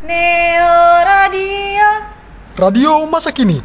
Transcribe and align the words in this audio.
Neo 0.00 0.80
Radio. 1.04 1.88
Radio 2.56 3.04
masa 3.04 3.36
kini. 3.36 3.60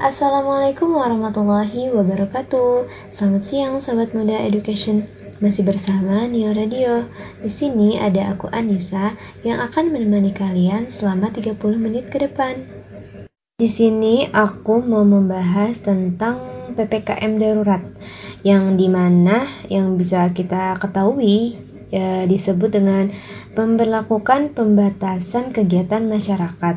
Assalamualaikum 0.00 0.88
warahmatullahi 0.88 1.92
wabarakatuh. 1.92 2.88
Selamat 3.12 3.44
siang 3.44 3.84
sahabat 3.84 4.16
muda 4.16 4.40
education. 4.48 5.04
Masih 5.44 5.68
bersama 5.68 6.24
Neo 6.24 6.56
Radio. 6.56 7.12
Di 7.44 7.52
sini 7.52 8.00
ada 8.00 8.32
aku 8.32 8.48
Anissa 8.48 9.12
yang 9.44 9.60
akan 9.60 9.92
menemani 9.92 10.32
kalian 10.32 10.88
selama 10.96 11.28
30 11.28 11.60
menit 11.76 12.08
ke 12.08 12.16
depan. 12.16 12.64
Di 13.60 13.68
sini 13.68 14.32
aku 14.32 14.80
mau 14.80 15.04
membahas 15.04 15.76
tentang 15.84 16.40
PPKM 16.72 17.36
darurat 17.36 17.84
yang 18.40 18.80
di 18.80 18.88
mana 18.88 19.44
yang 19.68 20.00
bisa 20.00 20.32
kita 20.32 20.72
ketahui 20.80 21.65
ya, 21.90 22.26
disebut 22.26 22.70
dengan 22.72 23.10
pemberlakukan 23.54 24.54
pembatasan 24.56 25.54
kegiatan 25.54 26.06
masyarakat. 26.06 26.76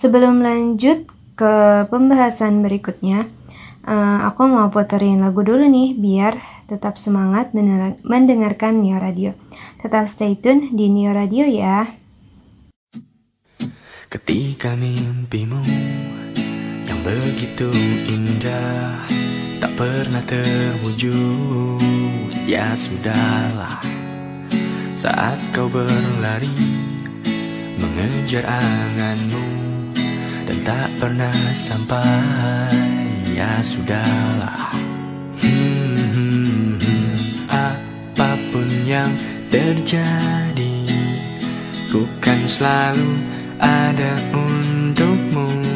Sebelum 0.00 0.44
lanjut 0.44 1.08
ke 1.34 1.54
pembahasan 1.88 2.60
berikutnya, 2.60 3.26
uh, 3.88 4.28
aku 4.28 4.44
mau 4.44 4.68
puterin 4.68 5.24
lagu 5.24 5.40
dulu 5.40 5.64
nih 5.64 5.96
biar 5.96 6.36
tetap 6.68 6.96
semangat 7.00 7.52
mendengarkan 8.04 8.84
Neo 8.84 9.00
Radio. 9.00 9.32
Tetap 9.80 10.12
stay 10.12 10.36
tune 10.36 10.72
di 10.72 10.92
Neo 10.92 11.12
Radio 11.12 11.44
ya. 11.48 11.88
Ketika 14.08 14.78
mimpimu 14.78 15.60
yang 16.84 17.00
begitu 17.02 17.72
indah 18.06 19.08
pernah 19.74 20.22
terwujud. 20.26 21.82
Ya 22.46 22.78
sudahlah. 22.78 23.82
Saat 25.02 25.38
kau 25.52 25.68
berlari 25.68 26.54
mengejar 27.76 28.46
anganmu 28.46 29.46
dan 30.46 30.58
tak 30.64 30.88
pernah 31.02 31.34
sampai. 31.66 32.72
Ya 33.34 33.60
sudahlah. 33.66 34.72
Hmm, 35.42 36.06
hmm, 36.14 36.78
hmm. 36.78 37.14
apa 37.50 38.38
pun 38.54 38.68
yang 38.86 39.10
terjadi 39.50 40.86
ku 41.90 42.06
kan 42.22 42.46
selalu 42.46 43.18
ada 43.58 44.18
untukmu 44.34 45.74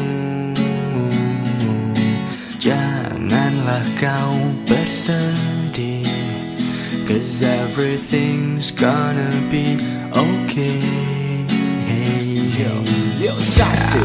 Janganlah 3.59 3.91
kau 3.99 4.39
bersedih 4.71 6.07
Cause 7.03 7.43
everything's 7.43 8.71
gonna 8.71 9.35
be 9.51 9.75
okay. 10.15 10.79
Yo, 12.55 12.71
yo, 13.19 13.35
satu 13.59 13.99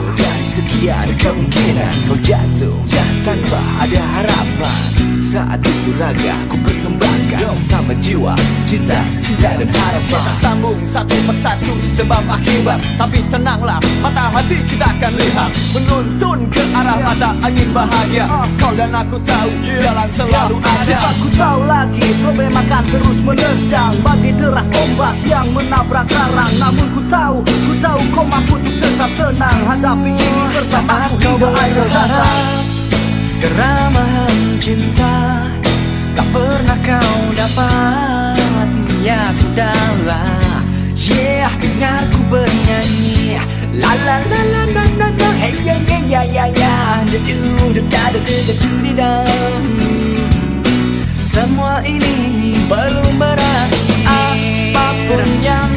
sekian 0.84 1.08
kemungkinan 1.16 1.96
Kau 2.12 2.18
jatuh. 2.20 2.76
Tanpa 3.24 3.60
ada 3.80 4.04
harapan. 4.04 4.84
Saat 5.32 5.64
itu 5.64 5.96
raga 5.96 6.36
ku 6.52 6.60
persembahkan. 6.60 7.40
Sama 7.72 7.96
jiwa, 8.04 8.36
cinta, 8.68 9.00
cinta 9.24 9.56
dan 9.56 9.72
harapan. 9.72 10.04
Kita 10.12 10.32
sambung 10.44 10.78
satu 10.92 11.16
persatu 11.24 11.72
sebab 11.96 12.22
akibat. 12.28 12.78
Tapi 13.00 13.24
tenanglah, 13.32 13.80
mata 14.04 14.28
hati 14.28 14.60
kita 14.68 14.92
akan 14.92 15.12
lihat. 15.16 15.50
Menuntun 15.72 16.38
ke 16.52 16.62
arah 16.76 17.00
mata 17.00 17.32
angin 17.40 17.72
bahagia. 17.72 18.28
Kau 18.60 18.76
dan 18.76 18.92
aku 18.92 19.16
tahu, 19.24 19.48
jalan 19.80 20.08
selalu 20.12 20.56
ada. 20.60 20.96
Aku 21.16 21.26
tahu 21.32 21.60
lagi, 21.64 22.12
problem 22.20 22.52
akan 22.60 22.84
terus 22.92 23.18
menerjang 23.24 23.92
Bagi 24.04 24.30
deras 24.36 24.68
ombak 24.68 25.16
yang 25.24 25.48
menabrak 25.56 26.06
karang 26.12 26.52
Namun 26.60 26.86
ku 26.92 27.00
tahu, 27.08 27.40
ku 27.40 27.72
tahu 27.80 28.00
kau 28.12 28.26
mampu 28.28 28.60
untuk 28.60 28.76
tetap 28.84 29.10
tenang. 29.16 29.58
Hadapi 29.64 30.12
ini 30.12 30.44
bersama 30.52 30.73
Semua 51.34 51.82
ini 51.82 52.54
belum 52.70 53.18
berarti 53.18 54.06
Apa 54.06 54.86
pun 55.10 55.26
yang 55.42 55.73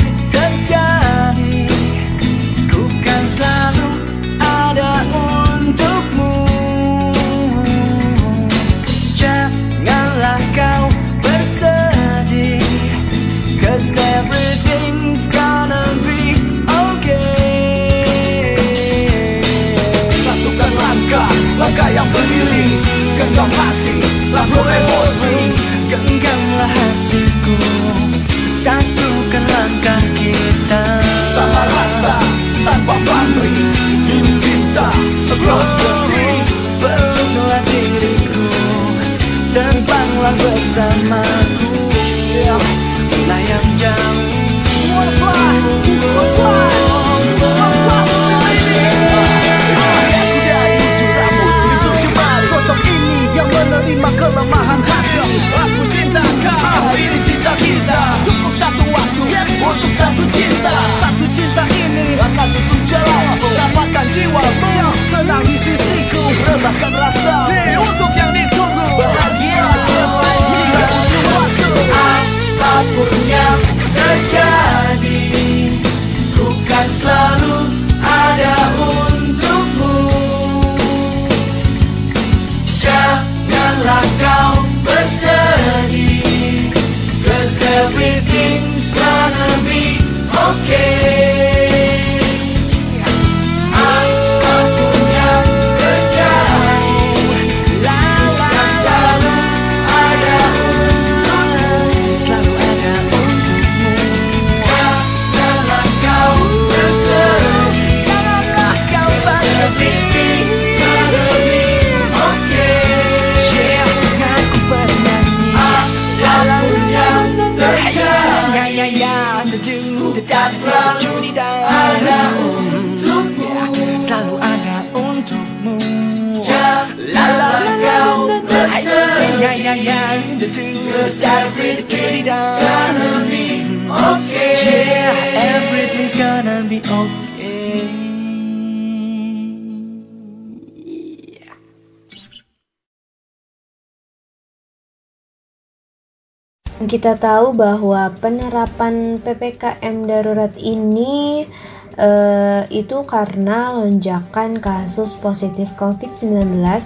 Kita 146.78 147.18
tahu 147.18 147.58
bahwa 147.58 148.14
penerapan 148.22 149.18
PPKM 149.26 150.06
darurat 150.06 150.54
ini 150.62 151.50
uh, 151.98 152.70
itu 152.70 153.02
karena 153.10 153.74
lonjakan 153.74 154.62
kasus 154.62 155.18
positif 155.18 155.66
COVID-19 155.74 156.38
uh, 156.38 156.82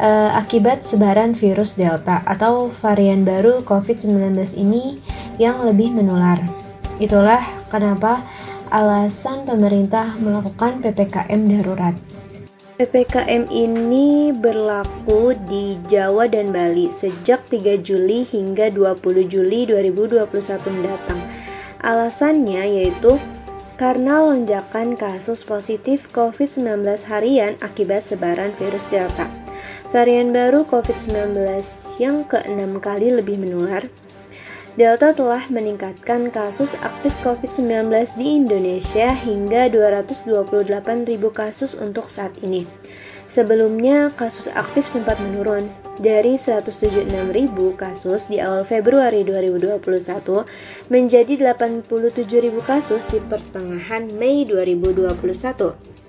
eh, 0.00 0.30
akibat 0.32 0.88
sebaran 0.88 1.36
virus 1.36 1.76
Delta 1.76 2.24
atau 2.24 2.72
varian 2.80 3.28
baru 3.28 3.60
COVID-19 3.60 4.56
ini 4.56 5.04
yang 5.36 5.68
lebih 5.68 5.92
menular. 5.92 6.40
Itulah 6.96 7.68
kenapa 7.68 8.24
alasan 8.72 9.44
pemerintah 9.44 10.16
melakukan 10.16 10.80
PPKM 10.80 11.40
darurat. 11.44 12.09
PPKM 12.80 13.52
ini 13.52 14.32
berlaku 14.32 15.36
di 15.44 15.76
Jawa 15.92 16.24
dan 16.32 16.48
Bali 16.48 16.88
sejak 16.96 17.44
3 17.52 17.76
Juli 17.84 18.24
hingga 18.24 18.72
20 18.72 19.28
Juli 19.28 19.68
2021 19.68 20.24
mendatang. 20.64 21.20
Alasannya 21.84 22.80
yaitu 22.80 23.20
karena 23.76 24.24
lonjakan 24.24 24.96
kasus 24.96 25.44
positif 25.44 26.08
COVID-19 26.16 27.04
harian 27.04 27.60
akibat 27.60 28.08
sebaran 28.08 28.56
virus 28.56 28.88
Delta. 28.88 29.28
Varian 29.92 30.32
baru 30.32 30.64
COVID-19 30.64 31.36
yang 32.00 32.24
keenam 32.32 32.80
kali 32.80 33.12
lebih 33.12 33.36
menular 33.36 33.84
Delta 34.78 35.10
telah 35.10 35.50
meningkatkan 35.50 36.30
kasus 36.30 36.70
aktif 36.78 37.10
COVID-19 37.26 37.90
di 38.14 38.38
Indonesia 38.38 39.10
hingga 39.10 39.66
228.000 39.66 41.10
kasus 41.34 41.74
untuk 41.74 42.06
saat 42.14 42.38
ini. 42.38 42.70
Sebelumnya, 43.34 44.14
kasus 44.14 44.46
aktif 44.54 44.86
sempat 44.94 45.18
menurun 45.18 45.70
dari 45.98 46.38
176.000 46.38 47.50
kasus 47.78 48.22
di 48.30 48.38
awal 48.38 48.66
Februari 48.66 49.26
2021 49.26 49.82
menjadi 50.90 51.34
87.000 51.54 51.90
kasus 52.62 53.02
di 53.10 53.18
pertengahan 53.26 54.06
Mei 54.14 54.46
2021. 54.46 55.99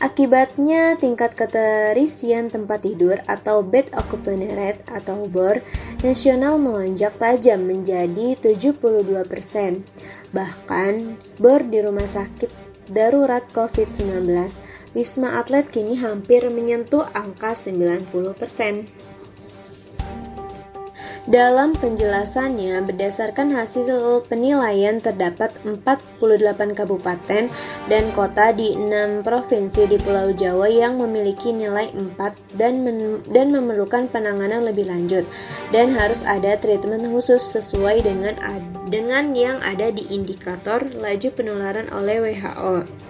Akibatnya, 0.00 0.96
tingkat 0.96 1.36
keterisian 1.36 2.48
tempat 2.48 2.88
tidur 2.88 3.20
atau 3.28 3.60
bed 3.60 3.92
occupancy 3.92 4.48
rate 4.48 4.80
atau 4.88 5.28
BOR 5.28 5.60
nasional 6.00 6.56
melonjak 6.56 7.20
tajam 7.20 7.68
menjadi 7.68 8.32
72%. 8.40 8.96
Bahkan, 10.32 10.92
BOR 11.36 11.60
di 11.68 11.78
rumah 11.84 12.08
sakit 12.08 12.48
darurat 12.88 13.44
COVID-19 13.52 14.48
Wisma 14.96 15.36
Atlet 15.36 15.68
kini 15.68 16.00
hampir 16.00 16.48
menyentuh 16.48 17.04
angka 17.12 17.54
90%. 17.60 19.09
Dalam 21.30 21.78
penjelasannya, 21.78 22.90
berdasarkan 22.90 23.54
hasil 23.54 23.86
penilaian 24.26 24.98
terdapat 24.98 25.54
48 25.62 26.18
kabupaten 26.74 27.46
dan 27.86 28.04
kota 28.18 28.50
di 28.50 28.74
6 28.74 29.22
provinsi 29.22 29.86
di 29.86 29.94
Pulau 30.02 30.34
Jawa 30.34 30.66
yang 30.66 30.98
memiliki 30.98 31.54
nilai 31.54 31.94
4 31.94 32.58
dan 32.58 32.82
dan 33.30 33.46
memerlukan 33.54 34.10
penanganan 34.10 34.66
lebih 34.66 34.90
lanjut 34.90 35.22
dan 35.70 35.94
harus 35.94 36.18
ada 36.26 36.58
treatment 36.58 37.06
khusus 37.14 37.38
sesuai 37.54 38.02
dengan 38.02 38.34
dengan 38.90 39.30
yang 39.30 39.62
ada 39.62 39.94
di 39.94 40.10
indikator 40.10 40.82
laju 40.82 41.28
penularan 41.30 41.86
oleh 41.94 42.26
WHO. 42.26 43.09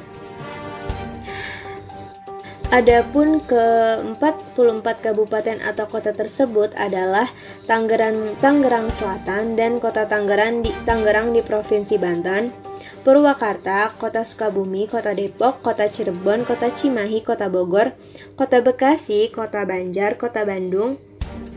Adapun 2.71 3.43
ke 3.51 3.67
44 4.15 4.79
kabupaten 5.03 5.59
atau 5.59 5.91
kota 5.91 6.15
tersebut 6.15 6.71
adalah 6.79 7.27
Tangerang, 7.67 8.39
Tangerang 8.39 8.95
Selatan 8.95 9.59
dan 9.59 9.83
Kota 9.83 10.07
Tangerang 10.07 10.63
di 10.63 10.71
Tangerang 10.87 11.35
di 11.35 11.43
Provinsi 11.43 11.99
Banten, 11.99 12.55
Purwakarta, 13.03 13.99
Kota 13.99 14.23
Sukabumi, 14.23 14.87
Kota 14.87 15.11
Depok, 15.11 15.67
Kota 15.67 15.91
Cirebon, 15.91 16.47
Kota 16.47 16.71
Cimahi, 16.71 17.27
Kota 17.27 17.51
Bogor, 17.51 17.91
Kota 18.39 18.63
Bekasi, 18.63 19.35
Kota 19.35 19.67
Banjar, 19.67 20.15
Kota 20.15 20.47
Bandung, 20.47 20.95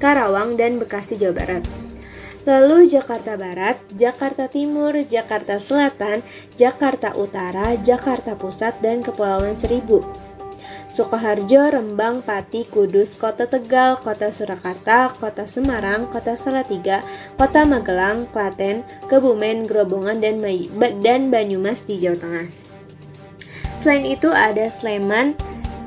Karawang, 0.02 0.58
dan 0.58 0.82
Bekasi, 0.82 1.14
Jawa 1.22 1.38
Barat. 1.38 1.64
Lalu 2.50 2.90
Jakarta 2.90 3.38
Barat, 3.38 3.78
Jakarta 3.94 4.50
Timur, 4.50 4.98
Jakarta 5.06 5.62
Selatan, 5.62 6.26
Jakarta 6.58 7.14
Utara, 7.14 7.78
Jakarta 7.86 8.34
Pusat, 8.34 8.82
dan 8.82 9.06
Kepulauan 9.06 9.62
Seribu. 9.62 10.23
Sukoharjo, 10.94 11.74
Rembang, 11.74 12.22
Pati, 12.22 12.70
Kudus, 12.70 13.10
Kota 13.18 13.50
Tegal, 13.50 13.98
Kota 14.06 14.30
Surakarta, 14.30 15.18
Kota 15.18 15.50
Semarang, 15.50 16.06
Kota 16.14 16.38
Salatiga, 16.38 17.02
Kota 17.34 17.66
Magelang, 17.66 18.30
Klaten, 18.30 18.86
Kebumen, 19.10 19.66
Grobongan, 19.66 20.22
dan, 20.22 20.38
dan 21.02 21.34
Banyumas 21.34 21.82
di 21.90 21.98
Jawa 21.98 22.22
Tengah. 22.22 22.48
Selain 23.82 24.06
itu 24.06 24.30
ada 24.30 24.70
Sleman, 24.78 25.34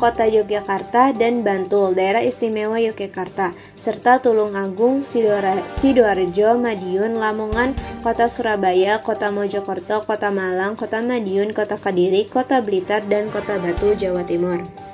Kota 0.03 0.27
Yogyakarta, 0.27 1.15
dan 1.15 1.47
Bantul, 1.47 1.95
Daerah 1.95 2.27
Istimewa 2.27 2.83
Yogyakarta, 2.83 3.55
serta 3.87 4.19
Tulungagung, 4.19 5.07
Sidoarjo, 5.07 6.51
Madiun, 6.59 7.17
Lamongan, 7.17 8.03
Kota 8.03 8.27
Surabaya, 8.27 9.01
Kota 9.07 9.31
Mojokerto, 9.31 10.03
Kota 10.03 10.35
Malang, 10.35 10.75
Kota 10.75 10.99
Madiun, 10.99 11.55
Kota 11.55 11.79
Kediri, 11.79 12.27
Kota 12.27 12.59
Blitar, 12.59 13.07
dan 13.07 13.31
Kota 13.31 13.57
Batu, 13.57 13.95
Jawa 13.95 14.27
Timur. 14.27 14.86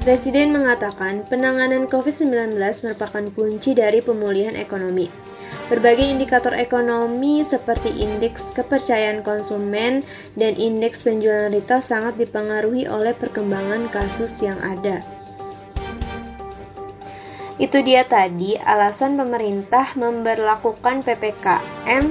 Presiden 0.00 0.56
mengatakan 0.56 1.28
penanganan 1.28 1.84
COVID-19 1.84 2.56
merupakan 2.56 3.24
kunci 3.36 3.76
dari 3.76 4.00
pemulihan 4.00 4.56
ekonomi. 4.56 5.12
Berbagai 5.68 6.08
indikator 6.08 6.56
ekonomi 6.56 7.44
seperti 7.44 8.00
indeks 8.00 8.40
kepercayaan 8.56 9.20
konsumen 9.20 10.00
dan 10.40 10.56
indeks 10.56 11.04
penjualan 11.04 11.52
retail 11.52 11.84
sangat 11.84 12.16
dipengaruhi 12.16 12.88
oleh 12.88 13.12
perkembangan 13.12 13.92
kasus 13.92 14.32
yang 14.40 14.56
ada. 14.64 15.04
Itu 17.60 17.84
dia 17.84 18.08
tadi 18.08 18.56
alasan 18.56 19.20
pemerintah 19.20 19.92
memberlakukan 20.00 21.04
PPKM 21.04 22.04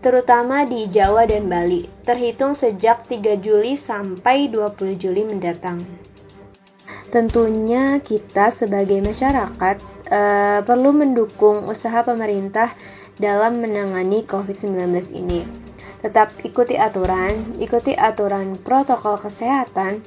terutama 0.00 0.64
di 0.64 0.88
Jawa 0.88 1.28
dan 1.28 1.44
Bali, 1.44 1.92
terhitung 2.08 2.56
sejak 2.56 3.04
3 3.04 3.36
Juli 3.36 3.76
sampai 3.84 4.48
20 4.48 4.96
Juli 4.96 5.28
mendatang. 5.28 6.07
Tentunya 7.08 8.04
kita 8.04 8.52
sebagai 8.52 9.00
masyarakat 9.00 9.76
uh, 10.12 10.60
perlu 10.60 10.92
mendukung 10.92 11.64
usaha 11.64 12.04
pemerintah 12.04 12.76
dalam 13.16 13.64
menangani 13.64 14.28
COVID-19 14.28 15.08
ini. 15.16 15.48
Tetap 16.04 16.36
ikuti 16.44 16.76
aturan, 16.76 17.58
ikuti 17.58 17.96
aturan 17.96 18.60
protokol 18.60 19.18
kesehatan, 19.18 20.04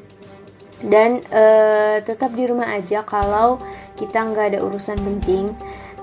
dan 0.86 1.25
uh, 1.29 2.01
tetap 2.05 2.34
di 2.38 2.46
rumah 2.46 2.70
aja 2.77 3.01
kalau 3.01 3.58
kita 3.98 4.22
nggak 4.22 4.55
ada 4.55 4.60
urusan 4.62 4.98
penting. 5.01 5.58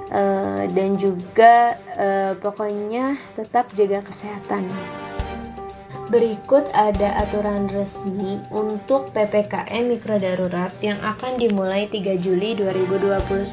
Uh, 0.09 0.65
dan 0.73 0.97
juga 0.97 1.77
uh, 1.93 2.33
pokoknya 2.41 3.21
tetap 3.37 3.69
jaga 3.77 4.01
kesehatan. 4.01 4.65
Berikut 6.09 6.65
ada 6.73 7.21
aturan 7.21 7.69
resmi 7.69 8.41
untuk 8.49 9.13
PPKM 9.13 9.93
Mikro 9.93 10.17
Darurat 10.17 10.73
yang 10.81 10.97
akan 11.05 11.37
dimulai 11.37 11.85
3 11.85 12.17
Juli 12.17 12.57
2021. 12.57 13.45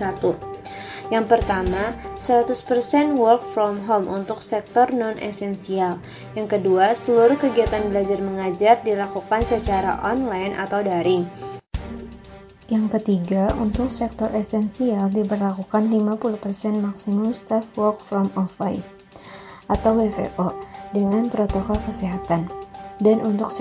Yang 1.12 1.26
pertama, 1.28 2.00
100% 2.24 3.20
work 3.20 3.44
from 3.52 3.84
home 3.84 4.08
untuk 4.08 4.40
sektor 4.40 4.88
non-esensial. 4.88 6.00
Yang 6.32 6.48
kedua, 6.56 6.96
seluruh 7.04 7.36
kegiatan 7.36 7.92
belajar 7.92 8.24
mengajar 8.24 8.80
dilakukan 8.88 9.44
secara 9.52 10.00
online 10.00 10.56
atau 10.56 10.80
daring. 10.80 11.28
Yang 12.72 12.86
ketiga, 12.96 13.52
untuk 13.60 13.92
sektor 13.92 14.32
esensial 14.32 15.12
diberlakukan 15.12 15.92
50% 15.92 16.40
maksimum 16.80 17.36
staff 17.36 17.68
work 17.76 18.00
from 18.08 18.32
office 18.40 18.88
atau 19.68 19.92
WFO 20.00 20.75
dengan 20.96 21.28
protokol 21.28 21.76
kesehatan. 21.84 22.48
Dan 22.96 23.20
untuk 23.28 23.52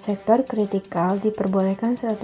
sektor, 0.00 0.40
kritikal 0.48 1.20
diperbolehkan 1.20 2.00
100% 2.00 2.16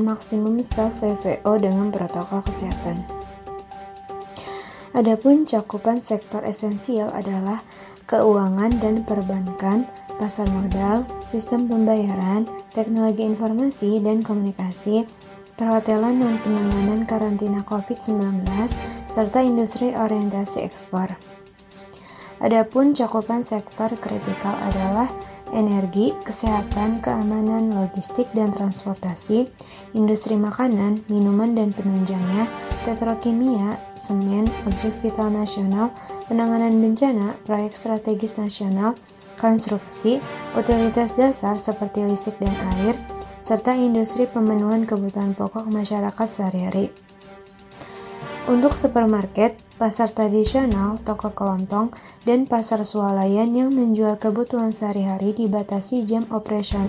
maksimum 0.00 0.64
staff 0.64 0.96
VVO 1.04 1.52
dengan 1.60 1.92
protokol 1.92 2.40
kesehatan. 2.48 3.04
Adapun 4.96 5.44
cakupan 5.44 6.00
sektor 6.00 6.40
esensial 6.48 7.12
adalah 7.12 7.60
keuangan 8.08 8.80
dan 8.80 9.04
perbankan, 9.04 9.84
pasar 10.16 10.48
modal, 10.48 11.04
sistem 11.28 11.68
pembayaran, 11.68 12.48
teknologi 12.72 13.24
informasi 13.28 14.00
dan 14.00 14.24
komunikasi, 14.24 15.04
perhotelan 15.60 16.20
dan 16.20 16.40
penanganan 16.40 17.00
karantina 17.04 17.60
COVID-19, 17.68 18.48
serta 19.12 19.44
industri 19.44 19.92
orientasi 19.92 20.64
ekspor. 20.64 21.31
Adapun 22.42 22.90
cakupan 22.90 23.46
sektor 23.46 23.86
kritikal 24.02 24.58
adalah 24.58 25.06
energi, 25.54 26.10
kesehatan, 26.26 26.98
keamanan, 26.98 27.70
logistik 27.70 28.26
dan 28.34 28.50
transportasi, 28.50 29.46
industri 29.94 30.34
makanan, 30.34 31.06
minuman 31.06 31.54
dan 31.54 31.70
penunjangnya, 31.70 32.50
petrokimia, 32.82 33.78
semen, 34.02 34.50
objek 34.66 34.90
vital 35.06 35.30
nasional, 35.30 35.94
penanganan 36.26 36.82
bencana, 36.82 37.38
proyek 37.46 37.78
strategis 37.78 38.34
nasional, 38.34 38.98
konstruksi, 39.38 40.18
utilitas 40.58 41.14
dasar 41.14 41.54
seperti 41.62 42.02
listrik 42.10 42.42
dan 42.42 42.58
air, 42.74 42.98
serta 43.46 43.70
industri 43.70 44.26
pemenuhan 44.26 44.82
kebutuhan 44.82 45.38
pokok 45.38 45.70
masyarakat 45.70 46.28
sehari-hari. 46.34 46.90
Untuk 48.42 48.74
supermarket, 48.74 49.54
pasar 49.78 50.10
tradisional, 50.10 50.98
toko 51.06 51.30
kelontong, 51.30 51.94
dan 52.26 52.50
pasar 52.50 52.82
swalayan 52.82 53.54
yang 53.54 53.70
menjual 53.70 54.18
kebutuhan 54.18 54.74
sehari-hari 54.74 55.30
dibatasi 55.30 56.02
jam 56.02 56.26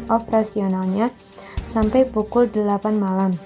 operasionalnya 0.09 1.13
sampai 1.69 2.09
pukul 2.09 2.49
8 2.49 2.97
malam. 2.97 3.37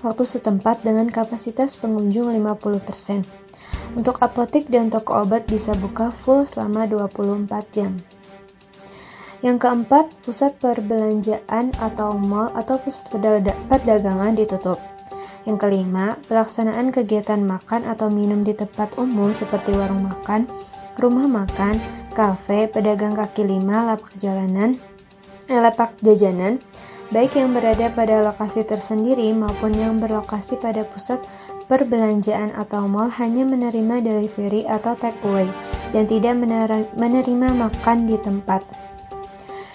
Waktu 0.00 0.24
setempat 0.24 0.88
dengan 0.88 1.12
kapasitas 1.12 1.76
pengunjung 1.76 2.32
50%. 2.32 3.28
Untuk 3.92 4.24
apotek 4.24 4.72
dan 4.72 4.88
toko 4.88 5.12
obat 5.20 5.44
bisa 5.44 5.76
buka 5.76 6.16
full 6.24 6.48
selama 6.48 6.88
24 6.88 7.76
jam. 7.76 8.00
Yang 9.44 9.68
keempat, 9.68 10.16
pusat 10.24 10.56
perbelanjaan 10.56 11.76
atau 11.76 12.16
mall 12.16 12.56
atau 12.56 12.80
pusat 12.80 13.04
perdagangan 13.68 14.32
ditutup. 14.32 14.93
Yang 15.44 15.68
kelima, 15.68 16.16
pelaksanaan 16.24 16.88
kegiatan 16.88 17.40
makan 17.44 17.84
atau 17.84 18.08
minum 18.08 18.40
di 18.40 18.56
tempat 18.56 18.96
umum 18.96 19.36
seperti 19.36 19.76
warung 19.76 20.08
makan, 20.08 20.48
rumah 20.96 21.28
makan, 21.28 21.80
kafe, 22.16 22.64
pedagang 22.72 23.12
kaki 23.12 23.44
lima, 23.44 23.92
lapak 23.92 24.16
jalanan, 24.16 24.80
eh, 25.52 25.60
lapak 25.60 26.00
jajanan, 26.00 26.64
baik 27.12 27.36
yang 27.36 27.52
berada 27.52 27.92
pada 27.92 28.24
lokasi 28.24 28.64
tersendiri 28.64 29.36
maupun 29.36 29.76
yang 29.76 30.00
berlokasi 30.00 30.56
pada 30.56 30.88
pusat 30.88 31.20
perbelanjaan 31.68 32.56
atau 32.56 32.88
mall 32.88 33.12
hanya 33.12 33.44
menerima 33.44 34.00
delivery 34.00 34.64
atau 34.64 34.96
take 34.96 35.20
away 35.28 35.48
dan 35.92 36.08
tidak 36.08 36.40
menerima 36.96 37.48
makan 37.52 38.08
di 38.08 38.16
tempat. 38.20 38.64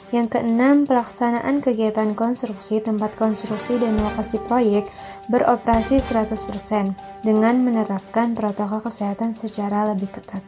Yang 0.09 0.41
keenam, 0.41 0.89
pelaksanaan 0.89 1.61
kegiatan 1.61 2.17
konstruksi, 2.17 2.81
tempat 2.81 3.13
konstruksi 3.13 3.77
dan 3.77 4.01
lokasi 4.01 4.41
proyek 4.49 4.89
beroperasi 5.29 6.01
100% 6.09 7.23
dengan 7.23 7.55
menerapkan 7.61 8.33
protokol 8.33 8.81
kesehatan 8.81 9.37
secara 9.37 9.93
lebih 9.93 10.09
ketat. 10.09 10.41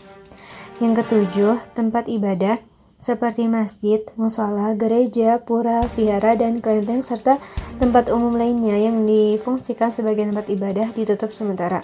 Yang 0.81 1.05
ketujuh, 1.05 1.77
tempat 1.77 2.09
ibadah 2.09 2.57
seperti 3.01 3.49
masjid, 3.49 4.01
musola, 4.13 4.77
gereja, 4.77 5.41
pura, 5.41 5.89
vihara, 5.97 6.37
dan 6.37 6.61
kelenteng 6.61 7.01
serta 7.01 7.41
tempat 7.81 8.09
umum 8.13 8.37
lainnya 8.37 8.77
yang 8.77 9.05
difungsikan 9.05 9.89
sebagai 9.89 10.29
tempat 10.29 10.49
ibadah 10.49 10.93
ditutup 10.93 11.33
sementara. 11.33 11.81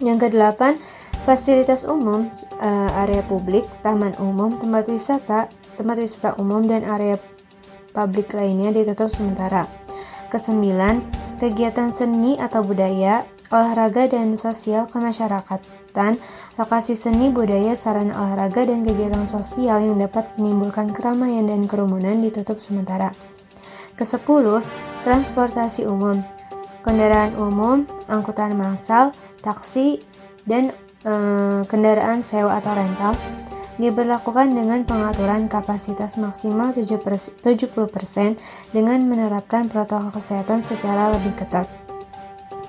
Yang 0.00 0.28
kedelapan, 0.28 0.80
fasilitas 1.28 1.84
umum, 1.84 2.32
eh, 2.60 3.00
area 3.04 3.20
publik, 3.28 3.68
taman 3.84 4.16
umum, 4.16 4.56
tempat 4.56 4.88
wisata, 4.88 5.52
tempat 5.76 5.96
wisata 6.00 6.36
umum 6.40 6.64
dan 6.64 6.84
area 6.84 7.20
publik 7.92 8.32
lainnya 8.32 8.72
ditutup 8.72 9.12
sementara. 9.12 9.68
Kesembilan, 10.32 11.21
kegiatan 11.42 11.90
seni 11.98 12.38
atau 12.38 12.62
budaya, 12.62 13.26
olahraga 13.50 14.06
dan 14.06 14.38
sosial 14.38 14.86
kemasyarakatan, 14.86 16.22
lokasi 16.54 16.94
seni, 16.94 17.34
budaya, 17.34 17.74
sarana 17.74 18.14
olahraga 18.14 18.62
dan 18.62 18.86
kegiatan 18.86 19.26
sosial 19.26 19.82
yang 19.82 19.98
dapat 19.98 20.30
menimbulkan 20.38 20.94
keramaian 20.94 21.50
dan 21.50 21.66
kerumunan 21.66 22.22
ditutup 22.22 22.62
sementara. 22.62 23.10
Kesepuluh, 23.98 24.62
transportasi 25.02 25.82
umum, 25.82 26.22
kendaraan 26.86 27.34
umum, 27.34 27.90
angkutan 28.06 28.54
massal, 28.54 29.10
taksi, 29.42 29.98
dan 30.46 30.70
e, 31.02 31.12
kendaraan 31.66 32.22
sewa 32.30 32.62
atau 32.62 32.72
rental 32.72 33.18
diberlakukan 33.82 34.54
dengan 34.54 34.86
pengaturan 34.86 35.50
kapasitas 35.50 36.14
maksimal 36.14 36.70
70% 36.70 37.42
dengan 38.70 38.98
menerapkan 39.02 39.66
protokol 39.66 40.14
kesehatan 40.14 40.62
secara 40.70 41.10
lebih 41.18 41.34
ketat. 41.34 41.66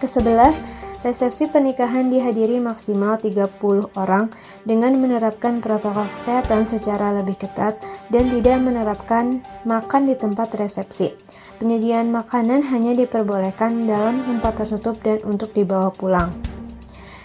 Kesebelas, 0.01 0.57
resepsi 1.05 1.45
pernikahan 1.53 2.09
dihadiri 2.09 2.57
maksimal 2.57 3.21
30 3.21 3.93
orang 3.93 4.33
dengan 4.65 4.97
menerapkan 4.97 5.61
protokol 5.61 6.09
kesehatan 6.19 6.65
secara 6.65 7.13
lebih 7.21 7.37
ketat 7.37 7.77
dan 8.09 8.33
tidak 8.33 8.57
menerapkan 8.57 9.45
makan 9.69 10.09
di 10.09 10.17
tempat 10.17 10.49
resepsi. 10.57 11.13
Penyediaan 11.61 12.09
makanan 12.09 12.65
hanya 12.73 12.97
diperbolehkan 12.97 13.85
dalam 13.85 14.25
tempat 14.25 14.65
tertutup 14.65 14.97
dan 15.05 15.21
untuk 15.23 15.53
dibawa 15.53 15.93
pulang. 15.93 16.52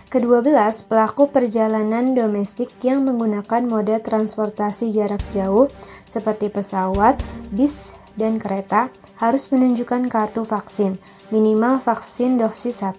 Kedua 0.08 0.40
belas, 0.40 0.80
pelaku 0.88 1.28
perjalanan 1.28 2.16
domestik 2.16 2.72
yang 2.80 3.04
menggunakan 3.04 3.60
moda 3.68 4.00
transportasi 4.00 4.88
jarak 4.88 5.20
jauh 5.36 5.68
seperti 6.08 6.48
pesawat, 6.48 7.20
bis, 7.52 7.76
dan 8.16 8.40
kereta 8.40 8.88
harus 9.20 9.44
menunjukkan 9.52 10.08
kartu 10.08 10.48
vaksin, 10.48 10.96
minimal 11.28 11.84
vaksin 11.84 12.40
dosis 12.40 12.80
1, 12.80 12.96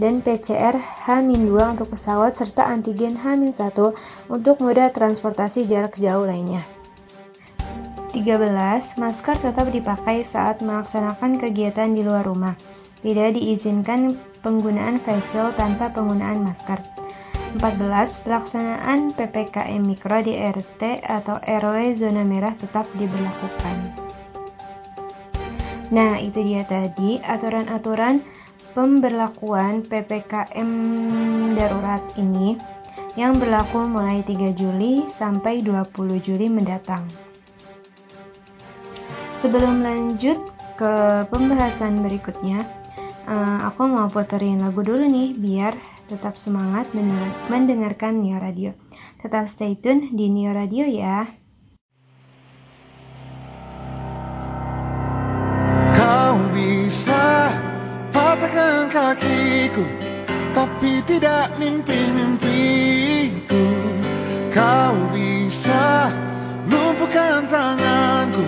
dan 0.00 0.24
PCR 0.24 0.72
H-2 0.72 1.52
untuk 1.52 1.92
pesawat 1.92 2.40
serta 2.40 2.64
antigen 2.64 3.20
H-1 3.20 3.76
untuk 4.32 4.64
moda 4.64 4.88
transportasi 4.88 5.68
jarak 5.68 6.00
jauh 6.00 6.24
lainnya. 6.24 6.64
13. 8.16 8.96
Masker 8.96 9.36
tetap 9.36 9.68
dipakai 9.68 10.24
saat 10.32 10.64
melaksanakan 10.64 11.44
kegiatan 11.44 11.92
di 11.92 12.00
luar 12.00 12.24
rumah. 12.24 12.56
Tidak 12.98 13.30
diizinkan 13.38 14.18
penggunaan 14.42 14.98
face 15.06 15.54
tanpa 15.54 15.94
penggunaan 15.94 16.42
masker. 16.42 16.82
14. 17.56 18.24
Pelaksanaan 18.28 19.16
PPKM 19.16 19.80
Mikro 19.80 20.20
di 20.20 20.36
RT 20.36 21.00
atau 21.00 21.40
RW 21.40 21.96
zona 21.96 22.20
merah 22.20 22.52
tetap 22.60 22.84
diberlakukan. 22.98 23.96
Nah, 25.88 26.20
itu 26.20 26.44
dia 26.44 26.68
tadi 26.68 27.16
aturan-aturan 27.24 28.20
pemberlakuan 28.76 29.80
PPKM 29.88 30.70
darurat 31.56 32.04
ini 32.20 32.60
yang 33.16 33.40
berlaku 33.40 33.88
mulai 33.88 34.20
3 34.22 34.52
Juli 34.52 35.08
sampai 35.16 35.64
20 35.64 36.20
Juli 36.20 36.46
mendatang. 36.52 37.08
Sebelum 39.40 39.80
lanjut 39.80 40.38
ke 40.76 41.24
pembahasan 41.32 42.04
berikutnya, 42.04 42.77
uh, 43.28 43.68
aku 43.68 43.84
mau 43.84 44.08
puterin 44.08 44.64
lagu 44.64 44.80
dulu 44.80 45.04
nih 45.04 45.36
biar 45.36 45.76
tetap 46.08 46.40
semangat 46.40 46.88
mendengarkan 47.52 48.24
Neo 48.24 48.40
Radio. 48.40 48.72
Tetap 49.20 49.52
stay 49.52 49.76
tune 49.76 50.16
di 50.16 50.32
Neo 50.32 50.56
Radio 50.56 50.88
ya. 50.88 51.28
Kau 55.98 56.38
bisa 56.54 57.50
patahkan 58.14 58.86
kakiku, 58.88 59.84
tapi 60.56 61.02
tidak 61.04 61.52
mimpi-mimpiku. 61.60 63.64
Kau 64.54 64.94
bisa 65.12 66.08
lumpuhkan 66.70 67.50
tanganku, 67.52 68.46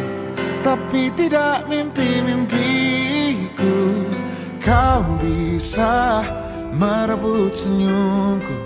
tapi 0.65 1.13
tidak 1.19 1.67
mimpi-mimpiku. 1.69 3.77
Kau 4.61 5.17
bisa 5.17 6.21
merebut 6.77 7.57
senyumku 7.57 8.57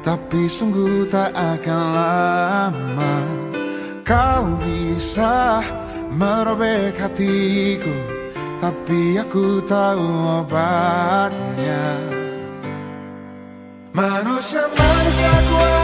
Tapi 0.00 0.48
sungguh 0.48 1.04
tak 1.12 1.36
akan 1.36 1.82
lama. 1.92 3.14
Kau 4.04 4.56
bisa 4.60 5.60
merobek 6.12 6.96
hatiku 6.96 7.92
Tapi 8.64 9.20
aku 9.20 9.64
tahu 9.68 10.08
obatnya. 10.44 12.00
Manusia-manusia 13.94 15.34
kuat 15.52 15.83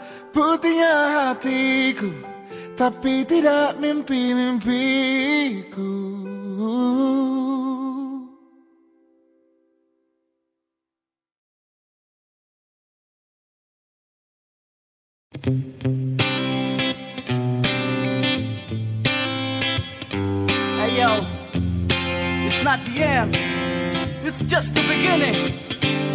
Putihnya 0.31 1.35
hatiku 1.35 2.07
Tapi 2.79 3.27
tidak 3.27 3.75
mimpi-mimpiku 3.83 5.91
Hey 15.41 15.49
yo, 21.01 21.25
it's 22.45 22.61
not 22.63 22.77
the 22.85 23.01
end, 23.01 23.33
it's 24.23 24.37
just 24.51 24.69
the 24.75 24.83
beginning. 24.85 25.70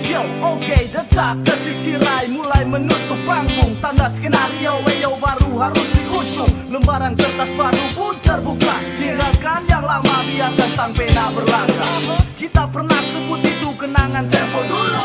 Yo, 0.06 0.22
oke, 0.22 0.62
okay, 0.62 0.86
detak 0.86 1.42
detik 1.42 1.82
tirai 1.82 2.30
mulai 2.30 2.62
menutup 2.62 3.18
panggung. 3.26 3.74
Tanda 3.82 4.06
skenario, 4.14 4.78
weyo 4.86 5.18
baru 5.18 5.50
harus 5.58 5.82
diusung. 5.90 6.70
Lembaran 6.70 7.18
kertas 7.18 7.50
baru 7.58 7.84
pun 7.98 8.14
terbuka. 8.22 8.78
Tinggalkan 9.02 9.66
yang 9.66 9.82
lama 9.82 10.22
biar 10.30 10.54
tentang 10.54 10.94
pena 10.94 11.34
berlaga 11.34 11.90
Kita 12.38 12.70
pernah 12.70 13.02
sebut 13.02 13.40
itu 13.50 13.68
kenangan 13.74 14.30
tempo 14.30 14.62
dulu. 14.70 14.95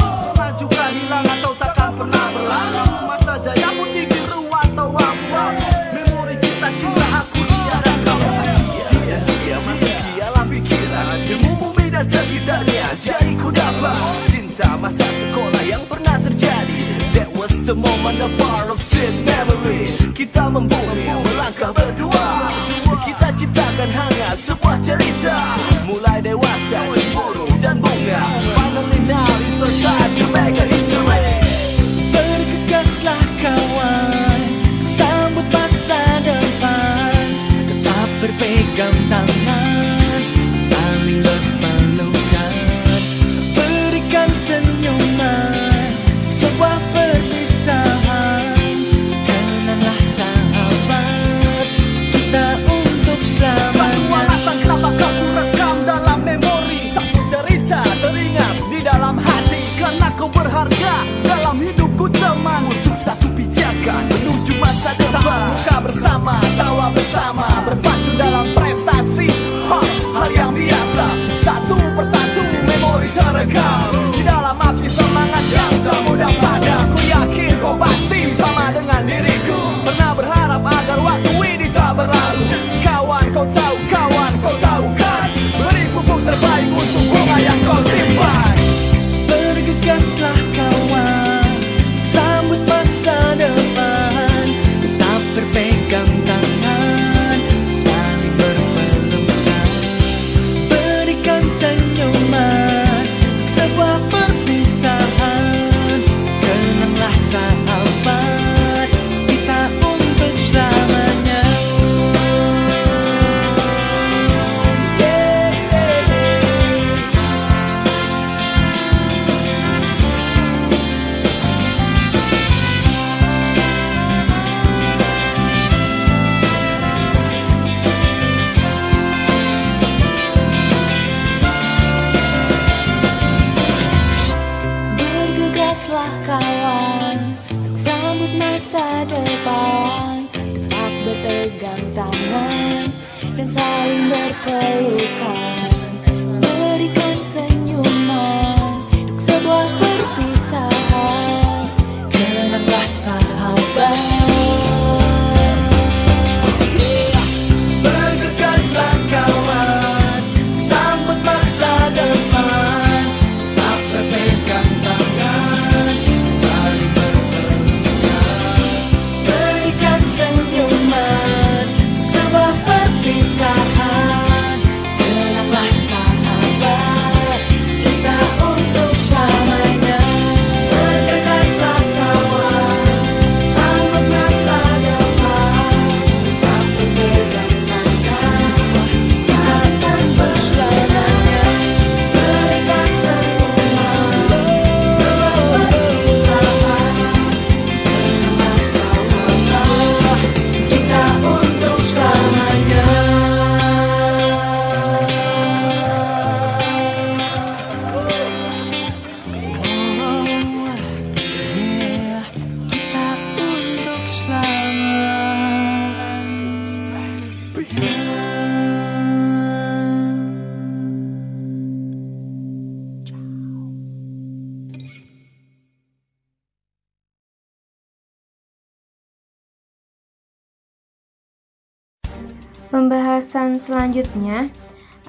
Selanjutnya 233.91 234.47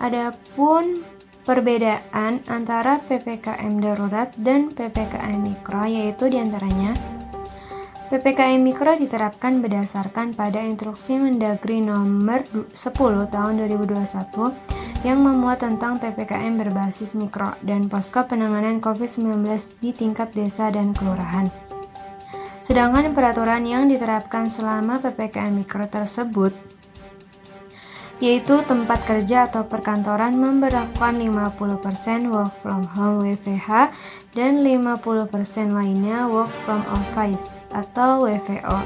adapun 0.02 1.06
perbedaan 1.46 2.42
antara 2.50 2.98
PPKM 3.06 3.78
darurat 3.78 4.34
dan 4.42 4.74
PPKM 4.74 5.38
mikro 5.38 5.86
yaitu 5.86 6.26
di 6.26 6.42
antaranya 6.42 6.98
PPKM 8.10 8.60
Mikro 8.60 8.92
diterapkan 8.98 9.64
berdasarkan 9.64 10.36
pada 10.36 10.60
instruksi 10.60 11.16
Mendagri 11.16 11.80
nomor 11.80 12.42
10 12.44 12.74
tahun 13.32 13.52
2021 13.70 15.06
yang 15.06 15.22
memuat 15.22 15.62
tentang 15.62 15.96
PPKM 15.96 16.60
berbasis 16.60 17.14
mikro 17.16 17.56
dan 17.64 17.88
posko 17.88 18.26
penanganan 18.28 18.84
COVID-19 18.84 19.62
di 19.80 19.96
tingkat 19.96 20.28
desa 20.36 20.68
dan 20.68 20.92
kelurahan. 20.92 21.48
Sedangkan 22.66 23.16
peraturan 23.16 23.64
yang 23.64 23.88
diterapkan 23.88 24.52
selama 24.52 25.00
PPKM 25.00 25.64
Mikro 25.64 25.88
tersebut 25.88 26.71
yaitu 28.22 28.62
tempat 28.70 29.02
kerja 29.02 29.50
atau 29.50 29.66
perkantoran 29.66 30.38
memperlakukan 30.38 31.18
50% 31.18 32.30
work 32.30 32.54
from 32.62 32.86
home 32.94 33.26
WFH 33.26 33.90
dan 34.38 34.62
50% 34.62 35.26
lainnya 35.74 36.30
work 36.30 36.54
from 36.62 36.86
office 36.86 37.42
atau 37.74 38.22
WFO. 38.22 38.78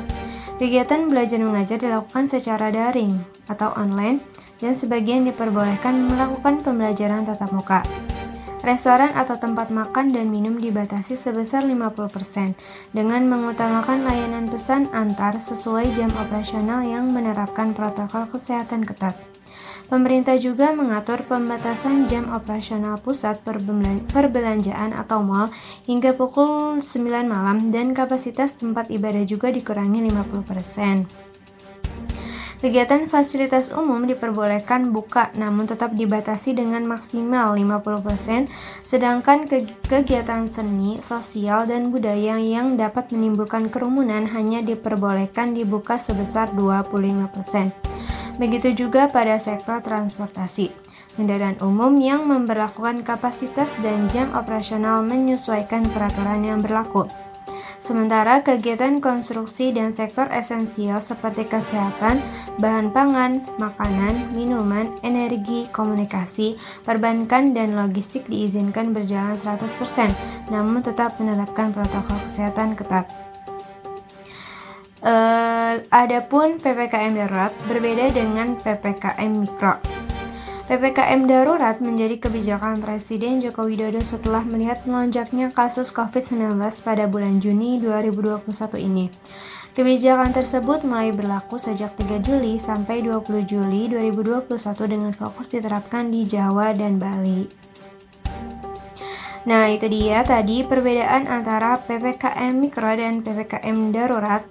Kegiatan 0.57 1.13
belajar 1.13 1.37
mengajar 1.37 1.77
dilakukan 1.77 2.33
secara 2.33 2.73
daring 2.73 3.21
atau 3.53 3.77
online 3.77 4.25
dan 4.57 4.73
sebagian 4.81 5.29
diperbolehkan 5.29 6.09
melakukan 6.09 6.65
pembelajaran 6.65 7.29
tatap 7.29 7.53
muka. 7.53 7.85
Restoran 8.67 9.15
atau 9.15 9.39
tempat 9.39 9.71
makan 9.71 10.11
dan 10.11 10.27
minum 10.27 10.59
dibatasi 10.59 11.23
sebesar 11.23 11.63
50% 11.63 12.59
dengan 12.91 13.23
mengutamakan 13.31 14.03
layanan 14.03 14.51
pesan 14.51 14.91
antar 14.91 15.39
sesuai 15.39 15.95
jam 15.95 16.11
operasional 16.19 16.83
yang 16.83 17.07
menerapkan 17.15 17.71
protokol 17.79 18.27
kesehatan 18.27 18.83
ketat. 18.83 19.15
Pemerintah 19.87 20.35
juga 20.43 20.75
mengatur 20.75 21.23
pembatasan 21.31 22.11
jam 22.11 22.27
operasional 22.35 22.99
pusat 22.99 23.39
perbelanjaan 24.11 24.91
atau 24.99 25.23
mal 25.23 25.55
hingga 25.87 26.19
pukul 26.19 26.83
9 26.83 26.91
malam 27.23 27.71
dan 27.71 27.95
kapasitas 27.95 28.51
tempat 28.59 28.91
ibadah 28.91 29.23
juga 29.31 29.55
dikurangi 29.55 30.11
50%. 30.11 31.26
Kegiatan 32.57 33.13
fasilitas 33.13 33.69
umum 33.69 34.09
diperbolehkan 34.09 34.89
buka 34.89 35.29
namun 35.37 35.69
tetap 35.69 35.93
dibatasi 35.93 36.57
dengan 36.57 36.89
maksimal 36.89 37.53
50%, 37.53 38.49
sedangkan 38.89 39.45
kegiatan 39.85 40.49
seni, 40.49 40.97
sosial, 41.05 41.69
dan 41.69 41.93
budaya 41.93 42.41
yang 42.41 42.81
dapat 42.81 43.13
menimbulkan 43.13 43.69
kerumunan 43.69 44.25
hanya 44.25 44.65
diperbolehkan 44.65 45.53
dibuka 45.53 46.01
sebesar 46.01 46.49
25%. 46.57 47.77
Begitu 48.41 48.73
juga 48.73 49.13
pada 49.13 49.37
sektor 49.45 49.85
transportasi. 49.85 50.73
Kendaraan 51.17 51.61
umum 51.61 51.97
yang 52.01 52.25
memperlakukan 52.25 53.05
kapasitas 53.05 53.69
dan 53.85 54.09
jam 54.13 54.33
operasional 54.33 55.05
menyesuaikan 55.05 55.89
peraturan 55.93 56.45
yang 56.45 56.61
berlaku. 56.65 57.09
Sementara 57.87 58.43
kegiatan 58.43 58.99
konstruksi 58.99 59.71
dan 59.71 59.95
sektor 59.95 60.27
esensial 60.35 61.07
seperti 61.07 61.47
kesehatan, 61.47 62.19
bahan 62.59 62.91
pangan, 62.91 63.47
makanan, 63.63 64.35
minuman, 64.35 64.91
energi, 65.07 65.71
komunikasi, 65.71 66.59
perbankan, 66.83 67.55
dan 67.55 67.79
logistik 67.79 68.27
diizinkan 68.27 68.91
berjalan 68.91 69.39
100%, 69.39 70.51
namun 70.51 70.83
tetap 70.83 71.15
menerapkan 71.23 71.71
protokol 71.71 72.19
kesehatan 72.35 72.75
ketat. 72.75 73.07
Uh, 75.07 75.79
adapun 75.95 76.59
PPKM 76.59 77.15
darurat 77.15 77.55
berbeda 77.71 78.11
dengan 78.11 78.59
PPKM 78.67 79.31
mikro. 79.31 79.96
PPKM 80.67 81.31
darurat 81.31 81.79
menjadi 81.79 82.19
kebijakan 82.19 82.83
Presiden 82.83 83.39
Joko 83.39 83.71
Widodo 83.71 84.03
setelah 84.03 84.43
melihat 84.43 84.83
melonjaknya 84.83 85.55
kasus 85.55 85.95
COVID-19 85.95 86.59
pada 86.83 87.07
bulan 87.07 87.39
Juni 87.39 87.79
2021 87.79 88.43
ini. 88.83 89.07
Kebijakan 89.79 90.35
tersebut 90.35 90.83
mulai 90.83 91.15
berlaku 91.15 91.55
sejak 91.63 91.95
3 91.95 92.19
Juli 92.19 92.59
sampai 92.59 92.99
20 92.99 93.47
Juli 93.47 93.87
2021 93.95 94.51
dengan 94.91 95.15
fokus 95.15 95.47
diterapkan 95.47 96.11
di 96.11 96.27
Jawa 96.27 96.75
dan 96.75 96.99
Bali. 96.99 97.47
Nah, 99.47 99.71
itu 99.71 99.87
dia 99.87 100.27
tadi 100.27 100.67
perbedaan 100.67 101.31
antara 101.31 101.79
PPKM 101.87 102.59
mikro 102.59 102.91
dan 102.91 103.23
PPKM 103.23 103.95
darurat. 103.95 104.43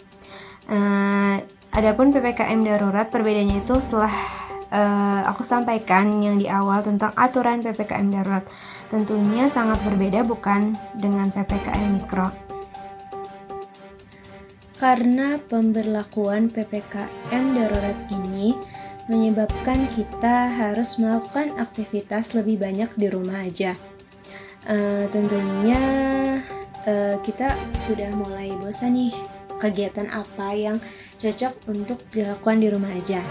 Uh, 0.72 1.44
adapun 1.76 2.16
PPKM 2.16 2.64
darurat 2.64 3.12
perbedaannya 3.12 3.68
itu 3.68 3.76
telah 3.92 4.45
uh, 4.72 5.22
aku 5.30 5.46
sampaikan 5.46 6.22
yang 6.24 6.42
di 6.42 6.48
awal 6.50 6.82
tentang 6.82 7.14
aturan 7.18 7.62
PPKM 7.62 8.08
darurat. 8.14 8.46
Tentunya 8.90 9.50
sangat 9.52 9.82
berbeda 9.84 10.26
bukan 10.26 10.78
dengan 10.98 11.30
PPKM 11.34 12.02
mikro. 12.02 12.30
Karena 14.76 15.40
pemberlakuan 15.40 16.52
PPKM 16.52 17.44
darurat 17.56 17.98
ini 18.12 18.54
menyebabkan 19.06 19.88
kita 19.94 20.50
harus 20.50 20.98
melakukan 20.98 21.56
aktivitas 21.62 22.34
lebih 22.34 22.60
banyak 22.60 22.90
di 22.98 23.08
rumah 23.08 23.46
aja. 23.46 23.78
Uh, 24.66 25.06
tentunya 25.14 25.82
uh, 26.90 27.16
kita 27.22 27.54
sudah 27.86 28.10
mulai 28.18 28.50
bosan 28.58 28.98
nih 28.98 29.14
kegiatan 29.62 30.10
apa 30.10 30.48
yang 30.58 30.78
cocok 31.22 31.54
untuk 31.70 32.02
dilakukan 32.12 32.58
di 32.60 32.68
rumah 32.74 32.92
aja. 32.92 33.22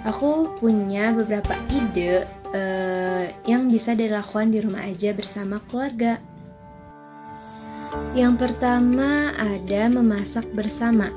Aku 0.00 0.56
punya 0.56 1.12
beberapa 1.12 1.60
ide 1.68 2.24
uh, 2.56 3.28
yang 3.44 3.68
bisa 3.68 3.92
dilakukan 3.92 4.48
di 4.48 4.64
rumah 4.64 4.88
aja 4.88 5.12
bersama 5.12 5.60
keluarga. 5.68 6.16
Yang 8.16 8.48
pertama 8.48 9.36
ada 9.36 9.92
memasak 9.92 10.48
bersama. 10.56 11.12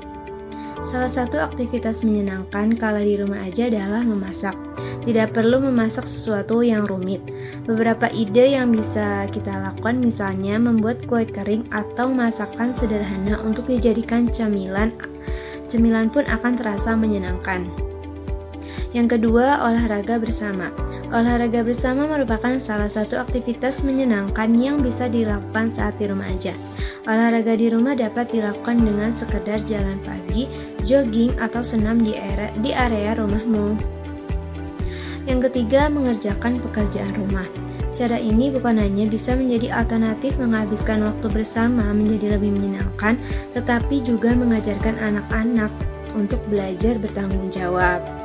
Salah 0.92 1.08
satu 1.16 1.40
aktivitas 1.40 2.04
menyenangkan 2.04 2.76
kala 2.76 3.00
di 3.00 3.16
rumah 3.16 3.48
aja 3.48 3.72
adalah 3.72 4.04
memasak. 4.04 4.52
Tidak 5.08 5.32
perlu 5.32 5.64
memasak 5.64 6.04
sesuatu 6.04 6.60
yang 6.60 6.84
rumit. 6.84 7.24
Beberapa 7.64 8.12
ide 8.12 8.52
yang 8.52 8.68
bisa 8.76 9.24
kita 9.32 9.64
lakukan 9.64 9.96
misalnya 9.96 10.60
membuat 10.60 11.00
kue 11.08 11.24
kering 11.24 11.72
atau 11.72 12.12
masakan 12.12 12.76
sederhana 12.76 13.40
untuk 13.40 13.64
dijadikan 13.64 14.28
camilan. 14.28 14.92
Cemilan 15.72 16.12
pun 16.12 16.28
akan 16.28 16.52
terasa 16.60 16.92
menyenangkan. 16.92 17.93
Yang 18.94 19.18
kedua, 19.18 19.58
olahraga 19.58 20.22
bersama. 20.22 20.70
Olahraga 21.10 21.66
bersama 21.66 22.06
merupakan 22.06 22.62
salah 22.62 22.86
satu 22.86 23.18
aktivitas 23.18 23.82
menyenangkan 23.82 24.54
yang 24.54 24.86
bisa 24.86 25.10
dilakukan 25.10 25.74
saat 25.74 25.98
di 25.98 26.06
rumah 26.06 26.30
aja. 26.30 26.54
Olahraga 27.02 27.58
di 27.58 27.74
rumah 27.74 27.98
dapat 27.98 28.30
dilakukan 28.30 28.86
dengan 28.86 29.18
sekedar 29.18 29.66
jalan 29.66 29.98
pagi, 30.06 30.46
jogging, 30.86 31.34
atau 31.42 31.66
senam 31.66 32.06
di 32.06 32.14
area, 32.14 32.54
di 32.62 32.70
area 32.70 33.18
rumahmu. 33.18 33.74
Yang 35.26 35.50
ketiga, 35.50 35.90
mengerjakan 35.90 36.62
pekerjaan 36.62 37.18
rumah. 37.18 37.50
Cara 37.98 38.18
ini 38.18 38.54
bukan 38.54 38.78
hanya 38.78 39.10
bisa 39.10 39.34
menjadi 39.34 39.74
alternatif 39.74 40.38
menghabiskan 40.38 41.02
waktu 41.02 41.26
bersama 41.34 41.90
menjadi 41.90 42.38
lebih 42.38 42.54
menyenangkan, 42.54 43.18
tetapi 43.58 44.06
juga 44.06 44.38
mengajarkan 44.38 45.02
anak-anak 45.02 45.70
untuk 46.14 46.38
belajar 46.46 46.94
bertanggung 47.02 47.50
jawab. 47.50 48.23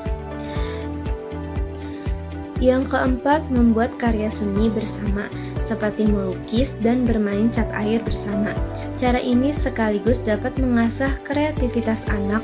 Yang 2.60 2.92
keempat, 2.92 3.48
membuat 3.48 3.96
karya 3.96 4.28
seni 4.36 4.68
bersama, 4.68 5.32
seperti 5.64 6.04
melukis 6.04 6.68
dan 6.84 7.08
bermain 7.08 7.48
cat 7.56 7.72
air 7.72 8.04
bersama. 8.04 8.52
Cara 9.00 9.16
ini 9.16 9.56
sekaligus 9.64 10.20
dapat 10.28 10.60
mengasah 10.60 11.16
kreativitas 11.24 12.04
anak. 12.12 12.44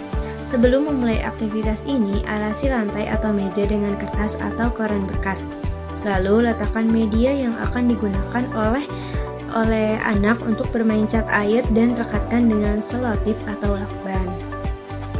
Sebelum 0.55 0.87
memulai 0.87 1.19
aktivitas 1.19 1.75
ini, 1.83 2.23
alasi 2.31 2.71
lantai 2.71 3.11
atau 3.11 3.35
meja 3.35 3.67
dengan 3.67 3.99
kertas 3.99 4.31
atau 4.39 4.71
koran 4.71 5.03
bekas. 5.03 5.35
Lalu 6.07 6.47
letakkan 6.47 6.87
media 6.87 7.35
yang 7.35 7.59
akan 7.59 7.91
digunakan 7.91 8.45
oleh 8.55 8.87
oleh 9.51 9.99
anak 9.99 10.39
untuk 10.47 10.71
bermain 10.71 11.11
cat 11.11 11.27
air 11.27 11.63
dan 11.75 11.91
rekatkan 11.99 12.47
dengan 12.47 12.79
selotip 12.87 13.35
atau 13.51 13.75
lakban. 13.75 14.31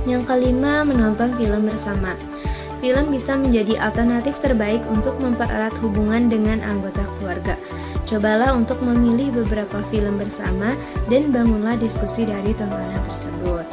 Yang 0.08 0.24
kelima, 0.30 0.88
menonton 0.88 1.36
film 1.36 1.68
bersama 1.68 2.16
film 2.80 3.12
bisa 3.14 3.36
menjadi 3.36 3.80
alternatif 3.80 4.36
terbaik 4.44 4.82
untuk 4.92 5.16
mempererat 5.22 5.74
hubungan 5.80 6.28
dengan 6.28 6.64
anggota 6.64 7.04
keluarga. 7.18 7.56
Cobalah 8.06 8.54
untuk 8.54 8.80
memilih 8.86 9.34
beberapa 9.44 9.82
film 9.90 10.22
bersama 10.22 10.78
dan 11.10 11.34
bangunlah 11.34 11.76
diskusi 11.82 12.28
dari 12.28 12.54
tontonan 12.54 13.02
tersebut. 13.10 13.66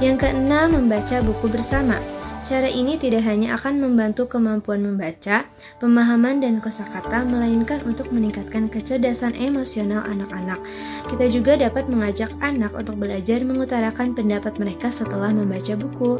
Yang 0.00 0.16
keenam, 0.26 0.72
membaca 0.74 1.20
buku 1.20 1.46
bersama. 1.52 2.00
Cara 2.50 2.66
ini 2.66 2.98
tidak 2.98 3.22
hanya 3.30 3.54
akan 3.54 3.78
membantu 3.78 4.26
kemampuan 4.26 4.82
membaca, 4.82 5.46
pemahaman, 5.78 6.42
dan 6.42 6.58
kosakata, 6.58 7.22
melainkan 7.22 7.78
untuk 7.86 8.10
meningkatkan 8.10 8.66
kecerdasan 8.66 9.38
emosional 9.38 10.02
anak-anak. 10.02 10.58
Kita 11.14 11.30
juga 11.30 11.54
dapat 11.54 11.86
mengajak 11.86 12.34
anak 12.42 12.74
untuk 12.74 12.98
belajar 12.98 13.38
mengutarakan 13.46 14.18
pendapat 14.18 14.58
mereka 14.58 14.90
setelah 14.98 15.30
membaca 15.30 15.78
buku. 15.78 16.18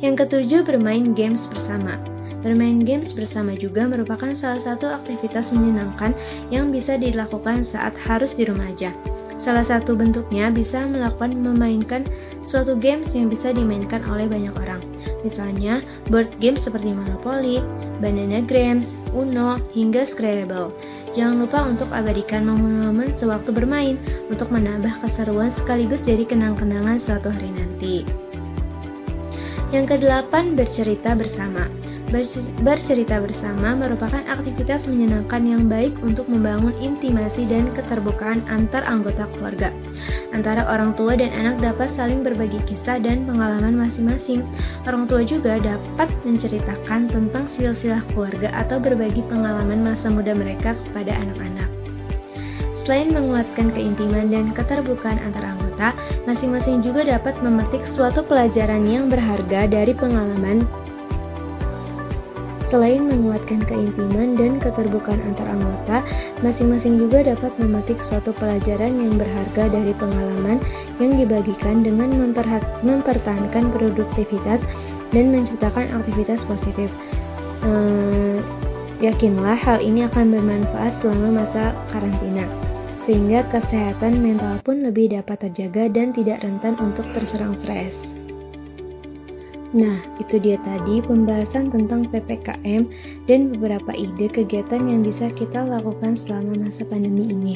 Yang 0.00 0.26
ketujuh, 0.26 0.64
bermain 0.64 1.12
games 1.12 1.40
bersama. 1.52 2.00
Bermain 2.40 2.80
games 2.80 3.12
bersama 3.12 3.52
juga 3.52 3.84
merupakan 3.84 4.32
salah 4.32 4.64
satu 4.64 4.88
aktivitas 4.88 5.52
menyenangkan 5.52 6.16
yang 6.48 6.72
bisa 6.72 6.96
dilakukan 6.96 7.68
saat 7.68 7.92
harus 8.00 8.32
di 8.32 8.48
rumah 8.48 8.72
aja. 8.72 8.96
Salah 9.40 9.64
satu 9.64 9.96
bentuknya 9.96 10.52
bisa 10.52 10.84
melakukan 10.84 11.32
memainkan 11.32 12.04
suatu 12.44 12.76
games 12.76 13.08
yang 13.16 13.32
bisa 13.32 13.56
dimainkan 13.56 14.04
oleh 14.04 14.28
banyak 14.28 14.52
orang. 14.52 14.84
Misalnya, 15.24 15.80
board 16.12 16.28
games 16.44 16.60
seperti 16.60 16.92
Monopoly, 16.92 17.64
Banana 18.04 18.44
Games, 18.44 18.88
Uno, 19.16 19.56
hingga 19.72 20.04
Scrabble. 20.12 20.72
Jangan 21.16 21.44
lupa 21.44 21.58
untuk 21.64 21.88
abadikan 21.88 22.44
momen-momen 22.44 23.16
sewaktu 23.16 23.48
bermain 23.52 23.96
untuk 24.28 24.52
menambah 24.52 25.08
keseruan 25.08 25.56
sekaligus 25.56 26.04
jadi 26.04 26.28
kenang-kenangan 26.28 27.00
suatu 27.00 27.32
hari 27.32 27.48
nanti. 27.48 28.04
Yang 29.70 29.96
kedelapan, 29.96 30.58
bercerita 30.58 31.14
bersama. 31.14 31.70
Bercerita 32.66 33.22
bersama 33.22 33.78
merupakan 33.78 34.18
aktivitas 34.26 34.82
menyenangkan 34.82 35.46
yang 35.46 35.70
baik 35.70 35.94
untuk 36.02 36.26
membangun 36.26 36.74
intimasi 36.82 37.46
dan 37.46 37.70
keterbukaan 37.70 38.42
antar 38.50 38.82
anggota 38.82 39.30
keluarga. 39.30 39.70
Antara 40.34 40.66
orang 40.66 40.98
tua 40.98 41.14
dan 41.14 41.30
anak 41.30 41.62
dapat 41.62 41.86
saling 41.94 42.26
berbagi 42.26 42.58
kisah 42.66 42.98
dan 42.98 43.30
pengalaman 43.30 43.78
masing-masing. 43.78 44.42
Orang 44.90 45.06
tua 45.06 45.22
juga 45.22 45.62
dapat 45.62 46.10
menceritakan 46.26 47.06
tentang 47.14 47.46
silsilah 47.54 48.02
keluarga 48.10 48.50
atau 48.58 48.82
berbagi 48.82 49.22
pengalaman 49.30 49.86
masa 49.86 50.10
muda 50.10 50.34
mereka 50.34 50.74
kepada 50.90 51.14
anak-anak. 51.14 51.70
Selain 52.82 53.14
menguatkan 53.14 53.70
keintiman 53.70 54.34
dan 54.34 54.50
keterbukaan 54.50 55.22
antar 55.22 55.46
anggota, 55.46 55.69
masing-masing 56.28 56.84
juga 56.84 57.08
dapat 57.08 57.40
memetik 57.40 57.80
suatu 57.96 58.20
pelajaran 58.20 58.84
yang 58.84 59.08
berharga 59.08 59.64
dari 59.64 59.96
pengalaman 59.96 60.68
Selain 62.70 63.02
menguatkan 63.02 63.66
keintiman 63.66 64.38
dan 64.38 64.62
keterbukaan 64.62 65.18
antar 65.26 65.50
anggota, 65.50 66.06
masing-masing 66.38 67.02
juga 67.02 67.26
dapat 67.26 67.50
memetik 67.58 67.98
suatu 67.98 68.30
pelajaran 68.38 68.94
yang 68.94 69.18
berharga 69.18 69.74
dari 69.74 69.90
pengalaman 69.98 70.62
yang 71.02 71.18
dibagikan 71.18 71.82
dengan 71.82 72.14
mempertahankan 72.86 73.74
produktivitas 73.74 74.62
dan 75.10 75.34
menciptakan 75.34 75.90
aktivitas 75.98 76.46
positif. 76.46 76.86
Ehm, 77.66 78.38
yakinlah 79.02 79.58
hal 79.58 79.82
ini 79.82 80.06
akan 80.06 80.30
bermanfaat 80.30 80.94
selama 81.02 81.42
masa 81.42 81.74
karantina, 81.90 82.46
sehingga 83.10 83.42
kesehatan 83.50 84.22
mental 84.22 84.62
pun 84.62 84.86
lebih 84.86 85.10
dapat 85.10 85.42
terjaga 85.42 85.90
dan 85.90 86.14
tidak 86.14 86.46
rentan 86.46 86.78
untuk 86.78 87.02
terserang 87.10 87.58
stres. 87.58 87.98
Nah, 89.74 89.98
itu 90.22 90.38
dia 90.38 90.54
tadi 90.62 91.02
pembahasan 91.02 91.74
tentang 91.74 92.06
PPKM 92.06 92.86
dan 93.26 93.50
beberapa 93.50 93.90
ide 93.98 94.30
kegiatan 94.30 94.86
yang 94.86 95.02
bisa 95.02 95.26
kita 95.34 95.58
lakukan 95.58 96.22
selama 96.22 96.70
masa 96.70 96.86
pandemi 96.86 97.34
ini. 97.34 97.54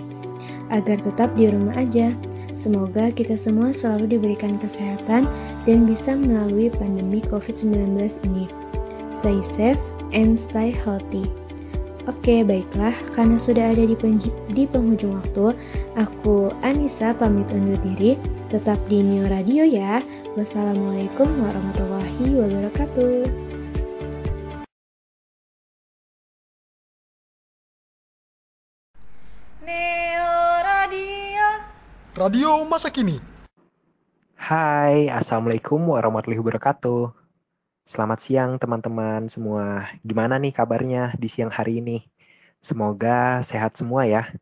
Agar 0.74 0.98
tetap 1.06 1.30
di 1.38 1.46
rumah 1.46 1.78
aja. 1.78 2.10
Semoga 2.58 3.14
kita 3.14 3.38
semua 3.46 3.70
selalu 3.78 4.18
diberikan 4.18 4.58
kesehatan 4.58 5.30
dan 5.70 5.78
bisa 5.86 6.18
melalui 6.18 6.66
pandemi 6.74 7.22
COVID-19 7.30 8.10
ini. 8.26 8.50
Stay 9.22 9.38
safe 9.54 9.82
and 10.10 10.42
stay 10.50 10.74
healthy. 10.74 11.43
Oke, 12.04 12.44
baiklah, 12.44 12.92
karena 13.16 13.40
sudah 13.40 13.72
ada 13.72 13.80
di, 13.80 13.96
di 14.52 14.64
penghujung 14.68 15.24
waktu, 15.24 15.56
aku 15.96 16.52
Anissa 16.60 17.16
pamit 17.16 17.48
undur 17.48 17.80
diri. 17.80 18.20
Tetap 18.52 18.76
di 18.92 19.00
Neo 19.00 19.24
Radio 19.24 19.64
ya. 19.64 20.04
Wassalamualaikum 20.36 21.24
warahmatullahi 21.24 22.28
wabarakatuh. 22.36 23.24
Neo 29.64 30.32
Radio. 30.60 31.46
Radio 32.20 32.50
masa 32.68 32.92
kini. 32.92 33.16
Hai, 34.36 35.08
Assalamualaikum 35.08 35.80
warahmatullahi 35.88 36.44
wabarakatuh. 36.44 37.23
Selamat 37.84 38.24
siang 38.24 38.56
teman-teman 38.56 39.28
semua. 39.28 39.92
Gimana 40.00 40.40
nih 40.40 40.56
kabarnya 40.56 41.12
di 41.20 41.28
siang 41.28 41.52
hari 41.52 41.84
ini? 41.84 42.00
Semoga 42.64 43.44
sehat 43.44 43.76
semua 43.76 44.08
ya. 44.08 44.32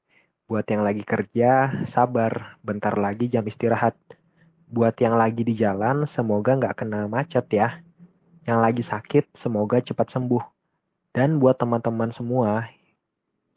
Buat 0.47 0.71
yang 0.71 0.87
lagi 0.87 1.03
kerja, 1.03 1.83
sabar. 1.91 2.55
Bentar 2.63 2.95
lagi 2.95 3.27
jam 3.27 3.43
istirahat. 3.43 3.99
Buat 4.71 4.95
yang 5.03 5.19
lagi 5.19 5.43
di 5.43 5.59
jalan, 5.59 6.07
semoga 6.07 6.55
nggak 6.55 6.87
kena 6.87 7.11
macet 7.11 7.43
ya. 7.51 7.83
Yang 8.47 8.59
lagi 8.63 8.83
sakit, 8.87 9.35
semoga 9.35 9.83
cepat 9.83 10.15
sembuh. 10.15 10.45
Dan 11.11 11.43
buat 11.43 11.59
teman-teman 11.59 12.15
semua 12.15 12.71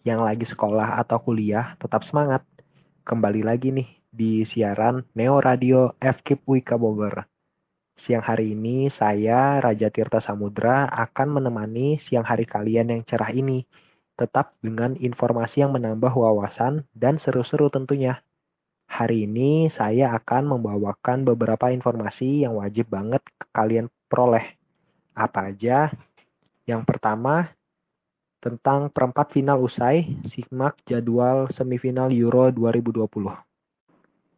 yang 0.02 0.26
lagi 0.26 0.50
sekolah 0.50 0.98
atau 0.98 1.22
kuliah, 1.22 1.78
tetap 1.78 2.02
semangat. 2.02 2.42
Kembali 3.06 3.46
lagi 3.46 3.70
nih 3.70 3.90
di 4.10 4.50
siaran 4.50 5.06
Neo 5.14 5.38
Radio 5.38 5.94
FKIP 6.02 6.42
Wika 6.50 6.74
Bogor. 6.74 7.35
Siang 7.96 8.20
hari 8.20 8.52
ini 8.52 8.92
saya, 8.92 9.64
Raja 9.64 9.88
Tirta 9.88 10.20
Samudra, 10.20 10.84
akan 10.92 11.40
menemani 11.40 11.96
siang 12.04 12.28
hari 12.28 12.44
kalian 12.44 12.92
yang 12.92 13.02
cerah 13.08 13.32
ini. 13.32 13.64
Tetap 14.20 14.60
dengan 14.60 15.00
informasi 15.00 15.64
yang 15.64 15.72
menambah 15.72 16.12
wawasan 16.12 16.84
dan 16.92 17.16
seru-seru 17.16 17.72
tentunya. 17.72 18.20
Hari 18.92 19.24
ini 19.24 19.72
saya 19.72 20.12
akan 20.12 20.60
membawakan 20.60 21.24
beberapa 21.24 21.72
informasi 21.72 22.44
yang 22.44 22.60
wajib 22.60 22.92
banget 22.92 23.24
kalian 23.56 23.88
peroleh. 24.12 24.60
Apa 25.16 25.56
aja? 25.56 25.88
Yang 26.68 26.84
pertama, 26.84 27.56
tentang 28.44 28.92
perempat 28.92 29.32
final 29.32 29.64
usai, 29.64 30.20
simak 30.28 30.78
jadwal 30.84 31.48
semifinal 31.48 32.12
Euro 32.12 32.52
2020. 32.52 33.45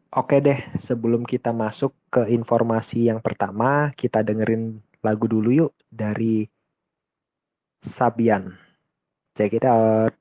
Oke 0.08 0.40
deh, 0.40 0.56
sebelum 0.88 1.28
kita 1.28 1.52
masuk 1.52 1.92
ke 2.08 2.32
informasi 2.32 3.12
yang 3.12 3.20
pertama, 3.20 3.92
kita 3.92 4.24
dengerin 4.24 4.80
lagu 5.04 5.28
dulu 5.28 5.52
yuk 5.52 5.72
dari 5.92 6.48
Sabian. 7.84 8.56
Check 9.36 9.54
it 9.54 9.68
out. 9.68 10.17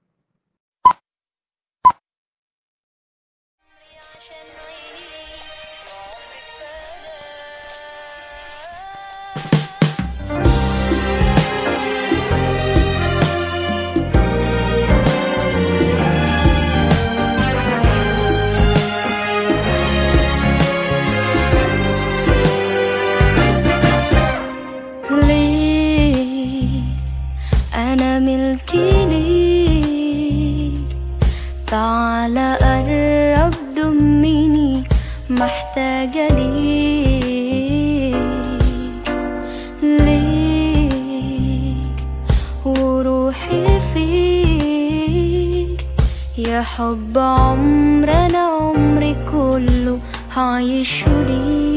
حب 46.75 47.17
عمرنا 47.17 48.37
عمري 48.37 49.15
كله 49.31 49.99
هعيشه 50.35 51.23
ليك 51.27 51.76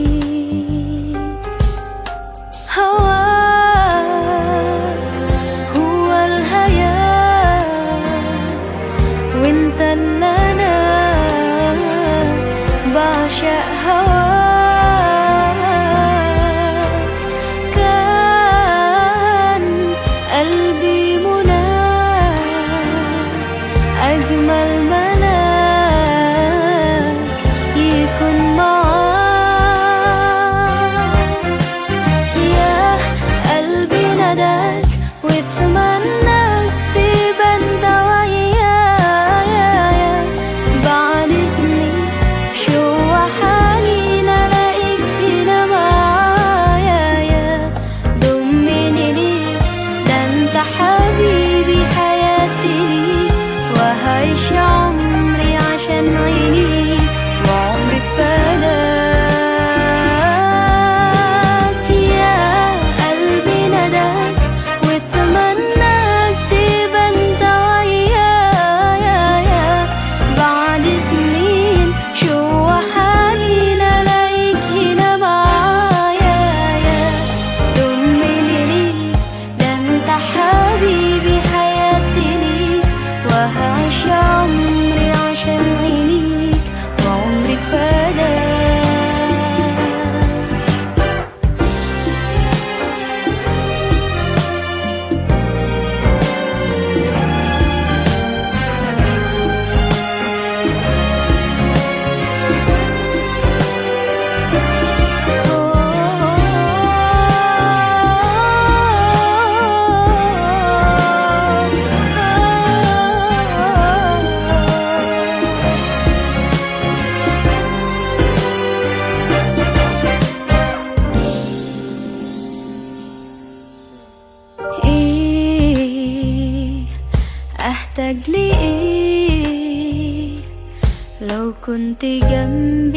kun 131.70 131.94
ti 132.02 132.18
gam 132.18 132.89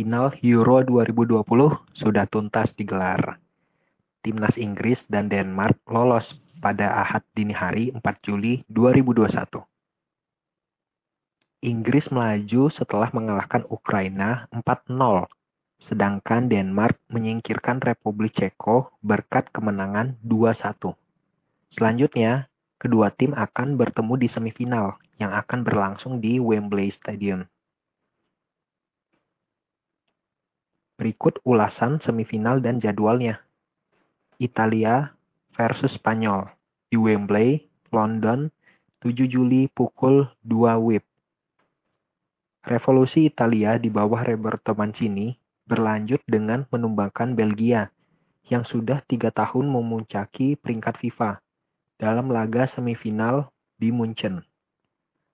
final 0.00 0.32
Euro 0.40 0.80
2020 0.80 1.44
sudah 1.92 2.24
tuntas 2.24 2.72
digelar. 2.72 3.36
Timnas 4.24 4.56
Inggris 4.56 4.96
dan 5.12 5.28
Denmark 5.28 5.76
lolos 5.92 6.40
pada 6.64 7.04
Ahad 7.04 7.20
dini 7.36 7.52
hari 7.52 7.92
4 7.92 8.00
Juli 8.24 8.64
2021. 8.72 9.60
Inggris 11.60 12.08
melaju 12.08 12.72
setelah 12.72 13.12
mengalahkan 13.12 13.68
Ukraina 13.68 14.48
4-0, 14.56 15.28
sedangkan 15.84 16.48
Denmark 16.48 16.96
menyingkirkan 17.12 17.84
Republik 17.84 18.40
Ceko 18.40 18.96
berkat 19.04 19.52
kemenangan 19.52 20.16
2-1. 20.24 20.96
Selanjutnya, 21.76 22.48
kedua 22.80 23.12
tim 23.12 23.36
akan 23.36 23.76
bertemu 23.76 24.16
di 24.16 24.32
semifinal 24.32 24.96
yang 25.20 25.36
akan 25.36 25.60
berlangsung 25.60 26.24
di 26.24 26.40
Wembley 26.40 26.88
Stadium. 26.88 27.44
Berikut 31.00 31.40
ulasan 31.48 31.96
semifinal 31.96 32.60
dan 32.60 32.76
jadwalnya. 32.76 33.40
Italia 34.36 35.16
versus 35.56 35.96
Spanyol 35.96 36.52
di 36.92 37.00
Wembley, 37.00 37.72
London, 37.88 38.52
7 39.00 39.24
Juli 39.24 39.64
pukul 39.72 40.28
2 40.44 40.76
WIB. 40.76 41.00
Revolusi 42.68 43.32
Italia 43.32 43.80
di 43.80 43.88
bawah 43.88 44.20
Roberto 44.20 44.76
Mancini 44.76 45.32
berlanjut 45.64 46.20
dengan 46.28 46.68
menumbangkan 46.68 47.32
Belgia 47.32 47.88
yang 48.52 48.68
sudah 48.68 49.00
tiga 49.08 49.32
tahun 49.32 49.72
memuncaki 49.72 50.60
peringkat 50.60 51.00
FIFA 51.00 51.40
dalam 51.96 52.28
laga 52.28 52.68
semifinal 52.68 53.48
di 53.80 53.88
Munchen. 53.88 54.44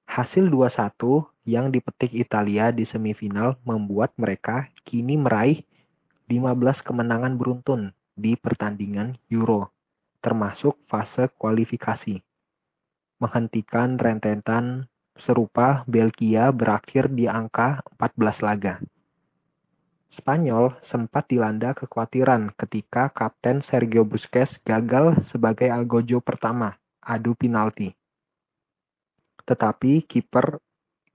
Hasil 0.07 0.47
2-1 0.47 1.27
yang 1.51 1.75
dipetik 1.75 2.15
Italia 2.15 2.71
di 2.71 2.87
semifinal 2.87 3.59
membuat 3.67 4.15
mereka 4.15 4.71
kini 4.87 5.19
meraih 5.19 5.67
15 6.31 6.87
kemenangan 6.87 7.35
beruntun 7.35 7.91
di 8.15 8.39
pertandingan 8.39 9.19
Euro, 9.35 9.75
termasuk 10.23 10.79
fase 10.87 11.27
kualifikasi. 11.35 12.23
Menghentikan 13.19 13.99
rentetan 13.99 14.87
serupa 15.19 15.83
Belgia 15.91 16.55
berakhir 16.55 17.11
di 17.11 17.27
angka 17.27 17.83
14 17.99 18.47
laga. 18.47 18.75
Spanyol 20.07 20.79
sempat 20.87 21.29
dilanda 21.29 21.75
kekhawatiran 21.75 22.55
ketika 22.55 23.11
Kapten 23.11 23.61
Sergio 23.61 24.07
Busquets 24.07 24.57
gagal 24.63 25.27
sebagai 25.29 25.69
algojo 25.69 26.23
pertama 26.23 26.79
adu 27.03 27.37
penalti. 27.37 27.93
Tetapi 29.45 30.07
kiper 30.07 30.63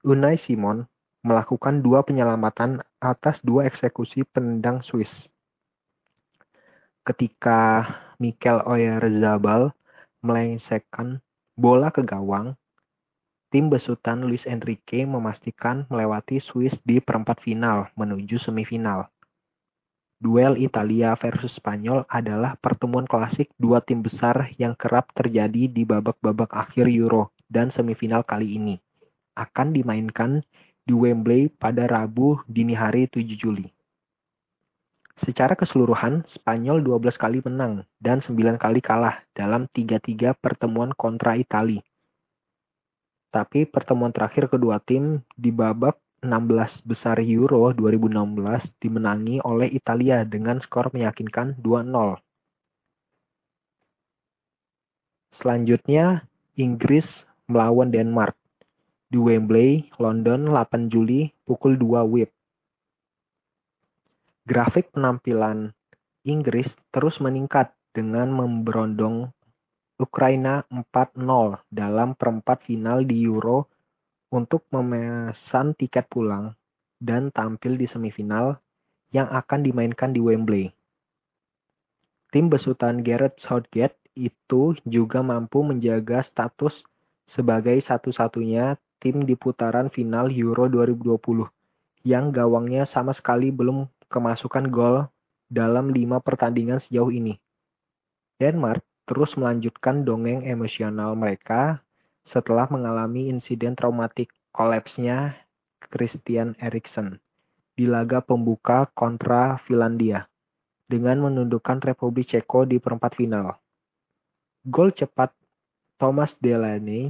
Unai 0.05 0.37
Simon 0.37 0.85
melakukan 1.21 1.85
dua 1.85 2.01
penyelamatan 2.01 2.81
atas 3.01 3.41
dua 3.41 3.65
eksekusi 3.65 4.21
penendang 4.29 4.85
Swiss. 4.85 5.09
Ketika 7.01 7.89
Mikel 8.21 8.61
Oyarzabal 8.61 9.73
melengsarkan 10.21 11.17
bola 11.57 11.89
ke 11.89 12.05
gawang, 12.05 12.53
tim 13.49 13.73
besutan 13.73 14.21
Luis 14.21 14.45
Enrique 14.45 15.01
memastikan 15.09 15.89
melewati 15.89 16.37
Swiss 16.37 16.77
di 16.85 17.01
perempat 17.01 17.41
final 17.41 17.89
menuju 17.97 18.37
semifinal. 18.37 19.09
Duel 20.21 20.61
Italia 20.61 21.17
versus 21.17 21.57
Spanyol 21.57 22.05
adalah 22.05 22.53
pertemuan 22.61 23.09
klasik 23.09 23.49
dua 23.57 23.81
tim 23.81 24.05
besar 24.05 24.53
yang 24.61 24.77
kerap 24.77 25.09
terjadi 25.17 25.65
di 25.65 25.81
babak-babak 25.81 26.53
akhir 26.53 26.85
Euro 26.93 27.33
dan 27.49 27.73
semifinal 27.73 28.21
kali 28.21 28.61
ini 28.61 28.77
akan 29.33 29.73
dimainkan 29.73 30.45
di 30.85 30.93
Wembley 30.97 31.47
pada 31.47 31.85
Rabu 31.85 32.41
dini 32.49 32.73
hari 32.73 33.05
7 33.05 33.23
Juli. 33.37 33.69
Secara 35.21 35.53
keseluruhan, 35.53 36.25
Spanyol 36.25 36.81
12 36.81 37.13
kali 37.21 37.39
menang 37.45 37.85
dan 38.01 38.25
9 38.25 38.57
kali 38.57 38.81
kalah 38.81 39.21
dalam 39.37 39.69
3-3 39.69 40.33
pertemuan 40.33 40.89
kontra 40.97 41.37
Italia. 41.37 41.85
Tapi 43.29 43.69
pertemuan 43.69 44.11
terakhir 44.11 44.49
kedua 44.49 44.81
tim 44.81 45.21
di 45.37 45.53
babak 45.53 46.01
16 46.25 46.89
besar 46.89 47.21
Euro 47.21 47.69
2016 47.73 48.81
dimenangi 48.81 49.37
oleh 49.45 49.69
Italia 49.69 50.25
dengan 50.25 50.57
skor 50.57 50.89
meyakinkan 50.93 51.57
2-0. 51.61 52.17
Selanjutnya, 55.31 56.27
Inggris 56.57 57.07
melawan 57.47 57.89
Denmark 57.89 58.35
di 59.11 59.19
Wembley, 59.19 59.91
London 59.99 60.47
8 60.47 60.87
Juli 60.87 61.27
pukul 61.43 61.75
2 61.75 62.07
WIB. 62.07 62.31
Grafik 64.47 64.95
penampilan 64.95 65.75
Inggris 66.23 66.71
terus 66.95 67.19
meningkat 67.19 67.75
dengan 67.91 68.31
memberondong 68.31 69.27
Ukraina 69.99 70.63
4-0 70.71 71.59
dalam 71.67 72.15
perempat 72.15 72.63
final 72.63 73.03
di 73.03 73.27
Euro 73.27 73.67
untuk 74.31 74.63
memesan 74.71 75.75
tiket 75.75 76.07
pulang 76.07 76.55
dan 76.95 77.35
tampil 77.35 77.75
di 77.75 77.91
semifinal 77.91 78.63
yang 79.11 79.27
akan 79.27 79.59
dimainkan 79.59 80.15
di 80.15 80.23
Wembley. 80.23 80.71
Tim 82.31 82.47
besutan 82.47 83.03
Gareth 83.03 83.43
Southgate 83.43 83.99
itu 84.15 84.71
juga 84.87 85.19
mampu 85.19 85.67
menjaga 85.67 86.23
status 86.23 86.79
sebagai 87.27 87.75
satu-satunya 87.83 88.79
tim 89.01 89.25
di 89.25 89.33
putaran 89.33 89.89
final 89.89 90.29
Euro 90.29 90.69
2020 90.69 91.49
yang 92.05 92.29
gawangnya 92.29 92.85
sama 92.85 93.17
sekali 93.17 93.49
belum 93.49 93.89
kemasukan 94.13 94.69
gol 94.69 95.09
dalam 95.49 95.89
lima 95.89 96.21
pertandingan 96.21 96.77
sejauh 96.77 97.09
ini. 97.09 97.41
Denmark 98.37 98.85
terus 99.09 99.33
melanjutkan 99.35 100.05
dongeng 100.05 100.45
emosional 100.45 101.17
mereka 101.17 101.81
setelah 102.23 102.69
mengalami 102.69 103.27
insiden 103.27 103.73
traumatik 103.73 104.29
kolapsnya 104.53 105.35
Christian 105.89 106.53
Eriksen 106.61 107.17
di 107.73 107.89
laga 107.89 108.21
pembuka 108.21 108.85
kontra 108.93 109.57
Finlandia 109.65 110.29
dengan 110.85 111.25
menundukkan 111.25 111.81
Republik 111.81 112.29
Ceko 112.29 112.69
di 112.69 112.77
perempat 112.77 113.17
final. 113.17 113.57
Gol 114.61 114.93
cepat 114.93 115.33
Thomas 115.97 116.37
Delaney 116.37 117.09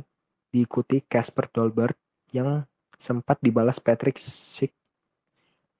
diikuti 0.52 1.00
Casper 1.08 1.48
Dolberg 1.50 1.96
yang 2.36 2.68
sempat 3.00 3.40
dibalas 3.40 3.80
Patrick 3.80 4.20
Schick 4.20 4.76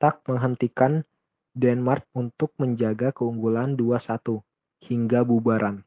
tak 0.02 0.24
menghentikan 0.26 1.06
Denmark 1.52 2.08
untuk 2.16 2.56
menjaga 2.58 3.12
keunggulan 3.14 3.78
2-1 3.78 4.42
hingga 4.88 5.22
bubaran 5.22 5.86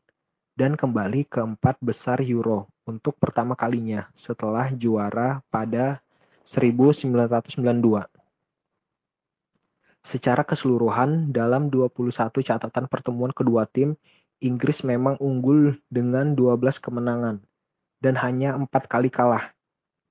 dan 0.55 0.79
kembali 0.79 1.27
ke 1.27 1.43
empat 1.43 1.83
besar 1.83 2.23
Euro 2.23 2.71
untuk 2.87 3.19
pertama 3.19 3.59
kalinya 3.59 4.07
setelah 4.15 4.71
juara 4.71 5.43
pada 5.51 5.99
1992. 6.47 8.07
Secara 10.05 10.45
keseluruhan, 10.45 11.33
dalam 11.33 11.73
21 11.73 12.45
catatan 12.45 12.85
pertemuan 12.93 13.33
kedua 13.33 13.65
tim, 13.65 13.97
Inggris 14.45 14.85
memang 14.85 15.17
unggul 15.17 15.81
dengan 15.89 16.37
12 16.37 16.77
kemenangan 16.77 17.41
dan 18.05 18.21
hanya 18.21 18.53
empat 18.53 18.85
kali 18.85 19.09
kalah. 19.09 19.57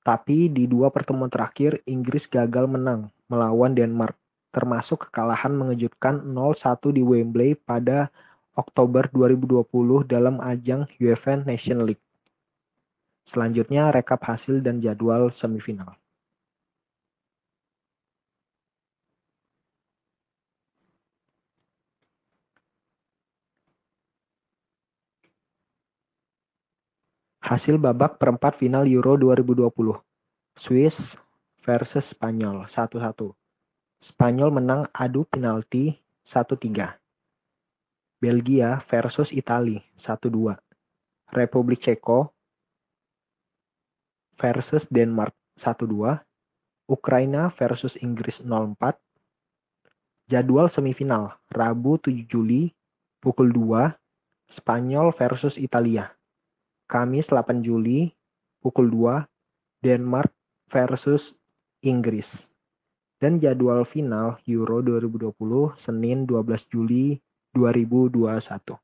Tapi 0.01 0.49
di 0.49 0.65
dua 0.65 0.89
pertemuan 0.89 1.29
terakhir, 1.29 1.85
Inggris 1.85 2.25
gagal 2.25 2.65
menang 2.65 3.13
melawan 3.29 3.77
Denmark, 3.77 4.17
termasuk 4.49 5.07
kekalahan 5.07 5.53
mengejutkan 5.53 6.25
0-1 6.25 6.89
di 6.89 7.05
Wembley 7.05 7.53
pada 7.53 8.09
Oktober 8.57 9.05
2020 9.13 10.09
dalam 10.09 10.41
ajang 10.41 10.89
UEFA 10.97 11.45
Nation 11.45 11.85
League. 11.85 12.01
Selanjutnya 13.29 13.93
rekap 13.93 14.19
hasil 14.25 14.59
dan 14.59 14.83
jadwal 14.83 15.31
semifinal. 15.31 15.95
Hasil 27.43 27.75
babak 27.75 28.23
perempat 28.23 28.55
final 28.55 28.87
Euro 28.87 29.19
2020. 29.19 29.99
Swiss 30.55 30.95
versus 31.67 32.07
Spanyol 32.15 32.63
1-1. 32.71 33.35
Spanyol 33.99 34.47
menang 34.47 34.87
adu 34.95 35.27
penalti 35.27 35.91
1-3. 36.23 36.95
Belgia 38.23 38.79
versus 38.87 39.27
Italia 39.35 39.83
1-2. 39.99 40.55
Republik 41.35 41.83
Ceko 41.83 42.31
versus 44.39 44.87
Denmark 44.87 45.35
1-2. 45.59 46.23
Ukraina 46.87 47.51
versus 47.59 47.99
Inggris 47.99 48.39
0-4. 48.39 48.95
Jadwal 50.31 50.71
semifinal 50.71 51.35
Rabu 51.51 51.99
7 51.99 52.23
Juli 52.23 52.71
pukul 53.19 53.51
2 53.51 53.91
Spanyol 54.47 55.11
versus 55.11 55.59
Italia. 55.59 56.07
Kamis 56.93 57.25
8 57.33 57.65
Juli 57.65 58.13
pukul 58.61 58.93
2 58.93 59.25
Denmark 59.81 60.29
versus 60.69 61.33
Inggris. 61.81 62.29
dan 63.23 63.39
jadwal 63.39 63.87
final 63.87 64.35
Euro 64.51 64.83
2020 64.83 65.79
Senin 65.79 66.27
12 66.27 66.67
Juli 66.67 67.15
2021. 67.55 68.82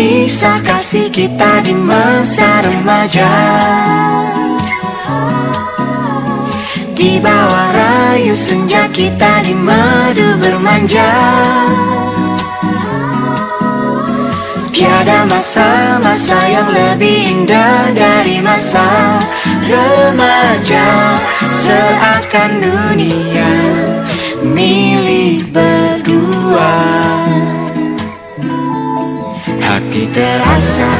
Kisah 0.00 0.64
kasih 0.64 1.12
kita 1.12 1.60
di 1.60 1.76
masa 1.76 2.64
remaja. 2.64 3.32
Di 6.96 7.20
bawah 7.20 7.68
rayu 7.76 8.32
senja 8.32 8.88
kita 8.88 9.44
di 9.44 9.52
madu 9.52 10.40
bermanja. 10.40 11.12
Tiada 14.72 15.28
masa-masa 15.28 16.38
yang 16.48 16.72
lebih 16.72 17.18
indah 17.36 17.92
dari 17.92 18.40
masa 18.40 19.20
remaja. 19.68 21.20
Seakan 21.60 22.50
dunia 22.64 23.52
milik 24.48 25.44
berdua 25.52 25.69
terasa 30.14 30.99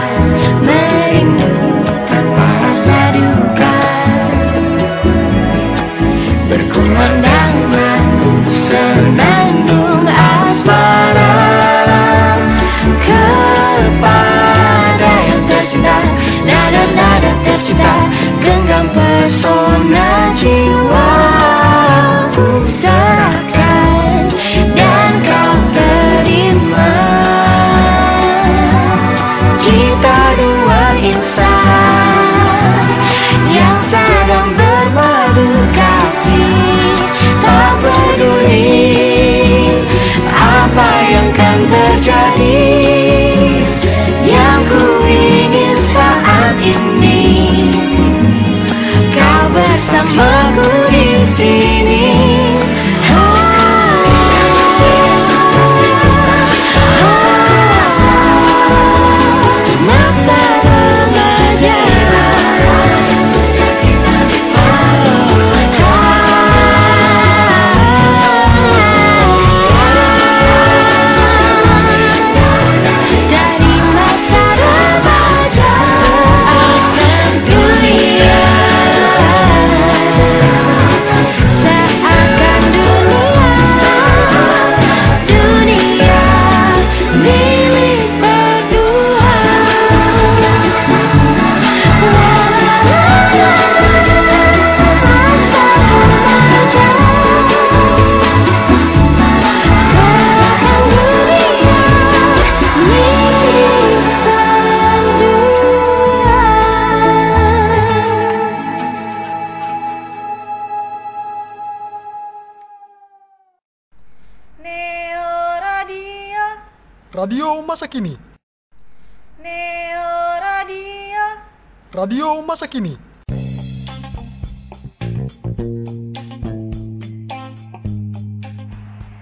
masa 122.60 122.76
kini. 122.76 122.92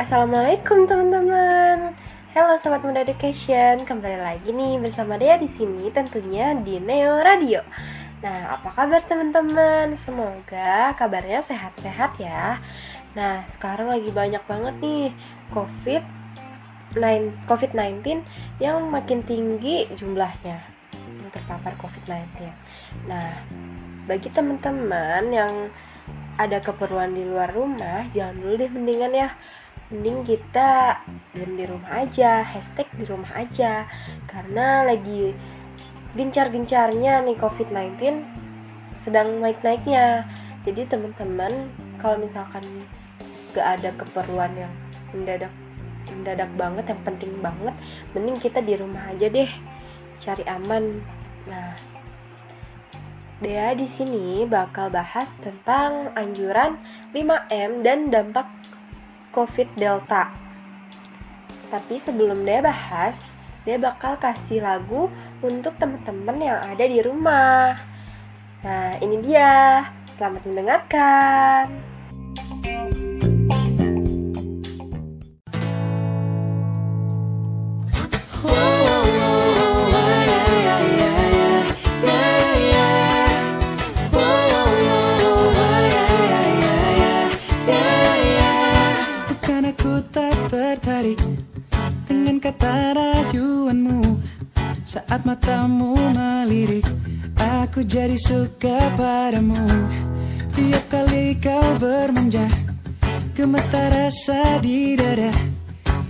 Assalamualaikum 0.02 0.90
teman-teman. 0.90 1.94
Halo 2.34 2.58
sobat 2.66 2.82
muda 2.82 3.06
education, 3.06 3.86
kembali 3.86 4.18
lagi 4.18 4.50
nih 4.50 4.82
bersama 4.82 5.22
Dea 5.22 5.38
di 5.38 5.46
sini 5.54 5.86
tentunya 5.94 6.58
di 6.66 6.82
Neo 6.82 7.22
Radio. 7.22 7.62
Nah, 8.26 8.58
apa 8.58 8.74
kabar 8.74 9.06
teman-teman? 9.06 9.94
Semoga 10.02 10.98
kabarnya 10.98 11.46
sehat-sehat 11.46 12.18
ya. 12.18 12.58
Nah, 13.14 13.46
sekarang 13.54 13.94
lagi 13.94 14.10
banyak 14.10 14.42
banget 14.50 14.74
nih 14.82 15.14
COVID 15.54 16.02
9 16.98 17.46
COVID-19 17.46 18.02
yang 18.58 18.90
makin 18.90 19.22
tinggi 19.22 19.86
jumlahnya 19.94 20.77
terpapar 21.30 21.74
COVID-19. 21.80 22.48
Nah, 23.06 23.44
bagi 24.08 24.28
teman-teman 24.32 25.28
yang 25.28 25.52
ada 26.38 26.62
keperluan 26.62 27.12
di 27.12 27.26
luar 27.26 27.50
rumah, 27.50 28.06
jangan 28.14 28.38
dulu 28.38 28.54
deh 28.56 28.70
mendingan 28.70 29.12
ya. 29.12 29.28
Mending 29.88 30.20
kita 30.28 31.00
diam 31.32 31.52
di 31.56 31.64
rumah 31.64 32.04
aja 32.04 32.44
hashtag 32.44 32.88
di 32.94 33.04
rumah 33.08 33.32
aja. 33.34 33.88
Karena 34.28 34.84
lagi 34.84 35.32
gencar-gencarnya 36.16 37.24
nih 37.24 37.36
COVID-19 37.36 38.00
sedang 39.04 39.40
naik-naiknya. 39.40 40.28
Jadi 40.68 40.84
teman-teman 40.88 41.72
kalau 41.98 42.20
misalkan 42.20 42.64
gak 43.56 43.80
ada 43.80 43.90
keperluan 43.96 44.52
yang 44.54 44.72
mendadak 45.16 45.52
mendadak 46.08 46.48
banget 46.56 46.84
yang 46.88 47.00
penting 47.04 47.32
banget 47.44 47.74
mending 48.16 48.38
kita 48.40 48.60
di 48.64 48.74
rumah 48.76 49.08
aja 49.12 49.26
deh. 49.28 49.50
Cari 50.20 50.44
aman 50.48 51.00
nah 51.48 51.74
Dea 53.38 53.70
di 53.78 53.86
sini 53.94 54.42
bakal 54.50 54.90
bahas 54.90 55.30
tentang 55.46 56.10
anjuran 56.18 56.74
5M 57.14 57.86
dan 57.86 58.10
dampak 58.10 58.50
COVID 59.30 59.78
Delta. 59.78 60.26
Tapi 61.70 62.02
sebelum 62.02 62.42
dia 62.42 62.58
bahas, 62.58 63.14
dia 63.62 63.78
bakal 63.78 64.18
kasih 64.18 64.58
lagu 64.58 65.06
untuk 65.38 65.70
teman-teman 65.78 66.42
yang 66.42 66.58
ada 66.66 66.82
di 66.82 66.98
rumah. 66.98 67.78
Nah, 68.66 68.98
ini 68.98 69.22
dia. 69.22 69.86
Selamat 70.18 70.42
mendengarkan. 70.42 71.87
Saat 94.98 95.22
matamu 95.22 95.94
melirik 95.94 96.82
Aku 97.38 97.86
jadi 97.86 98.18
suka 98.18 98.98
padamu. 98.98 99.86
Tiap 100.58 100.90
kali 100.90 101.38
kau 101.38 101.78
bermanja 101.78 102.50
Gemetar 103.30 103.94
rasa 103.94 104.58
di 104.58 104.98
dada. 104.98 105.30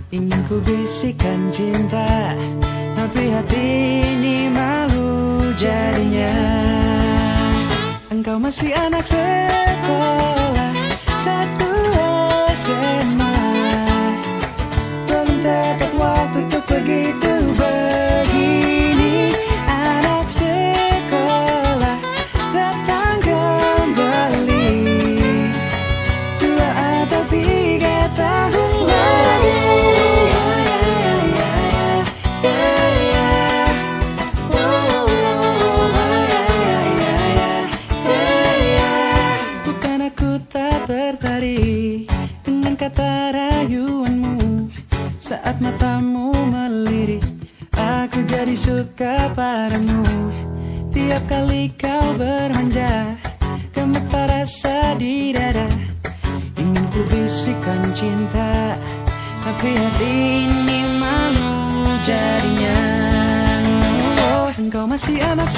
Ingin 0.09 0.41
ku 0.49 0.57
bisikan 0.65 1.53
cinta 1.53 2.33
Tapi 2.97 3.29
hati 3.29 3.69
ini 4.09 4.49
malu 4.49 5.37
jadinya. 5.61 6.33
Engkau 8.09 8.41
masih 8.41 8.73
anak 8.73 9.05
sekolah 9.05 10.73
Satu 11.21 11.73
SMA. 12.65 13.37
Belum 15.05 15.29
dapat 15.45 15.91
waktu 15.93 16.37
untuk 16.41 16.63
begitu 16.65 17.38
Saat 45.49 45.65
matamu 45.65 46.29
melirik 46.53 47.25
Aku 47.73 48.21
jadi 48.29 48.53
suka 48.53 49.33
padamu. 49.33 50.05
Tiap 50.93 51.25
kali 51.25 51.73
kau 51.73 52.13
bermanja 52.13 53.17
Gemetar 53.73 54.29
rasa 54.29 54.93
di 55.01 55.33
dada. 55.33 55.65
Ingin 56.53 56.85
ku 56.93 57.01
bisikan 57.09 57.81
cinta 57.97 58.77
Tapi 59.41 59.73
hati 59.73 60.13
ini 60.45 60.79
malu 61.01 61.97
jadinya. 62.05 62.81
Oh, 64.21 64.53
engkau 64.53 64.85
masih 64.85 65.17
anak 65.17 65.49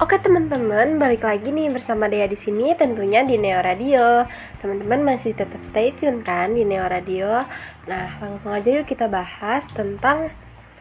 Oke 0.00 0.16
teman-teman, 0.16 0.96
balik 0.96 1.28
lagi 1.28 1.52
nih 1.52 1.76
bersama 1.76 2.08
Dea 2.08 2.24
di 2.24 2.40
sini 2.40 2.72
tentunya 2.72 3.20
di 3.20 3.36
Neo 3.36 3.60
Radio. 3.60 4.24
Teman-teman 4.64 5.04
masih 5.04 5.36
tetap 5.36 5.60
stay 5.68 5.92
tune 6.00 6.24
kan 6.24 6.56
di 6.56 6.64
Neo 6.64 6.88
Radio. 6.88 7.44
Nah, 7.84 8.08
langsung 8.16 8.48
aja 8.48 8.80
yuk 8.80 8.88
kita 8.88 9.12
bahas 9.12 9.60
tentang 9.76 10.32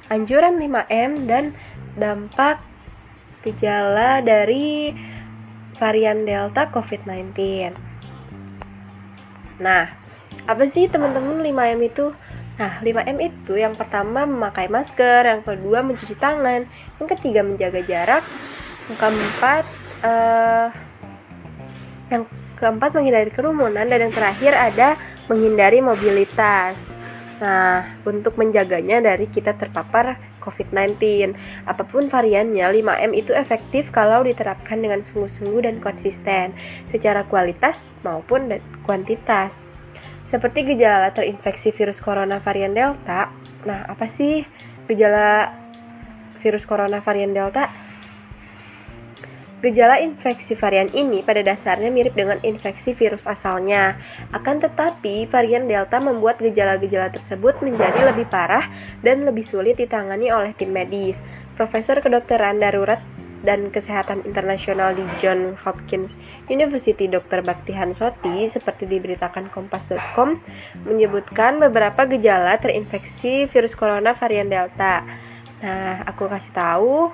anjuran 0.08 0.56
5M 0.56 1.28
dan 1.28 1.52
dampak 2.00 2.64
gejala 3.44 4.24
dari 4.24 4.96
varian 5.76 6.24
Delta 6.24 6.72
COVID-19. 6.72 7.76
Nah, 9.60 10.00
apa 10.48 10.64
sih 10.72 10.88
teman-teman 10.88 11.44
5M 11.44 11.80
itu? 11.92 12.16
Nah, 12.56 12.80
5M 12.80 13.20
itu 13.20 13.60
yang 13.60 13.76
pertama 13.76 14.24
memakai 14.24 14.72
masker, 14.72 15.28
yang 15.28 15.44
kedua 15.44 15.84
mencuci 15.84 16.16
tangan, 16.16 16.64
yang 17.04 17.08
ketiga 17.12 17.44
menjaga 17.44 17.84
jarak, 17.84 18.24
keempat 18.98 19.64
eh, 20.06 20.68
yang 22.10 22.24
keempat 22.58 22.92
menghindari 22.98 23.32
kerumunan 23.32 23.86
dan 23.88 24.00
yang 24.10 24.14
terakhir 24.14 24.52
ada 24.58 24.98
menghindari 25.30 25.80
mobilitas. 25.80 26.76
Nah, 27.40 28.04
untuk 28.04 28.36
menjaganya 28.36 29.00
dari 29.00 29.24
kita 29.32 29.56
terpapar 29.56 30.20
COVID-19. 30.44 31.32
Apa 31.68 31.88
pun 31.88 32.12
variannya, 32.12 32.68
5M 32.84 33.12
itu 33.16 33.32
efektif 33.32 33.88
kalau 33.96 34.28
diterapkan 34.28 34.84
dengan 34.84 35.06
sungguh-sungguh 35.08 35.64
dan 35.64 35.80
konsisten 35.80 36.52
secara 36.92 37.24
kualitas 37.32 37.80
maupun 38.04 38.52
kuantitas. 38.84 39.56
Seperti 40.28 40.76
gejala 40.76 41.16
terinfeksi 41.16 41.72
virus 41.74 41.98
corona 42.04 42.44
varian 42.44 42.76
Delta. 42.76 43.32
Nah, 43.64 43.88
apa 43.88 44.12
sih 44.20 44.44
gejala 44.92 45.56
virus 46.44 46.68
corona 46.68 47.00
varian 47.00 47.32
Delta? 47.32 47.89
Gejala 49.60 50.00
infeksi 50.00 50.56
varian 50.56 50.88
ini 50.96 51.20
pada 51.20 51.44
dasarnya 51.44 51.92
mirip 51.92 52.16
dengan 52.16 52.40
infeksi 52.48 52.96
virus 52.96 53.28
asalnya. 53.28 54.00
Akan 54.32 54.64
tetapi, 54.64 55.28
varian 55.28 55.68
Delta 55.68 56.00
membuat 56.00 56.40
gejala-gejala 56.40 57.12
tersebut 57.12 57.60
menjadi 57.60 58.08
lebih 58.08 58.32
parah 58.32 58.64
dan 59.04 59.28
lebih 59.28 59.44
sulit 59.52 59.76
ditangani 59.76 60.32
oleh 60.32 60.56
tim 60.56 60.72
medis. 60.72 61.20
Profesor 61.60 62.00
Kedokteran 62.00 62.64
Darurat 62.64 63.04
dan 63.44 63.68
Kesehatan 63.72 64.24
Internasional 64.24 64.96
di 64.96 65.04
John 65.20 65.56
Hopkins 65.64 66.12
University 66.48 67.12
Dr. 67.12 67.44
Bakti 67.44 67.76
Hansoti 67.76 68.52
seperti 68.52 68.88
diberitakan 68.88 69.52
kompas.com 69.52 70.40
menyebutkan 70.88 71.60
beberapa 71.60 72.08
gejala 72.08 72.60
terinfeksi 72.64 73.52
virus 73.52 73.76
corona 73.76 74.16
varian 74.16 74.48
Delta. 74.48 75.04
Nah, 75.60 76.08
aku 76.08 76.32
kasih 76.32 76.52
tahu 76.56 77.12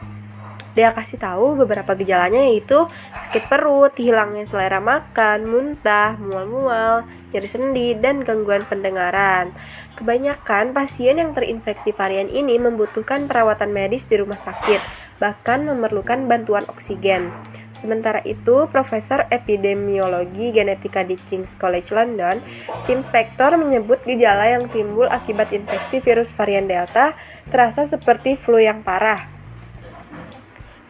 dia 0.76 0.92
kasih 0.92 1.16
tahu 1.16 1.56
beberapa 1.56 1.96
gejalanya 1.96 2.52
yaitu 2.52 2.84
sakit 3.32 3.48
perut, 3.48 3.96
hilangnya 3.96 4.44
selera 4.52 4.84
makan, 4.84 5.48
muntah, 5.48 6.20
mual-mual, 6.20 7.08
nyeri 7.32 7.50
sendi, 7.50 7.96
dan 7.98 8.28
gangguan 8.28 8.68
pendengaran. 8.68 9.56
Kebanyakan 9.96 10.76
pasien 10.76 11.16
yang 11.16 11.32
terinfeksi 11.32 11.96
varian 11.96 12.28
ini 12.28 12.60
membutuhkan 12.60 13.32
perawatan 13.32 13.72
medis 13.72 14.04
di 14.12 14.20
rumah 14.20 14.38
sakit, 14.44 14.84
bahkan 15.24 15.64
memerlukan 15.64 16.28
bantuan 16.28 16.68
oksigen. 16.68 17.32
Sementara 17.80 18.24
itu, 18.26 18.66
Profesor 18.72 19.30
Epidemiologi 19.30 20.50
Genetika 20.56 21.06
di 21.06 21.20
King's 21.30 21.52
College 21.62 21.92
London, 21.94 22.42
Tim 22.90 23.06
Spector 23.08 23.56
menyebut 23.62 24.02
gejala 24.04 24.58
yang 24.58 24.68
timbul 24.74 25.06
akibat 25.06 25.54
infeksi 25.54 26.02
virus 26.02 26.28
varian 26.34 26.66
Delta 26.66 27.14
terasa 27.52 27.86
seperti 27.88 28.42
flu 28.42 28.58
yang 28.58 28.82
parah. 28.82 29.35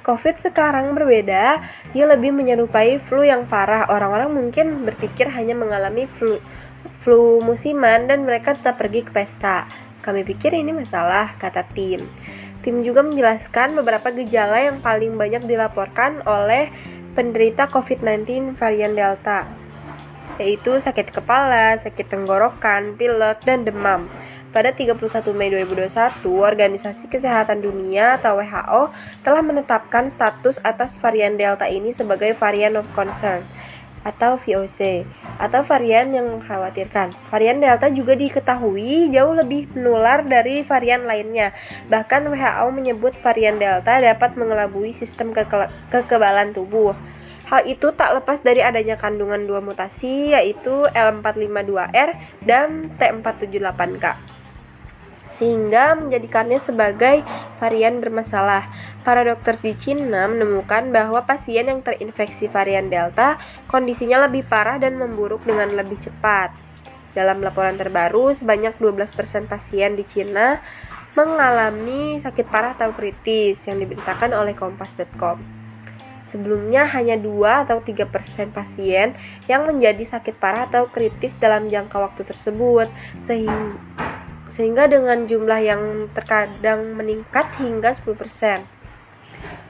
COVID 0.06 0.46
sekarang 0.46 0.94
berbeda, 0.94 1.58
dia 1.90 2.06
lebih 2.06 2.30
menyerupai 2.30 3.02
flu 3.10 3.26
yang 3.26 3.50
parah. 3.50 3.90
Orang-orang 3.90 4.38
mungkin 4.38 4.86
berpikir 4.86 5.26
hanya 5.34 5.58
mengalami 5.58 6.06
flu, 6.22 6.38
flu 7.02 7.42
musiman 7.42 8.06
dan 8.06 8.22
mereka 8.22 8.54
tetap 8.54 8.78
pergi 8.78 9.02
ke 9.02 9.10
pesta. 9.10 9.66
Kami 10.06 10.22
pikir 10.22 10.54
ini 10.54 10.70
masalah, 10.70 11.34
kata 11.42 11.66
tim. 11.74 12.06
Tim 12.62 12.86
juga 12.86 13.02
menjelaskan 13.02 13.74
beberapa 13.74 14.14
gejala 14.14 14.62
yang 14.62 14.78
paling 14.86 15.18
banyak 15.18 15.50
dilaporkan 15.50 16.22
oleh 16.30 16.70
penderita 17.18 17.66
COVID-19 17.74 18.58
varian 18.62 18.94
Delta, 18.94 19.50
yaitu 20.38 20.78
sakit 20.86 21.10
kepala, 21.10 21.82
sakit 21.82 22.14
tenggorokan, 22.14 22.94
pilek, 22.94 23.42
dan 23.42 23.66
demam. 23.66 24.06
Pada 24.56 24.72
31 24.72 25.36
Mei 25.36 25.52
2021, 25.52 26.24
Organisasi 26.32 27.12
Kesehatan 27.12 27.60
Dunia 27.60 28.16
atau 28.16 28.40
WHO 28.40 28.88
telah 29.28 29.44
menetapkan 29.44 30.16
status 30.16 30.56
atas 30.64 30.96
varian 31.04 31.36
Delta 31.36 31.68
ini 31.68 31.92
sebagai 31.92 32.40
varian 32.40 32.80
of 32.80 32.88
concern 32.96 33.44
atau 34.08 34.40
VOC 34.40 35.04
atau 35.44 35.60
varian 35.68 36.08
yang 36.16 36.40
mengkhawatirkan. 36.40 37.12
Varian 37.28 37.60
Delta 37.60 37.92
juga 37.92 38.16
diketahui 38.16 39.12
jauh 39.12 39.36
lebih 39.36 39.68
menular 39.76 40.24
dari 40.24 40.64
varian 40.64 41.04
lainnya. 41.04 41.52
Bahkan 41.92 42.24
WHO 42.32 42.72
menyebut 42.72 43.12
varian 43.20 43.60
Delta 43.60 44.00
dapat 44.00 44.40
mengelabui 44.40 44.96
sistem 45.04 45.36
keke 45.36 45.68
kekebalan 45.92 46.56
tubuh. 46.56 46.96
Hal 47.52 47.68
itu 47.68 47.92
tak 48.00 48.24
lepas 48.24 48.40
dari 48.40 48.64
adanya 48.64 48.96
kandungan 48.96 49.44
dua 49.44 49.60
mutasi 49.60 50.32
yaitu 50.32 50.88
L452R 50.96 52.10
dan 52.48 52.96
T478K 52.96 54.35
sehingga 55.38 56.00
menjadikannya 56.00 56.64
sebagai 56.64 57.24
varian 57.60 58.00
bermasalah. 58.00 58.68
Para 59.04 59.22
dokter 59.28 59.60
di 59.60 59.76
Cina 59.78 60.26
menemukan 60.26 60.90
bahwa 60.90 61.24
pasien 61.28 61.68
yang 61.68 61.84
terinfeksi 61.84 62.48
varian 62.50 62.88
Delta 62.88 63.38
kondisinya 63.68 64.26
lebih 64.26 64.48
parah 64.48 64.80
dan 64.80 64.96
memburuk 64.96 65.44
dengan 65.44 65.76
lebih 65.76 66.00
cepat. 66.02 66.56
Dalam 67.16 67.40
laporan 67.40 67.80
terbaru, 67.80 68.36
sebanyak 68.36 68.76
12% 68.76 69.48
pasien 69.48 69.96
di 69.96 70.04
Cina 70.12 70.60
mengalami 71.16 72.20
sakit 72.20 72.46
parah 72.52 72.76
atau 72.76 72.92
kritis 72.92 73.56
yang 73.64 73.80
diberitakan 73.80 74.36
oleh 74.36 74.52
kompas.com. 74.52 75.40
Sebelumnya 76.36 76.84
hanya 76.92 77.16
2 77.16 77.64
atau 77.64 77.80
3% 77.80 78.52
pasien 78.52 79.16
yang 79.48 79.64
menjadi 79.64 80.04
sakit 80.12 80.36
parah 80.36 80.68
atau 80.68 80.92
kritis 80.92 81.32
dalam 81.40 81.72
jangka 81.72 81.96
waktu 81.96 82.28
tersebut, 82.28 82.92
sehingga 83.24 83.80
sehingga 84.56 84.88
dengan 84.88 85.28
jumlah 85.28 85.60
yang 85.62 86.12
terkadang 86.16 86.96
meningkat 86.96 87.48
hingga 87.60 87.96
10%. 88.04 88.76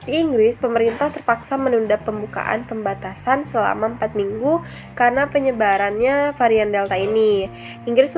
Di 0.06 0.14
Inggris, 0.14 0.54
pemerintah 0.62 1.10
terpaksa 1.10 1.58
menunda 1.58 1.98
pembukaan 1.98 2.62
pembatasan 2.70 3.50
selama 3.50 3.98
4 3.98 4.14
minggu 4.14 4.62
karena 4.94 5.26
penyebarannya 5.26 6.38
varian 6.38 6.70
Delta 6.70 6.94
ini. 6.94 7.50
Inggris 7.90 8.14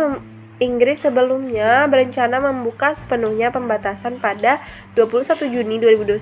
Inggris 0.59 0.99
sebelumnya 0.99 1.87
berencana 1.87 2.43
membuka 2.43 2.99
sepenuhnya 2.99 3.55
pembatasan 3.55 4.19
pada 4.19 4.59
21 4.99 5.39
Juni 5.55 5.79
2021 5.79 6.19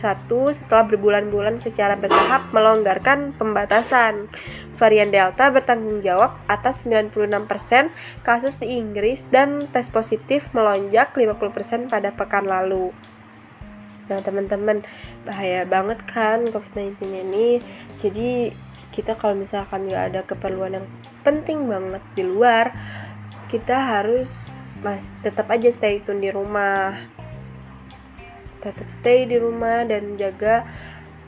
setelah 0.61 0.85
berbulan-bulan 0.93 1.65
secara 1.65 1.97
bertahap 1.97 2.53
melonggarkan 2.53 3.33
pembatasan. 3.41 4.29
Varian 4.77 5.09
Delta 5.09 5.49
bertanggung 5.49 6.05
jawab 6.05 6.37
atas 6.53 6.77
96% 6.85 7.89
kasus 8.29 8.53
di 8.61 8.77
Inggris 8.77 9.25
dan 9.33 9.73
tes 9.73 9.89
positif 9.89 10.45
melonjak 10.53 11.17
50% 11.17 11.89
pada 11.89 12.13
pekan 12.13 12.45
lalu. 12.45 12.93
Nah 14.13 14.21
teman-teman 14.21 14.85
bahaya 15.25 15.65
banget 15.65 15.97
kan 16.13 16.45
COVID-19 16.53 17.01
ini. 17.09 17.65
Jadi 18.05 18.53
kita 18.93 19.17
kalau 19.17 19.33
misalkan 19.33 19.89
nggak 19.89 20.05
ada 20.13 20.21
keperluan 20.29 20.77
yang 20.77 20.87
penting 21.25 21.69
banget 21.69 22.05
di 22.13 22.23
luar, 22.25 22.69
kita 23.53 23.77
harus 23.77 24.29
mas 24.85 25.01
tetap 25.23 25.49
aja 25.51 25.73
stay 25.79 26.03
tune 26.05 26.23
di 26.23 26.31
rumah. 26.31 26.97
Tetap 28.61 28.87
stay 29.01 29.27
di 29.27 29.37
rumah 29.39 29.87
dan 29.87 30.19
jaga 30.19 30.67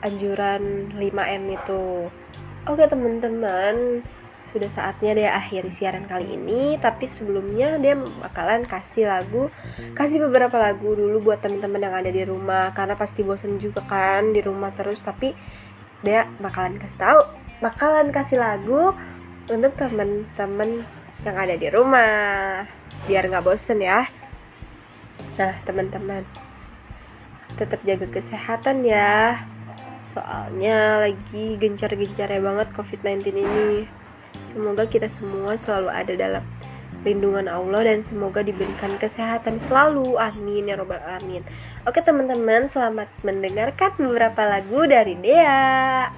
anjuran 0.03 0.91
5M 0.95 1.43
itu. 1.55 2.07
Oke 2.67 2.83
teman-teman, 2.85 4.03
sudah 4.49 4.69
saatnya 4.73 5.11
dia 5.13 5.29
akhiri 5.37 5.69
siaran 5.77 6.09
kali 6.09 6.33
ini 6.33 6.81
tapi 6.81 7.05
sebelumnya 7.17 7.77
dia 7.77 7.93
bakalan 7.95 8.65
kasih 8.65 9.05
lagu 9.05 9.47
kasih 9.93 10.25
beberapa 10.25 10.57
lagu 10.57 10.97
dulu 10.97 11.21
buat 11.21 11.39
teman-teman 11.45 11.85
yang 11.85 11.95
ada 11.95 12.09
di 12.09 12.23
rumah 12.25 12.73
karena 12.73 12.97
pasti 12.97 13.21
bosan 13.21 13.61
juga 13.61 13.85
kan 13.85 14.33
di 14.33 14.41
rumah 14.41 14.73
terus 14.73 14.97
tapi 15.05 15.37
dia 16.01 16.25
bakalan 16.41 16.81
kasih 16.81 16.97
tahu 16.97 17.19
bakalan 17.61 18.09
kasih 18.09 18.37
lagu 18.41 18.97
untuk 19.53 19.73
teman-teman 19.77 20.85
yang 21.25 21.35
ada 21.35 21.55
di 21.55 21.67
rumah 21.71 22.63
biar 23.07 23.27
nggak 23.27 23.45
bosen 23.45 23.79
ya 23.81 24.07
nah 25.35 25.55
teman-teman 25.67 26.23
tetap 27.55 27.79
jaga 27.83 28.07
kesehatan 28.07 28.87
ya 28.87 29.43
soalnya 30.15 31.07
lagi 31.09 31.55
gencar-gencarnya 31.59 32.41
banget 32.41 32.67
covid-19 32.75 33.35
ini 33.35 33.87
Semoga 34.53 34.89
kita 34.89 35.07
semua 35.21 35.57
selalu 35.61 35.89
ada 35.93 36.13
dalam 36.17 36.43
lindungan 37.05 37.47
Allah 37.47 37.85
dan 37.85 38.03
semoga 38.09 38.41
diberikan 38.41 38.97
kesehatan 38.97 39.61
selalu. 39.69 40.17
Amin 40.17 40.67
ya 40.67 40.75
robbal 40.75 40.99
alamin. 40.99 41.45
Oke 41.87 42.01
teman-teman, 42.03 42.67
selamat 42.73 43.07
mendengarkan 43.23 43.95
beberapa 43.97 44.41
lagu 44.43 44.83
dari 44.89 45.15
Dea. 45.21 46.11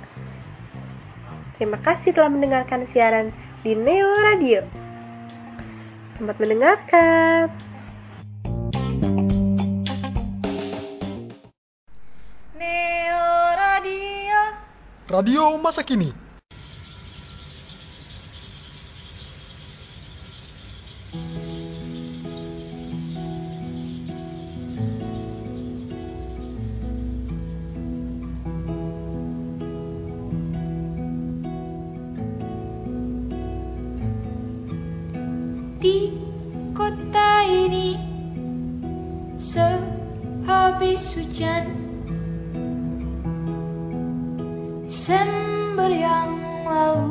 Terima 1.59 1.77
kasih 1.77 2.15
telah 2.17 2.31
mendengarkan 2.33 2.89
siaran 2.89 3.29
di 3.61 3.77
Neo 3.77 4.09
Radio. 4.25 4.80
Selamat 6.21 6.37
mendengarkan. 6.37 7.49
Neo 12.53 13.25
Radio. 13.57 14.39
Radio 15.09 15.43
masa 15.57 15.81
kini. 15.81 16.20
Sehabis 40.81 41.13
hujan 41.13 41.65
Desember 44.89 45.93
yang 45.93 46.41
lalu 46.65 47.10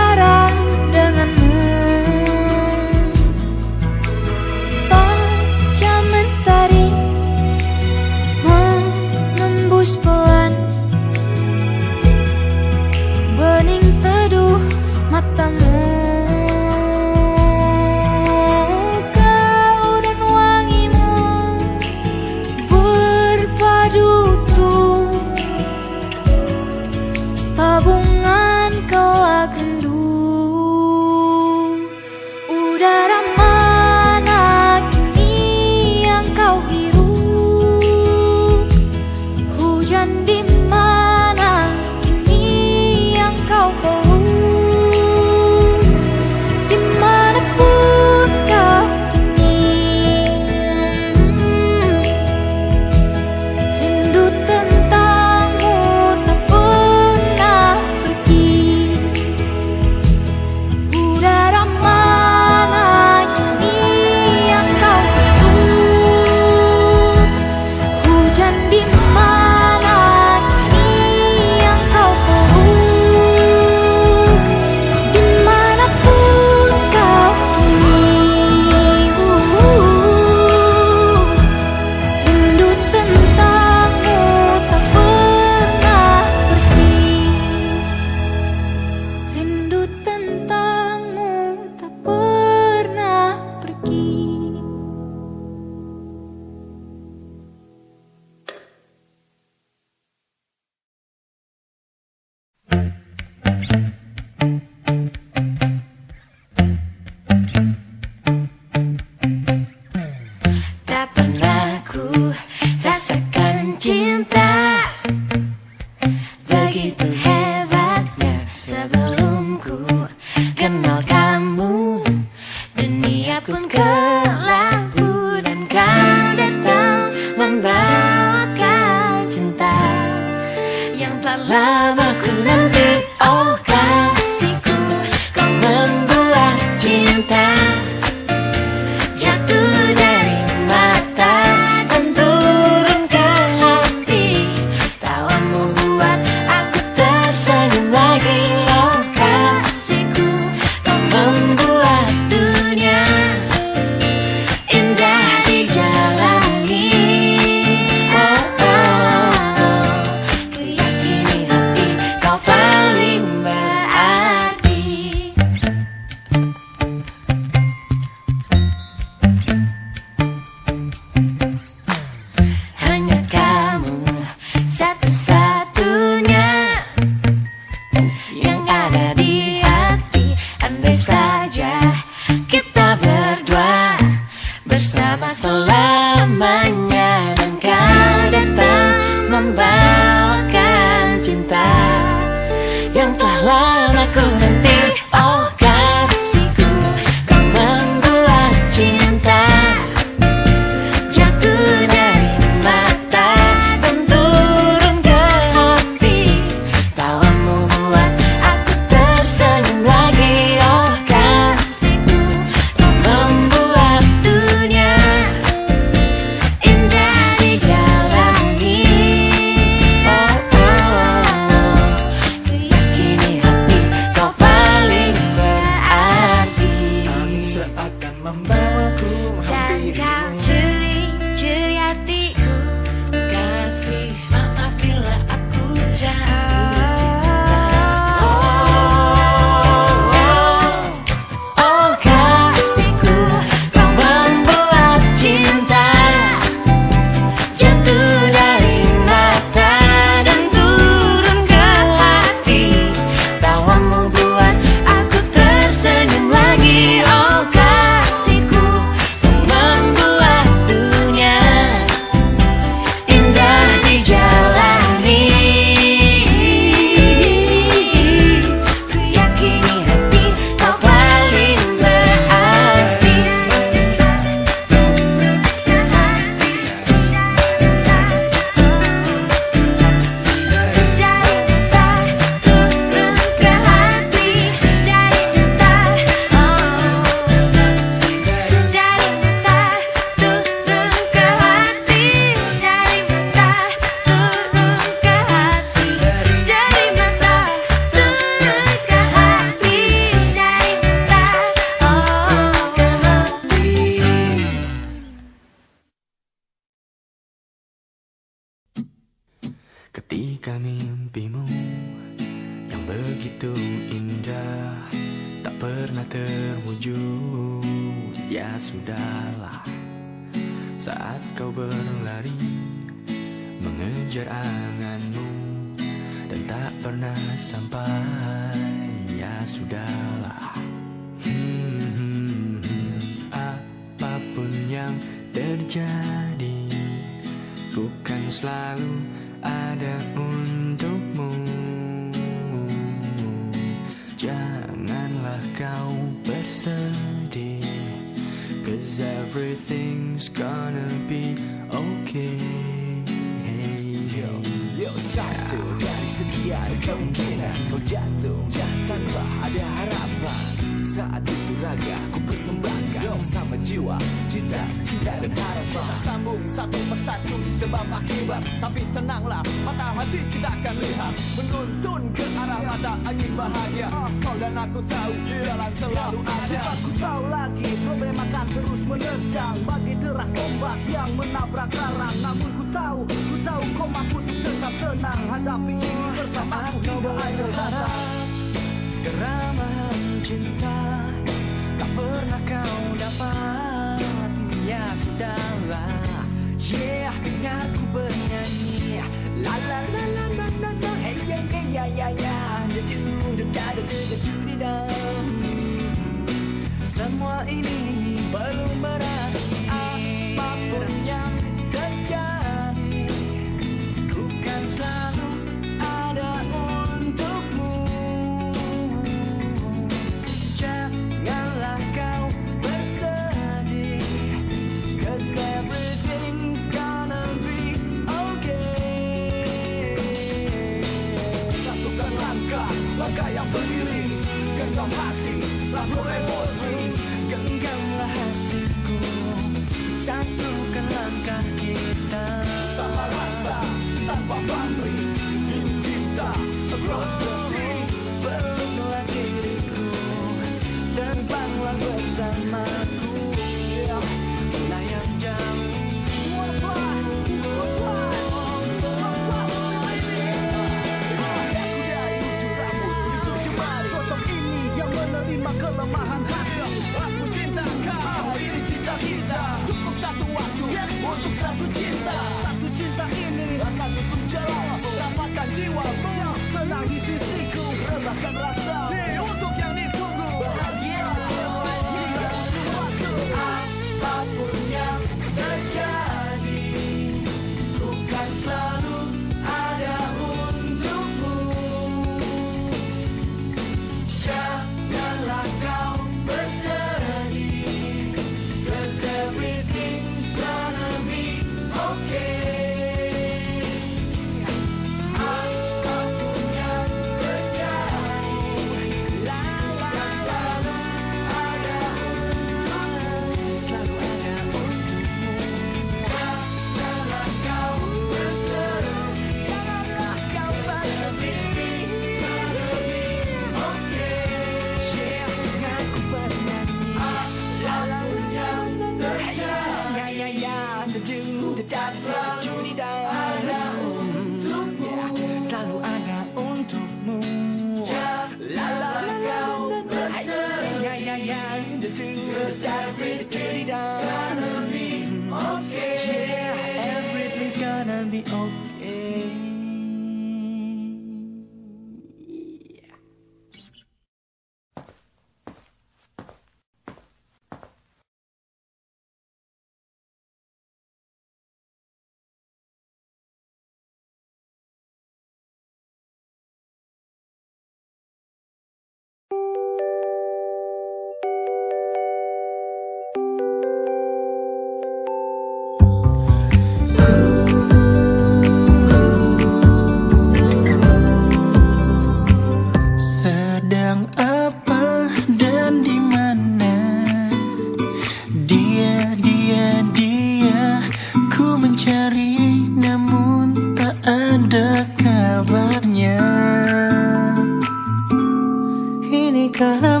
Itulah 599.60 600.00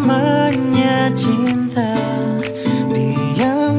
cinta 1.20 1.92
Diam-diam 2.96 3.76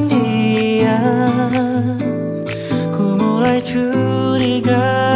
Ku 2.94 3.18
mulai 3.18 3.58
curiga. 3.66 5.11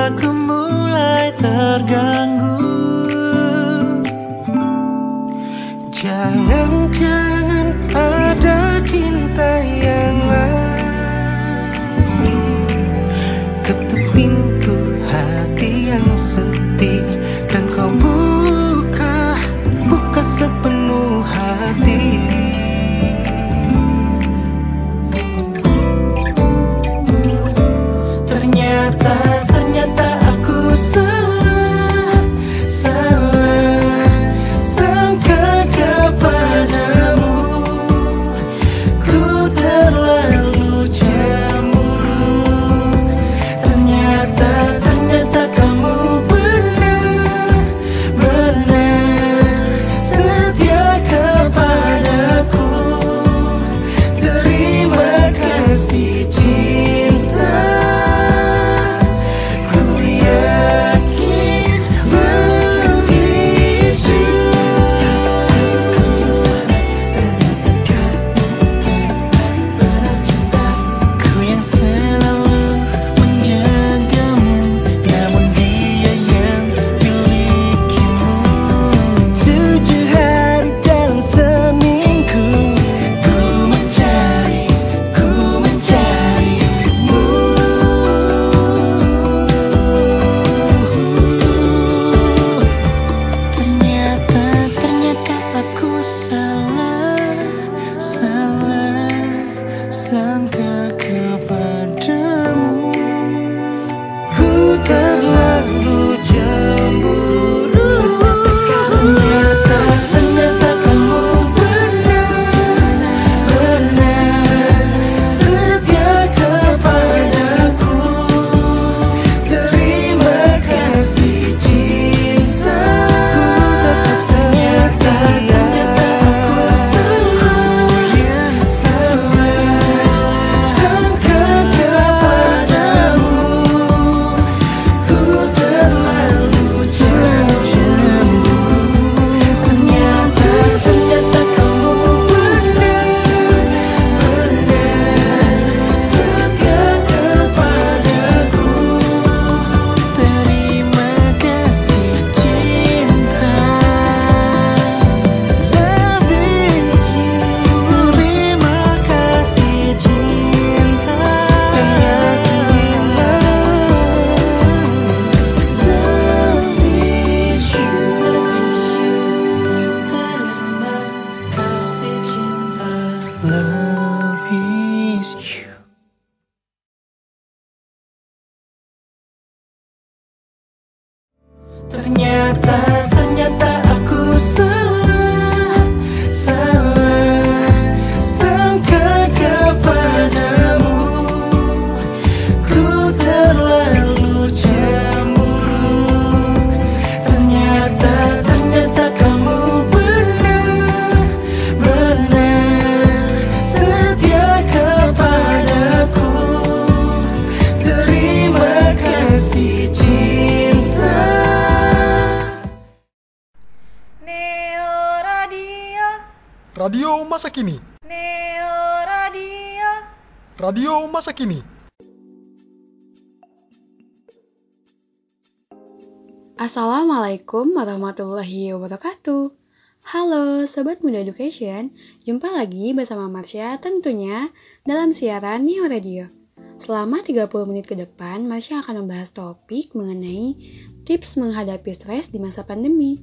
Education, 231.36 231.92
jumpa 232.24 232.48
lagi 232.48 232.96
bersama 232.96 233.28
Marsha 233.28 233.76
tentunya 233.76 234.48
dalam 234.88 235.12
siaran 235.12 235.68
Neo 235.68 235.84
Radio. 235.84 236.32
Selama 236.80 237.20
30 237.20 237.52
menit 237.68 237.84
ke 237.84 237.92
depan, 237.92 238.48
Marsha 238.48 238.80
akan 238.80 239.04
membahas 239.04 239.36
topik 239.36 239.92
mengenai 239.92 240.56
tips 241.04 241.36
menghadapi 241.36 241.92
stres 241.92 242.32
di 242.32 242.40
masa 242.40 242.64
pandemi. 242.64 243.20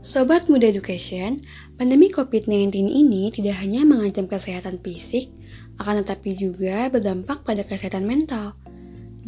Sobat 0.00 0.48
Muda 0.48 0.64
Education, 0.64 1.44
pandemi 1.76 2.08
COVID-19 2.08 2.72
ini 2.88 3.36
tidak 3.36 3.60
hanya 3.60 3.84
mengancam 3.84 4.24
kesehatan 4.24 4.80
fisik, 4.80 5.28
akan 5.76 6.00
tetapi 6.00 6.40
juga 6.40 6.88
berdampak 6.88 7.44
pada 7.44 7.68
kesehatan 7.68 8.08
mental. 8.08 8.56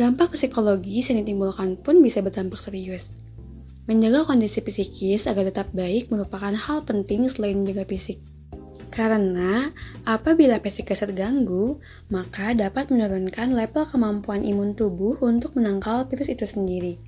Dampak 0.00 0.32
psikologis 0.32 1.12
yang 1.12 1.28
ditimbulkan 1.28 1.76
pun 1.84 2.00
bisa 2.00 2.24
berdampak 2.24 2.56
serius. 2.56 3.04
Menjaga 3.90 4.22
kondisi 4.22 4.62
psikis 4.62 5.26
agar 5.26 5.50
tetap 5.50 5.74
baik 5.74 6.14
merupakan 6.14 6.54
hal 6.54 6.86
penting 6.86 7.26
selain 7.26 7.58
menjaga 7.58 7.82
fisik. 7.90 8.22
Karena 8.94 9.74
apabila 10.06 10.62
psikis 10.62 11.02
terganggu, 11.02 11.82
maka 12.06 12.54
dapat 12.54 12.94
menurunkan 12.94 13.50
level 13.50 13.90
kemampuan 13.90 14.46
imun 14.46 14.78
tubuh 14.78 15.18
untuk 15.18 15.58
menangkal 15.58 16.06
virus 16.06 16.30
itu 16.30 16.46
sendiri. 16.46 17.02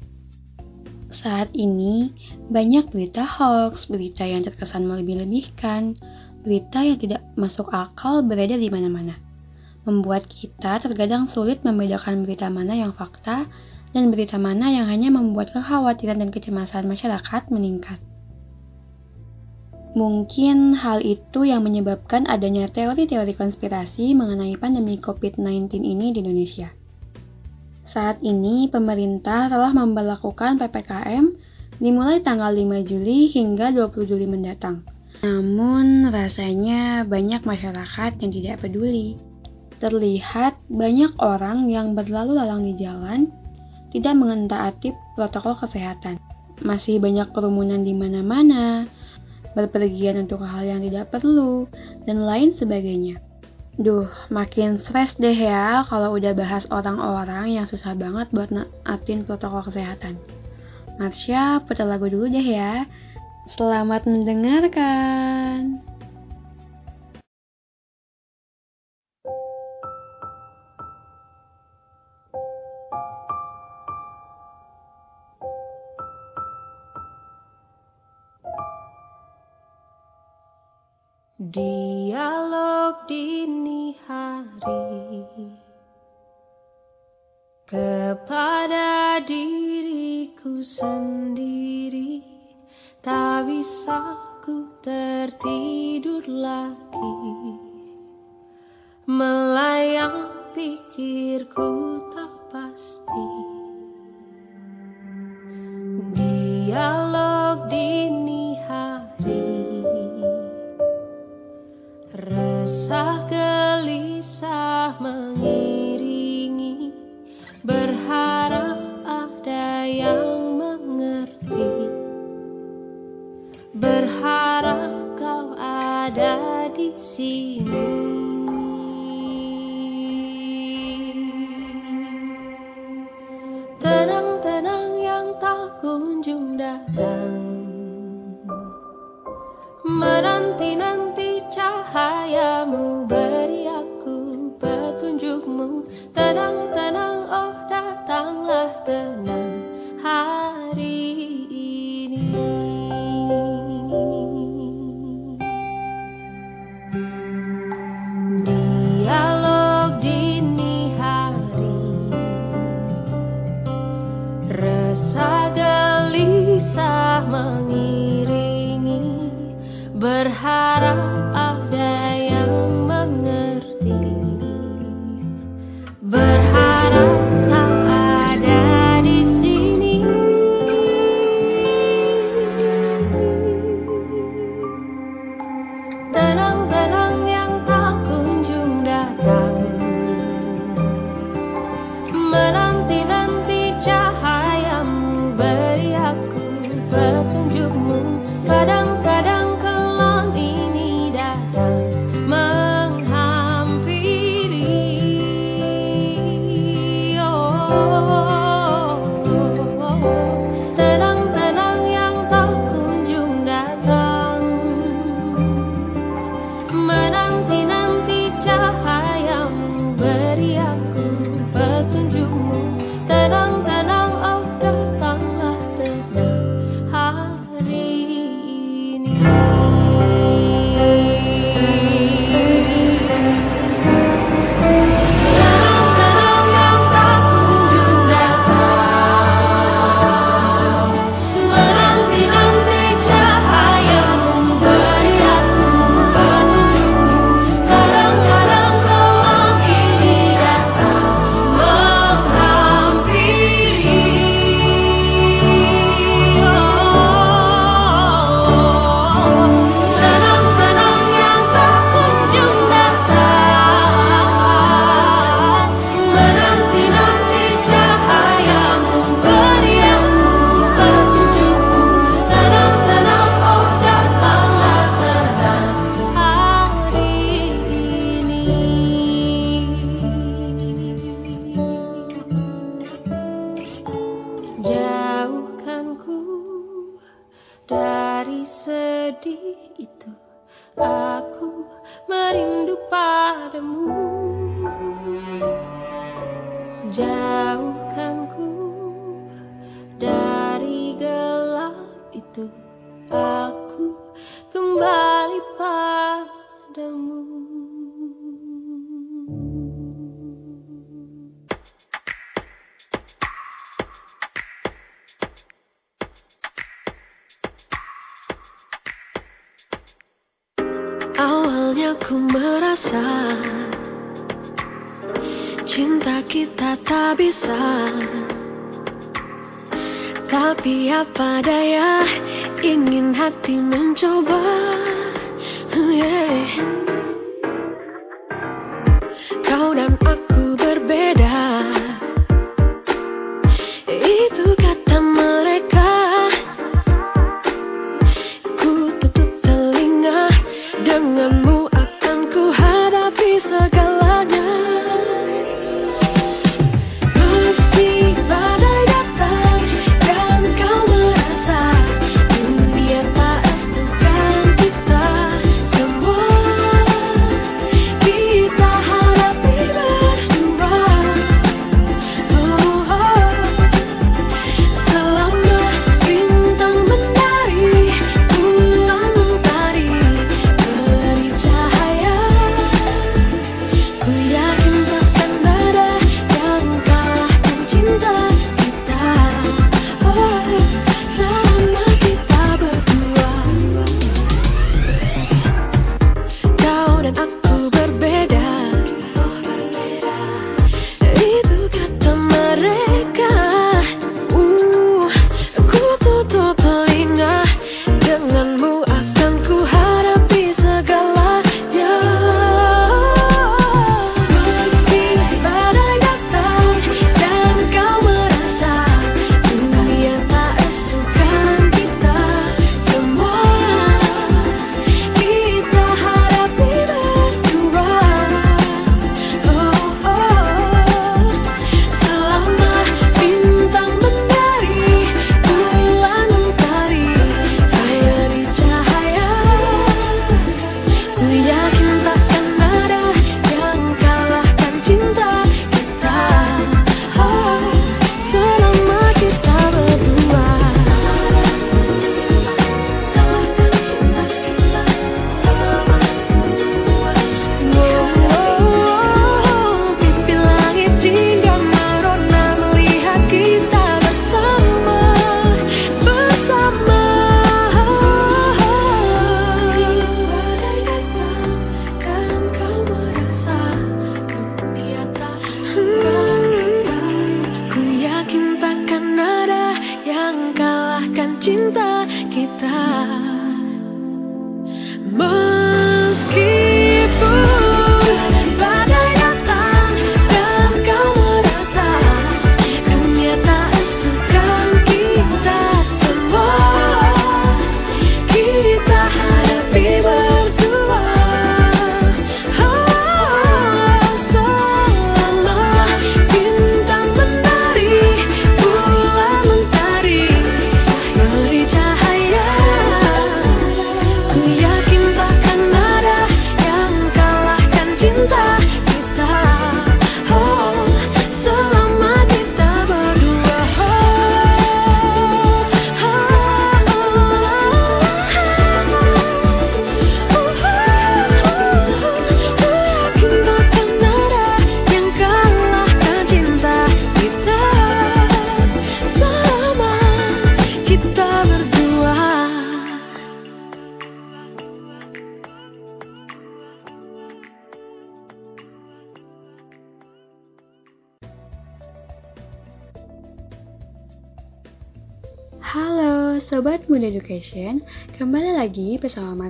Saat 1.14 1.54
ini, 1.54 2.10
banyak 2.50 2.90
berita 2.90 3.22
hoax, 3.30 3.86
berita 3.86 4.26
yang 4.26 4.42
terkesan 4.42 4.82
melebih-lebihkan, 4.82 5.94
berita 6.42 6.82
yang 6.82 6.98
tidak 6.98 7.22
masuk 7.38 7.70
akal 7.70 8.26
beredar 8.26 8.58
di 8.58 8.66
mana-mana. 8.74 9.22
Membuat 9.86 10.26
kita 10.26 10.82
terkadang 10.82 11.30
sulit 11.30 11.62
membedakan 11.62 12.26
berita 12.26 12.50
mana 12.50 12.74
yang 12.74 12.90
fakta 12.90 13.46
dan 13.92 14.08
berita 14.08 14.40
mana 14.40 14.72
yang 14.72 14.88
hanya 14.88 15.12
membuat 15.12 15.52
kekhawatiran 15.52 16.20
dan 16.20 16.32
kecemasan 16.32 16.88
masyarakat 16.88 17.48
meningkat. 17.52 18.00
Mungkin 19.92 20.72
hal 20.72 21.04
itu 21.04 21.44
yang 21.44 21.68
menyebabkan 21.68 22.24
adanya 22.24 22.64
teori-teori 22.72 23.36
konspirasi 23.36 24.16
mengenai 24.16 24.56
pandemi 24.56 24.96
COVID-19 24.96 25.84
ini 25.84 26.16
di 26.16 26.24
Indonesia. 26.24 26.72
Saat 27.84 28.24
ini, 28.24 28.72
pemerintah 28.72 29.52
telah 29.52 29.68
memperlakukan 29.76 30.56
PPKM 30.56 31.24
dimulai 31.76 32.24
tanggal 32.24 32.48
5 32.48 32.88
Juli 32.88 33.28
hingga 33.36 33.68
20 33.68 34.08
Juli 34.08 34.24
mendatang. 34.24 34.80
Namun, 35.20 36.08
rasanya 36.08 37.04
banyak 37.04 37.44
masyarakat 37.44 38.16
yang 38.16 38.32
tidak 38.32 38.64
peduli. 38.64 39.20
Terlihat 39.76 40.56
banyak 40.72 41.20
orang 41.20 41.68
yang 41.68 41.92
berlalu 41.92 42.40
lalang 42.40 42.64
di 42.64 42.80
jalan 42.80 43.41
tidak 43.92 44.16
mengentaati 44.16 44.96
protokol 45.14 45.54
kesehatan. 45.54 46.16
Masih 46.64 46.98
banyak 46.98 47.30
kerumunan 47.36 47.84
di 47.84 47.92
mana-mana, 47.92 48.88
berpergian 49.52 50.24
untuk 50.24 50.42
hal 50.42 50.64
yang 50.64 50.80
tidak 50.80 51.12
perlu, 51.12 51.68
dan 52.08 52.24
lain 52.24 52.56
sebagainya. 52.56 53.20
Duh, 53.76 54.08
makin 54.28 54.80
stres 54.84 55.16
deh 55.16 55.32
ya 55.32 55.80
kalau 55.88 56.12
udah 56.16 56.36
bahas 56.36 56.68
orang-orang 56.68 57.56
yang 57.56 57.64
susah 57.64 57.96
banget 57.96 58.28
buat 58.28 58.52
naatin 58.52 59.24
protokol 59.24 59.64
kesehatan. 59.64 60.20
Marsha, 61.00 61.64
putar 61.64 61.88
lagu 61.88 62.04
dulu 62.08 62.28
deh 62.28 62.44
ya. 62.44 62.84
Selamat 63.48 64.04
mendengarkan. 64.04 65.91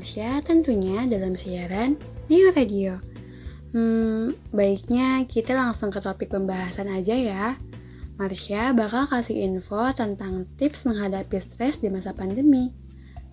Marsha 0.03 0.43
tentunya 0.43 1.07
dalam 1.07 1.39
siaran 1.39 1.95
Neo 2.27 2.51
Radio. 2.51 2.99
Hmm, 3.71 4.35
baiknya 4.51 5.23
kita 5.31 5.55
langsung 5.55 5.95
ke 5.95 6.03
topik 6.03 6.27
pembahasan 6.27 6.91
aja 6.91 7.15
ya. 7.15 7.55
Marsha 8.19 8.75
bakal 8.75 9.07
kasih 9.07 9.47
info 9.47 9.79
tentang 9.95 10.51
tips 10.59 10.83
menghadapi 10.91 11.47
stres 11.47 11.79
di 11.79 11.87
masa 11.87 12.11
pandemi. 12.11 12.75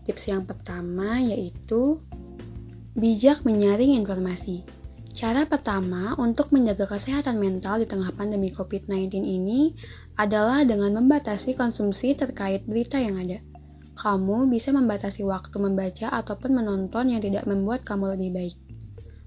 Tips 0.05 0.29
yang 0.29 0.45
pertama 0.45 1.17
yaitu 1.17 2.05
bijak 2.93 3.41
menyaring 3.49 3.97
informasi. 3.97 4.61
Cara 5.09 5.49
pertama 5.49 6.13
untuk 6.21 6.53
menjaga 6.53 6.85
kesehatan 6.85 7.41
mental 7.41 7.81
di 7.81 7.89
tengah 7.89 8.13
pandemi 8.13 8.53
COVID-19 8.53 9.25
ini 9.25 9.73
adalah 10.21 10.61
dengan 10.61 11.01
membatasi 11.01 11.57
konsumsi 11.57 12.13
terkait 12.13 12.61
berita 12.69 13.01
yang 13.01 13.17
ada. 13.17 13.48
Kamu 13.99 14.47
bisa 14.47 14.71
membatasi 14.71 15.27
waktu 15.27 15.59
membaca 15.59 16.07
ataupun 16.07 16.55
menonton 16.55 17.11
yang 17.11 17.19
tidak 17.19 17.43
membuat 17.43 17.83
kamu 17.83 18.15
lebih 18.15 18.31
baik. 18.31 18.55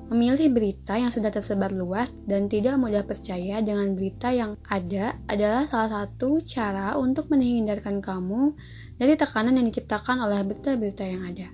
Memilih 0.09 0.49
berita 0.49 0.97
yang 0.97 1.12
sudah 1.12 1.28
tersebar 1.28 1.73
luas 1.77 2.09
dan 2.24 2.49
tidak 2.49 2.81
mudah 2.81 3.05
percaya 3.05 3.61
dengan 3.61 3.93
berita 3.93 4.32
yang 4.32 4.57
ada 4.65 5.20
adalah 5.28 5.69
salah 5.69 6.09
satu 6.09 6.40
cara 6.49 6.97
untuk 6.97 7.28
menghindarkan 7.28 8.01
kamu 8.01 8.57
dari 8.97 9.12
tekanan 9.12 9.61
yang 9.61 9.69
diciptakan 9.69 10.24
oleh 10.24 10.40
berita-berita 10.40 11.05
yang 11.05 11.23
ada. 11.28 11.49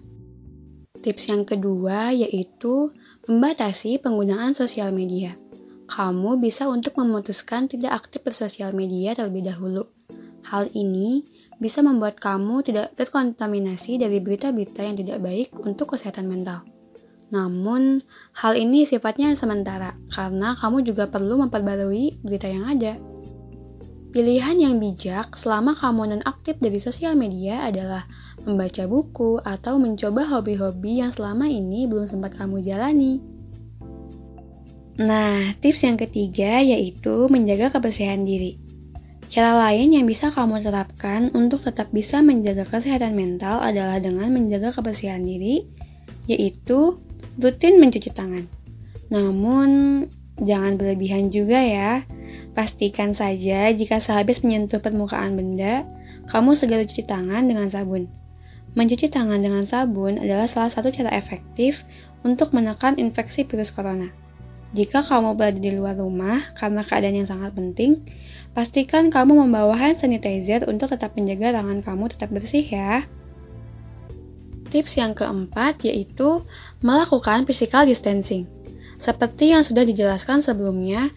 Tips 1.02 1.26
yang 1.26 1.42
kedua 1.42 2.14
yaitu 2.14 2.94
membatasi 3.26 3.98
penggunaan 3.98 4.54
sosial 4.54 4.94
media. 4.94 5.34
Kamu 5.90 6.38
bisa 6.38 6.70
untuk 6.70 6.94
memutuskan 6.98 7.66
tidak 7.66 8.06
aktif 8.06 8.22
bersosial 8.22 8.70
media 8.74 9.18
terlebih 9.18 9.50
dahulu. 9.50 9.90
Hal 10.46 10.70
ini 10.74 11.26
bisa 11.58 11.82
membuat 11.82 12.22
kamu 12.22 12.62
tidak 12.62 12.94
terkontaminasi 12.94 13.98
dari 13.98 14.22
berita-berita 14.22 14.80
yang 14.82 14.96
tidak 14.98 15.18
baik 15.22 15.50
untuk 15.58 15.94
kesehatan 15.94 16.30
mental. 16.30 16.62
Namun, 17.28 18.00
hal 18.32 18.56
ini 18.56 18.88
sifatnya 18.88 19.36
sementara 19.36 19.98
karena 20.08 20.56
kamu 20.56 20.86
juga 20.86 21.10
perlu 21.12 21.44
memperbarui 21.44 22.24
berita 22.24 22.48
yang 22.48 22.64
ada. 22.64 22.96
Pilihan 24.08 24.56
yang 24.56 24.80
bijak 24.80 25.36
selama 25.36 25.76
kamu 25.76 26.16
non-aktif 26.16 26.56
dari 26.56 26.80
sosial 26.80 27.12
media 27.12 27.68
adalah 27.68 28.08
membaca 28.48 28.88
buku 28.88 29.36
atau 29.44 29.76
mencoba 29.76 30.24
hobi-hobi 30.24 31.04
yang 31.04 31.12
selama 31.12 31.44
ini 31.44 31.84
belum 31.84 32.08
sempat 32.08 32.32
kamu 32.40 32.64
jalani. 32.64 33.20
Nah, 34.98 35.52
tips 35.60 35.84
yang 35.84 36.00
ketiga 36.00 36.64
yaitu 36.64 37.28
menjaga 37.28 37.76
kebersihan 37.76 38.24
diri. 38.24 38.67
Cara 39.28 39.60
lain 39.60 39.92
yang 39.92 40.08
bisa 40.08 40.32
kamu 40.32 40.64
terapkan 40.64 41.28
untuk 41.36 41.60
tetap 41.60 41.92
bisa 41.92 42.24
menjaga 42.24 42.64
kesehatan 42.64 43.12
mental 43.12 43.60
adalah 43.60 44.00
dengan 44.00 44.32
menjaga 44.32 44.72
kebersihan 44.72 45.20
diri, 45.20 45.68
yaitu 46.24 46.96
rutin 47.36 47.76
mencuci 47.76 48.08
tangan. 48.08 48.48
Namun, 49.12 49.68
jangan 50.40 50.80
berlebihan 50.80 51.28
juga 51.28 51.60
ya. 51.60 52.08
Pastikan 52.56 53.12
saja 53.12 53.68
jika 53.76 54.00
sehabis 54.00 54.40
menyentuh 54.40 54.80
permukaan 54.80 55.36
benda, 55.36 55.84
kamu 56.32 56.56
segera 56.56 56.88
cuci 56.88 57.04
tangan 57.04 57.44
dengan 57.44 57.68
sabun. 57.68 58.08
Mencuci 58.72 59.12
tangan 59.12 59.44
dengan 59.44 59.68
sabun 59.68 60.16
adalah 60.16 60.48
salah 60.48 60.72
satu 60.72 60.88
cara 60.88 61.12
efektif 61.12 61.84
untuk 62.24 62.56
menekan 62.56 62.96
infeksi 62.96 63.44
virus 63.44 63.76
corona. 63.76 64.08
Jika 64.76 65.00
kamu 65.00 65.32
berada 65.40 65.56
di 65.56 65.72
luar 65.72 65.96
rumah 65.96 66.52
karena 66.52 66.84
keadaan 66.84 67.24
yang 67.24 67.28
sangat 67.28 67.56
penting, 67.56 68.04
pastikan 68.52 69.08
kamu 69.08 69.48
membawa 69.48 69.72
hand 69.72 69.96
sanitizer 69.96 70.68
untuk 70.68 70.92
tetap 70.92 71.16
menjaga 71.16 71.56
tangan 71.56 71.80
kamu 71.80 72.04
tetap 72.12 72.28
bersih 72.28 72.64
ya. 72.68 73.08
Tips 74.68 75.00
yang 75.00 75.16
keempat 75.16 75.80
yaitu 75.88 76.44
melakukan 76.84 77.48
physical 77.48 77.88
distancing. 77.88 78.44
Seperti 79.00 79.56
yang 79.56 79.64
sudah 79.64 79.88
dijelaskan 79.88 80.44
sebelumnya, 80.44 81.08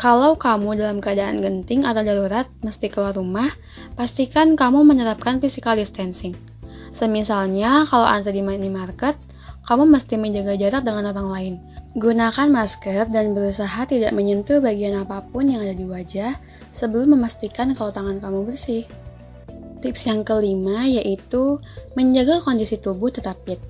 kalau 0.00 0.40
kamu 0.40 0.80
dalam 0.80 0.98
keadaan 1.04 1.44
genting 1.44 1.84
atau 1.84 2.00
darurat 2.00 2.48
mesti 2.64 2.88
keluar 2.88 3.12
rumah, 3.12 3.52
pastikan 3.92 4.56
kamu 4.56 4.88
menerapkan 4.88 5.36
physical 5.36 5.76
distancing. 5.76 6.32
Semisalnya, 6.96 7.84
kalau 7.92 8.08
antri 8.08 8.38
di 8.38 8.42
minimarket, 8.42 9.20
kamu 9.68 9.84
mesti 9.84 10.16
menjaga 10.16 10.56
jarak 10.56 10.82
dengan 10.86 11.12
orang 11.12 11.28
lain. 11.28 11.54
Gunakan 11.94 12.50
masker 12.50 13.06
dan 13.14 13.38
berusaha 13.38 13.86
tidak 13.86 14.10
menyentuh 14.10 14.58
bagian 14.58 14.98
apa 14.98 15.22
pun 15.30 15.46
yang 15.46 15.62
ada 15.62 15.78
di 15.78 15.86
wajah 15.86 16.34
sebelum 16.74 17.14
memastikan 17.14 17.70
kalau 17.78 17.94
tangan 17.94 18.18
kamu 18.18 18.50
bersih. 18.50 18.82
Tips 19.78 20.02
yang 20.02 20.26
kelima 20.26 20.90
yaitu 20.90 21.62
menjaga 21.94 22.42
kondisi 22.42 22.82
tubuh 22.82 23.14
tetap 23.14 23.38
fit. 23.46 23.62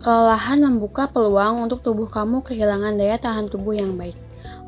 Kelelahan 0.00 0.64
membuka 0.64 1.04
peluang 1.12 1.68
untuk 1.68 1.84
tubuh 1.84 2.08
kamu 2.08 2.40
kehilangan 2.48 2.96
daya 2.96 3.20
tahan 3.20 3.52
tubuh 3.52 3.76
yang 3.76 3.92
baik. 4.00 4.16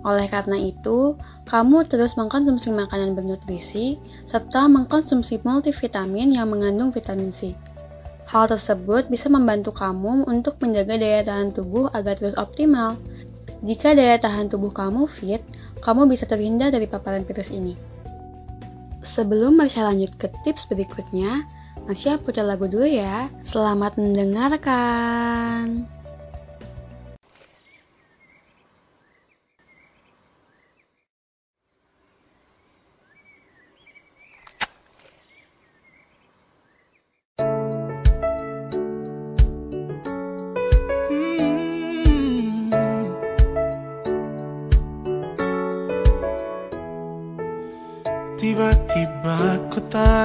Oleh 0.05 0.29
karena 0.29 0.61
itu, 0.61 1.17
kamu 1.49 1.89
terus 1.89 2.13
mengkonsumsi 2.13 2.69
makanan 2.77 3.17
bernutrisi 3.17 3.97
serta 4.29 4.69
mengkonsumsi 4.69 5.41
multivitamin 5.49 6.37
yang 6.37 6.53
mengandung 6.53 6.93
vitamin 6.93 7.33
C. 7.33 7.57
Hal 8.29 8.45
tersebut 8.45 9.09
bisa 9.09 9.33
membantu 9.33 9.73
kamu 9.73 10.29
untuk 10.29 10.61
menjaga 10.61 11.01
daya 11.01 11.25
tahan 11.25 11.57
tubuh 11.57 11.89
agar 11.97 12.21
terus 12.21 12.37
optimal. 12.37 13.01
Jika 13.65 13.97
daya 13.97 14.21
tahan 14.21 14.53
tubuh 14.53 14.69
kamu 14.69 15.09
fit, 15.09 15.41
kamu 15.81 16.13
bisa 16.13 16.29
terhindar 16.29 16.69
dari 16.69 16.85
paparan 16.85 17.25
virus 17.25 17.49
ini. 17.49 17.73
Sebelum 19.17 19.57
Marsha 19.57 19.81
lanjut 19.81 20.13
ke 20.21 20.29
tips 20.45 20.69
berikutnya, 20.69 21.49
Marsha 21.89 22.21
putar 22.21 22.45
lagu 22.45 22.69
dulu 22.69 22.85
ya. 22.85 23.33
Selamat 23.49 23.97
mendengarkan. 23.97 25.89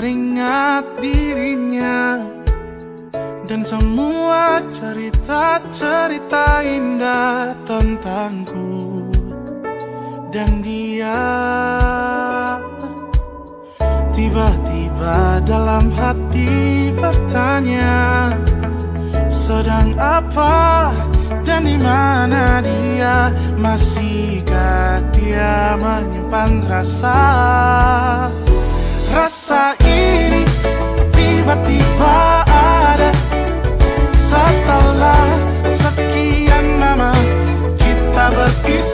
Teringat 0.04 1.00
dirinya 1.00 2.20
Dan 3.48 3.64
semua 3.64 4.60
cerita-cerita 4.76 6.60
indah 6.60 7.56
tentangku. 7.64 9.00
Dan 10.28 10.60
dia 10.60 11.24
Tiba-tiba 14.12 15.40
dalam 15.48 15.88
hati 15.96 16.92
bertanya 17.00 18.36
Sedang 19.32 19.96
apa 19.96 20.92
dan 21.48 21.64
di 21.64 21.80
mana 21.80 22.60
dia? 22.60 23.32
Masihkah 23.56 25.00
dia 25.16 25.80
menyimpan 25.80 26.52
rasa? 26.68 27.24
Rasa 29.12 29.83
tiba-tiba 31.54 32.18
ada 32.50 33.14
Setelah 34.26 35.38
sekian 35.86 36.82
lama 36.82 37.14
kita 37.78 38.26
berpisah 38.34 38.93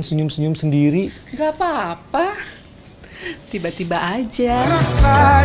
tumben 0.00 0.08
senyum-senyum 0.08 0.56
sendiri? 0.56 1.12
Gak 1.36 1.60
apa-apa. 1.60 2.32
Tiba-tiba 3.52 4.00
aja. 4.00 4.64
Rasa 4.64 5.44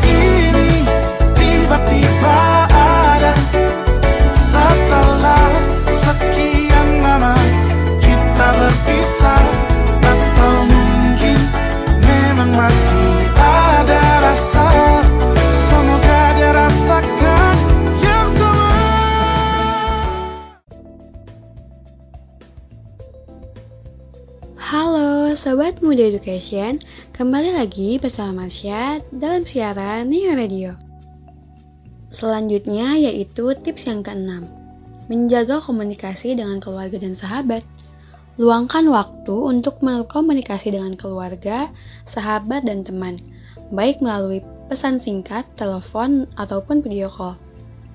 Muda 25.96 26.12
Education, 26.12 26.84
kembali 27.16 27.56
lagi 27.56 27.96
bersama 27.96 28.44
Marsha 28.44 29.00
dalam 29.16 29.48
siaran 29.48 30.12
Neo 30.12 30.36
Radio. 30.36 30.76
Selanjutnya 32.12 33.00
yaitu 33.00 33.56
tips 33.64 33.88
yang 33.88 34.04
keenam, 34.04 34.44
menjaga 35.08 35.64
komunikasi 35.64 36.36
dengan 36.36 36.60
keluarga 36.60 37.00
dan 37.00 37.16
sahabat. 37.16 37.64
Luangkan 38.36 38.92
waktu 38.92 39.32
untuk 39.40 39.80
berkomunikasi 39.80 40.76
dengan 40.76 41.00
keluarga, 41.00 41.72
sahabat, 42.12 42.68
dan 42.68 42.84
teman, 42.84 43.24
baik 43.72 44.04
melalui 44.04 44.44
pesan 44.68 45.00
singkat, 45.00 45.48
telepon, 45.56 46.28
ataupun 46.36 46.84
video 46.84 47.08
call. 47.08 47.40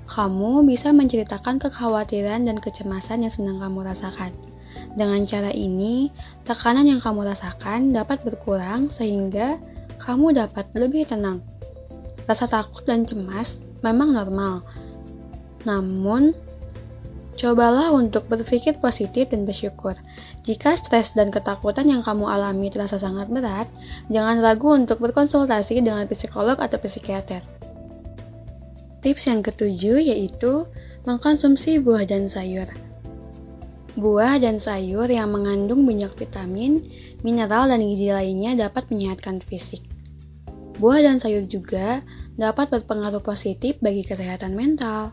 Kamu 0.09 0.65
bisa 0.65 0.89
menceritakan 0.89 1.61
kekhawatiran 1.61 2.49
dan 2.49 2.57
kecemasan 2.65 3.29
yang 3.29 3.33
sedang 3.37 3.61
kamu 3.61 3.93
rasakan. 3.93 4.50
Dengan 4.95 5.23
cara 5.27 5.55
ini, 5.55 6.11
tekanan 6.43 6.87
yang 6.87 6.99
kamu 6.99 7.27
rasakan 7.31 7.95
dapat 7.95 8.23
berkurang 8.27 8.91
sehingga 8.95 9.61
kamu 10.03 10.35
dapat 10.35 10.67
lebih 10.75 11.07
tenang. 11.07 11.45
Rasa 12.27 12.47
takut 12.47 12.83
dan 12.87 13.07
cemas 13.07 13.55
memang 13.85 14.17
normal. 14.17 14.65
Namun, 15.63 16.33
cobalah 17.37 17.93
untuk 17.93 18.29
berpikir 18.29 18.81
positif 18.81 19.33
dan 19.33 19.45
bersyukur. 19.49 19.97
Jika 20.45 20.77
stres 20.77 21.13
dan 21.13 21.33
ketakutan 21.33 21.89
yang 21.89 22.03
kamu 22.05 22.29
alami 22.29 22.69
terasa 22.73 22.97
sangat 22.97 23.29
berat, 23.29 23.69
jangan 24.09 24.41
ragu 24.41 24.73
untuk 24.73 25.01
berkonsultasi 25.01 25.81
dengan 25.85 26.05
psikolog 26.09 26.57
atau 26.61 26.77
psikiater. 26.81 27.45
Tips 29.01 29.25
yang 29.25 29.41
ketujuh 29.41 29.97
yaitu 30.13 30.69
mengkonsumsi 31.09 31.81
buah 31.81 32.05
dan 32.05 32.29
sayur. 32.29 32.69
Buah 33.99 34.39
dan 34.39 34.63
sayur 34.63 35.11
yang 35.11 35.35
mengandung 35.35 35.83
banyak 35.83 36.15
vitamin, 36.15 36.87
mineral, 37.27 37.67
dan 37.67 37.83
gizi 37.83 38.15
lainnya 38.15 38.69
dapat 38.71 38.87
menyehatkan 38.87 39.43
fisik. 39.43 39.83
Buah 40.79 41.03
dan 41.03 41.19
sayur 41.19 41.51
juga 41.51 42.07
dapat 42.39 42.71
berpengaruh 42.71 43.19
positif 43.19 43.83
bagi 43.83 44.07
kesehatan 44.07 44.55
mental. 44.55 45.11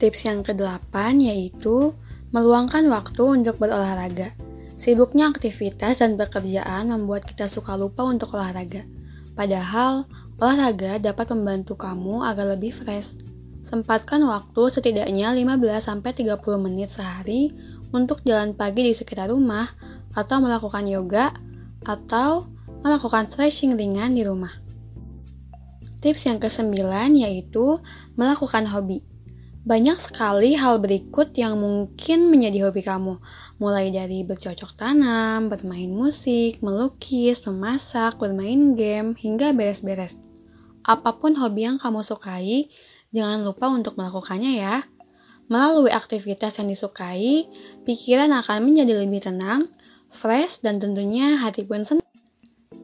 Tips 0.00 0.24
yang 0.24 0.40
kedelapan 0.40 1.20
yaitu 1.20 1.92
meluangkan 2.32 2.88
waktu 2.88 3.22
untuk 3.44 3.60
berolahraga. 3.60 4.32
Sibuknya 4.80 5.28
aktivitas 5.32 6.00
dan 6.00 6.16
pekerjaan 6.16 6.92
membuat 6.92 7.28
kita 7.28 7.48
suka 7.48 7.76
lupa 7.76 8.08
untuk 8.08 8.32
olahraga. 8.36 8.84
Padahal, 9.36 10.08
olahraga 10.40 10.96
dapat 10.96 11.28
membantu 11.32 11.76
kamu 11.76 12.24
agar 12.24 12.56
lebih 12.56 12.72
fresh. 12.72 13.08
Sempatkan 13.66 14.22
waktu 14.22 14.62
setidaknya 14.70 15.34
15-30 15.34 16.38
menit 16.62 16.94
sehari 16.94 17.50
untuk 17.90 18.22
jalan 18.22 18.54
pagi 18.54 18.86
di 18.86 18.94
sekitar 18.94 19.30
rumah 19.30 19.66
atau 20.14 20.38
melakukan 20.38 20.86
yoga 20.86 21.34
atau 21.82 22.46
melakukan 22.86 23.26
stretching 23.26 23.74
ringan 23.74 24.14
di 24.14 24.22
rumah. 24.22 24.54
Tips 25.98 26.30
yang 26.30 26.38
kesembilan 26.38 27.18
yaitu 27.18 27.82
melakukan 28.14 28.70
hobi. 28.70 29.02
Banyak 29.66 29.98
sekali 29.98 30.54
hal 30.54 30.78
berikut 30.78 31.34
yang 31.34 31.58
mungkin 31.58 32.30
menjadi 32.30 32.70
hobi 32.70 32.86
kamu, 32.86 33.18
mulai 33.58 33.90
dari 33.90 34.22
bercocok 34.22 34.78
tanam, 34.78 35.50
bermain 35.50 35.90
musik, 35.90 36.62
melukis, 36.62 37.42
memasak, 37.42 38.14
bermain 38.22 38.78
game, 38.78 39.18
hingga 39.18 39.50
beres-beres. 39.50 40.14
Apa 40.86 41.18
pun 41.18 41.34
hobi 41.34 41.66
yang 41.66 41.82
kamu 41.82 42.06
sukai, 42.06 42.70
jangan 43.14 43.42
lupa 43.46 43.70
untuk 43.70 43.98
melakukannya 43.98 44.52
ya. 44.58 44.76
Melalui 45.46 45.94
aktivitas 45.94 46.58
yang 46.58 46.66
disukai, 46.70 47.46
pikiran 47.86 48.34
akan 48.34 48.66
menjadi 48.66 49.06
lebih 49.06 49.22
tenang, 49.22 49.70
fresh, 50.18 50.58
dan 50.62 50.82
tentunya 50.82 51.38
hati 51.38 51.62
pun 51.62 51.86
senang. 51.86 52.06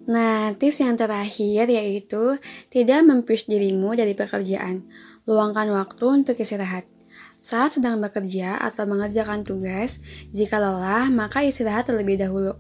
Nah, 0.07 0.55
tips 0.59 0.83
yang 0.83 0.99
terakhir 0.99 1.71
yaitu 1.71 2.39
tidak 2.71 3.07
mempush 3.07 3.47
dirimu 3.47 3.95
dari 3.95 4.15
pekerjaan. 4.15 4.87
Luangkan 5.27 5.71
waktu 5.75 6.05
untuk 6.23 6.39
istirahat. 6.39 6.87
Saat 7.47 7.79
sedang 7.79 7.99
bekerja 7.99 8.59
atau 8.59 8.87
mengerjakan 8.87 9.43
tugas, 9.43 9.99
jika 10.31 10.59
lelah, 10.63 11.11
maka 11.11 11.43
istirahat 11.43 11.91
terlebih 11.91 12.19
dahulu. 12.19 12.55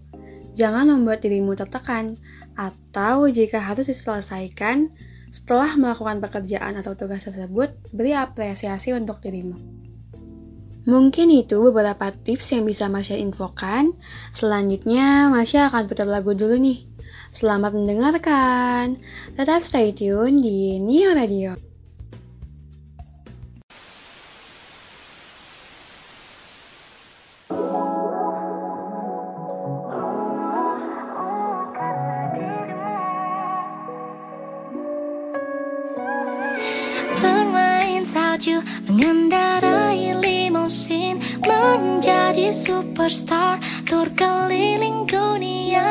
Jangan 0.59 0.90
membuat 0.90 1.22
dirimu 1.22 1.55
tertekan, 1.55 2.18
atau 2.59 3.30
jika 3.30 3.62
harus 3.62 3.89
diselesaikan, 3.89 4.93
setelah 5.33 5.75
melakukan 5.81 6.21
pekerjaan 6.21 6.77
atau 6.77 6.93
tugas 6.93 7.25
tersebut, 7.25 7.73
beri 7.91 8.13
apresiasi 8.13 8.93
untuk 8.93 9.19
dirimu. 9.25 9.57
Mungkin 10.83 11.31
itu 11.31 11.63
beberapa 11.63 12.11
tips 12.11 12.51
yang 12.53 12.67
bisa 12.67 12.91
Masya 12.91 13.17
infokan. 13.17 13.95
Selanjutnya, 14.35 15.31
Masya 15.31 15.71
akan 15.71 15.87
putar 15.87 16.11
lagu 16.11 16.35
dulu 16.35 16.59
nih. 16.59 16.85
Selamat 17.33 17.73
mendengarkan. 17.73 19.01
Tetap 19.39 19.65
stay 19.65 19.95
tune 19.97 20.43
di 20.43 20.77
Neo 20.83 21.17
Radio. 21.17 21.72
Menjadi 42.03 42.66
superstar, 42.66 43.62
tur 43.87 44.11
keliling 44.19 45.07
dunia. 45.07 45.87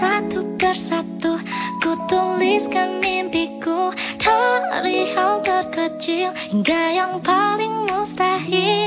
Satu 0.00 0.56
persatu, 0.56 1.36
ku 1.84 1.92
tuliskan 2.08 2.96
mimpiku 2.96 3.92
Dari 4.16 5.12
hal 5.12 5.44
terkecil, 5.44 6.32
hingga 6.32 6.96
yang 6.96 7.20
paling 7.20 7.92
mustahil 7.92 8.81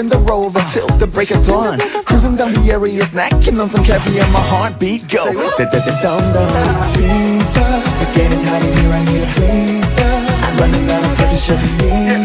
in 0.00 0.08
the 0.08 0.18
rover 0.18 0.66
till 0.72 0.88
the 0.98 1.06
break 1.06 1.30
of 1.30 1.46
dawn. 1.46 1.78
Cruising 2.06 2.34
down 2.34 2.54
the 2.54 2.72
area, 2.72 3.04
snacking 3.06 3.60
on 3.60 3.70
some 3.70 3.84
caviar, 3.84 4.28
my 4.30 4.40
heartbeat 4.40 5.06
go. 5.08 5.26
Da 5.58 5.64
da 5.70 5.78
da 5.86 6.02
dum 6.02 6.32
dum. 6.32 6.48
It's 8.00 8.16
getting 8.16 8.42
hot 8.42 8.62
in 8.62 8.76
here, 8.78 8.90
I 8.90 9.04
need 9.04 9.22
a. 9.22 9.26
I'm 10.46 10.58
running 10.58 10.90
out 10.90 11.04
of 11.04 11.16
pressure, 11.18 11.60
need 11.76 12.22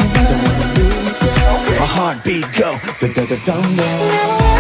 My 1.80 1.86
heartbeat 1.86 2.46
go. 2.54 2.80
Da 3.02 3.14
da 3.14 3.26
da 3.26 3.46
dum 3.46 3.76
dum. 3.76 4.55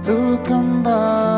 Tuh 0.00 0.38
kembali. 0.46 1.29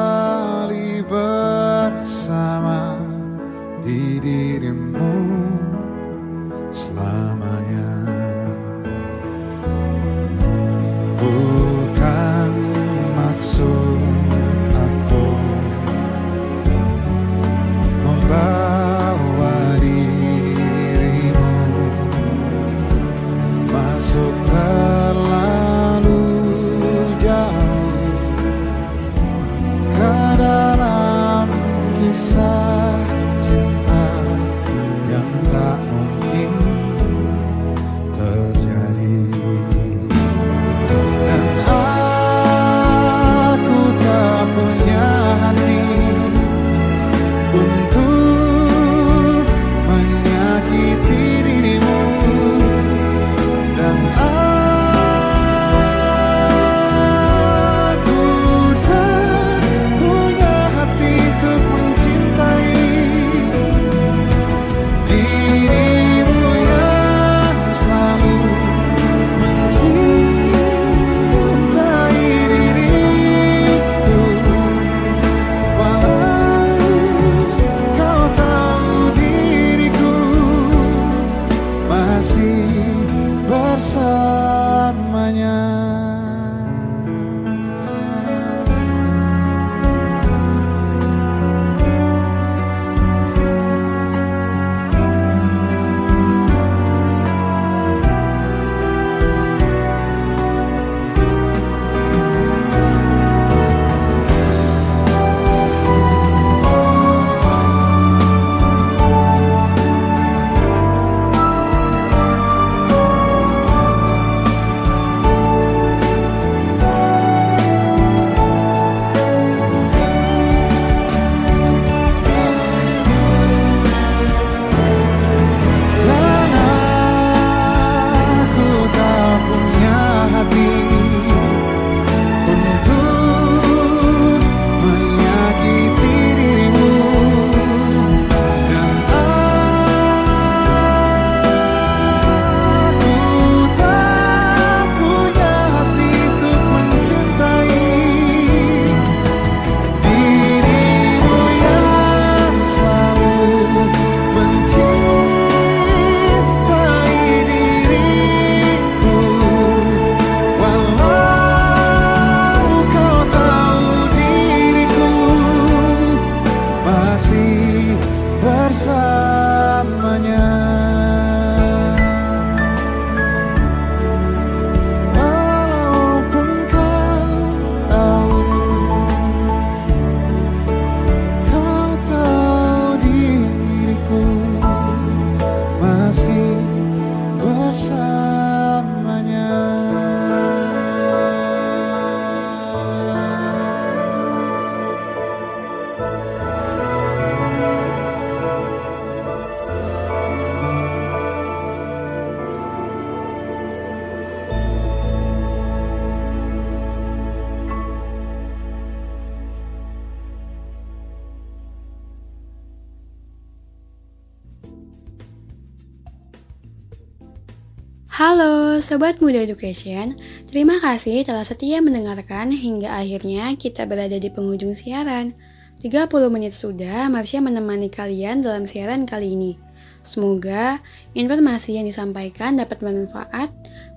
Sobat 218.92 219.24
Muda 219.24 219.40
Education, 219.40 220.20
terima 220.52 220.76
kasih 220.76 221.24
telah 221.24 221.48
setia 221.48 221.80
mendengarkan 221.80 222.52
hingga 222.52 222.92
akhirnya 222.92 223.56
kita 223.56 223.88
berada 223.88 224.20
di 224.20 224.28
penghujung 224.28 224.76
siaran. 224.76 225.32
30 225.80 226.12
menit 226.28 226.52
sudah 226.52 227.08
Marsha 227.08 227.40
menemani 227.40 227.88
kalian 227.88 228.44
dalam 228.44 228.68
siaran 228.68 229.08
kali 229.08 229.32
ini. 229.32 229.56
Semoga 230.04 230.76
informasi 231.16 231.80
yang 231.80 231.88
disampaikan 231.88 232.60
dapat 232.60 232.84
bermanfaat 232.84 233.48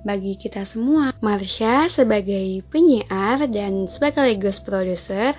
bagi 0.08 0.40
kita 0.40 0.64
semua. 0.64 1.12
Marsha 1.20 1.92
sebagai 1.92 2.64
penyiar 2.72 3.52
dan 3.52 3.92
sekaligus 3.92 4.64
produser, 4.64 5.36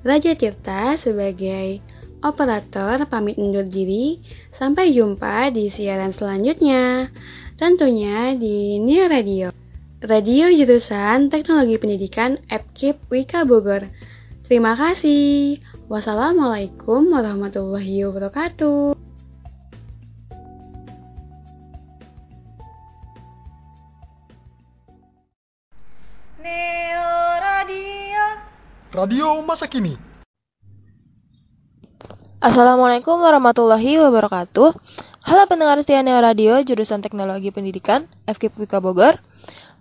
Raja 0.00 0.32
Tirta 0.32 0.96
sebagai 0.96 1.84
operator 2.24 3.04
pamit 3.04 3.36
undur 3.36 3.68
diri. 3.68 4.16
Sampai 4.56 4.96
jumpa 4.96 5.52
di 5.52 5.68
siaran 5.68 6.16
selanjutnya. 6.16 7.12
Tentunya 7.58 8.38
di 8.38 8.78
Neo 8.78 9.10
Radio. 9.10 9.50
Radio 9.98 10.46
jurusan 10.46 11.26
Teknologi 11.26 11.74
Pendidikan 11.74 12.38
FKIP 12.46 13.10
Wika 13.10 13.42
Bogor. 13.42 13.82
Terima 14.46 14.78
kasih. 14.78 15.58
Wassalamualaikum 15.90 17.10
warahmatullahi 17.10 18.06
wabarakatuh. 18.06 18.94
Neo 26.38 27.10
Radio. 27.42 28.24
Radio 28.94 29.26
masa 29.42 29.66
kini. 29.66 30.07
Assalamualaikum 32.38 33.18
warahmatullahi 33.18 33.98
wabarakatuh. 33.98 34.70
Halo 35.26 35.42
pendengar 35.50 35.74
setia 35.82 36.06
Neo 36.06 36.22
Radio 36.22 36.62
jurusan 36.62 37.02
Teknologi 37.02 37.50
Pendidikan 37.50 38.06
FKIP 38.30 38.62
Wika 38.62 38.78
Bogor. 38.78 39.18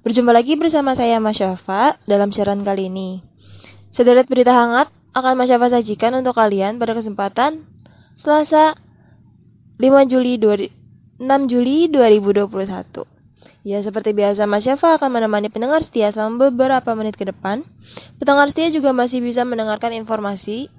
Berjumpa 0.02 0.34
lagi 0.34 0.58
bersama 0.58 0.98
saya 0.98 1.22
Mas 1.22 1.38
Syafa 1.38 2.02
dalam 2.10 2.34
siaran 2.34 2.66
kali 2.66 2.90
ini. 2.90 3.22
Sederet 3.94 4.26
berita 4.26 4.58
hangat 4.58 4.90
akan 5.14 5.38
Mas 5.38 5.54
Syafa 5.54 5.70
sajikan 5.70 6.18
untuk 6.18 6.34
kalian 6.34 6.82
pada 6.82 6.98
kesempatan 6.98 7.62
Selasa 8.18 8.74
5 9.78 10.10
Juli 10.10 10.42
6 10.42 11.22
Juli 11.46 11.94
2021. 11.94 13.06
Ya, 13.70 13.86
seperti 13.86 14.18
biasa 14.18 14.50
Mas 14.50 14.66
Syafa 14.66 14.98
akan 14.98 15.14
menemani 15.14 15.54
pendengar 15.54 15.86
setia 15.86 16.10
selama 16.10 16.50
beberapa 16.50 16.90
menit 16.98 17.22
ke 17.22 17.30
depan. 17.30 17.62
Pendengar 18.18 18.50
setia 18.50 18.74
juga 18.74 18.98
masih 18.98 19.22
bisa 19.22 19.46
mendengarkan 19.46 19.94
informasi 19.94 20.74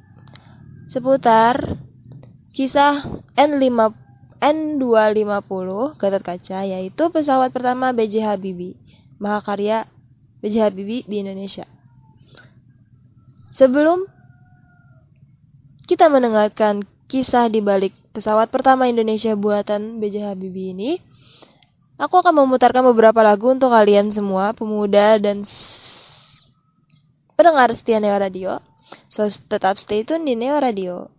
seputar 0.89 1.77
kisah 2.57 3.05
N5 3.37 3.93
N250 4.39 5.99
Gatot 6.01 6.23
Kaca 6.25 6.61
yaitu 6.65 7.05
pesawat 7.13 7.53
pertama 7.53 7.93
B.J. 7.93 8.25
Habibie, 8.25 8.79
mahakarya 9.21 9.85
B.J. 10.41 10.55
Habibie 10.65 11.05
di 11.05 11.21
Indonesia. 11.21 11.69
Sebelum 13.53 14.07
kita 15.91 16.07
mendengarkan 16.07 16.87
kisah 17.11 17.51
di 17.51 17.59
balik 17.59 17.93
pesawat 18.15 18.49
pertama 18.49 18.87
Indonesia 18.87 19.35
buatan 19.35 19.99
B.J. 19.99 20.31
Habibie 20.31 20.71
ini, 20.71 21.03
aku 21.99 22.23
akan 22.23 22.47
memutarkan 22.47 22.87
beberapa 22.87 23.21
lagu 23.21 23.51
untuk 23.51 23.75
kalian 23.75 24.15
semua, 24.15 24.55
pemuda 24.55 25.19
dan 25.19 25.43
pendengar 27.35 27.75
setia 27.75 27.99
Neo 27.99 28.15
Radio. 28.15 28.63
So, 29.09 29.29
tetap 29.29 29.77
stay 29.77 30.05
tune 30.05 30.25
di 30.25 30.35
Neo 30.39 30.57
Radio. 30.61 31.18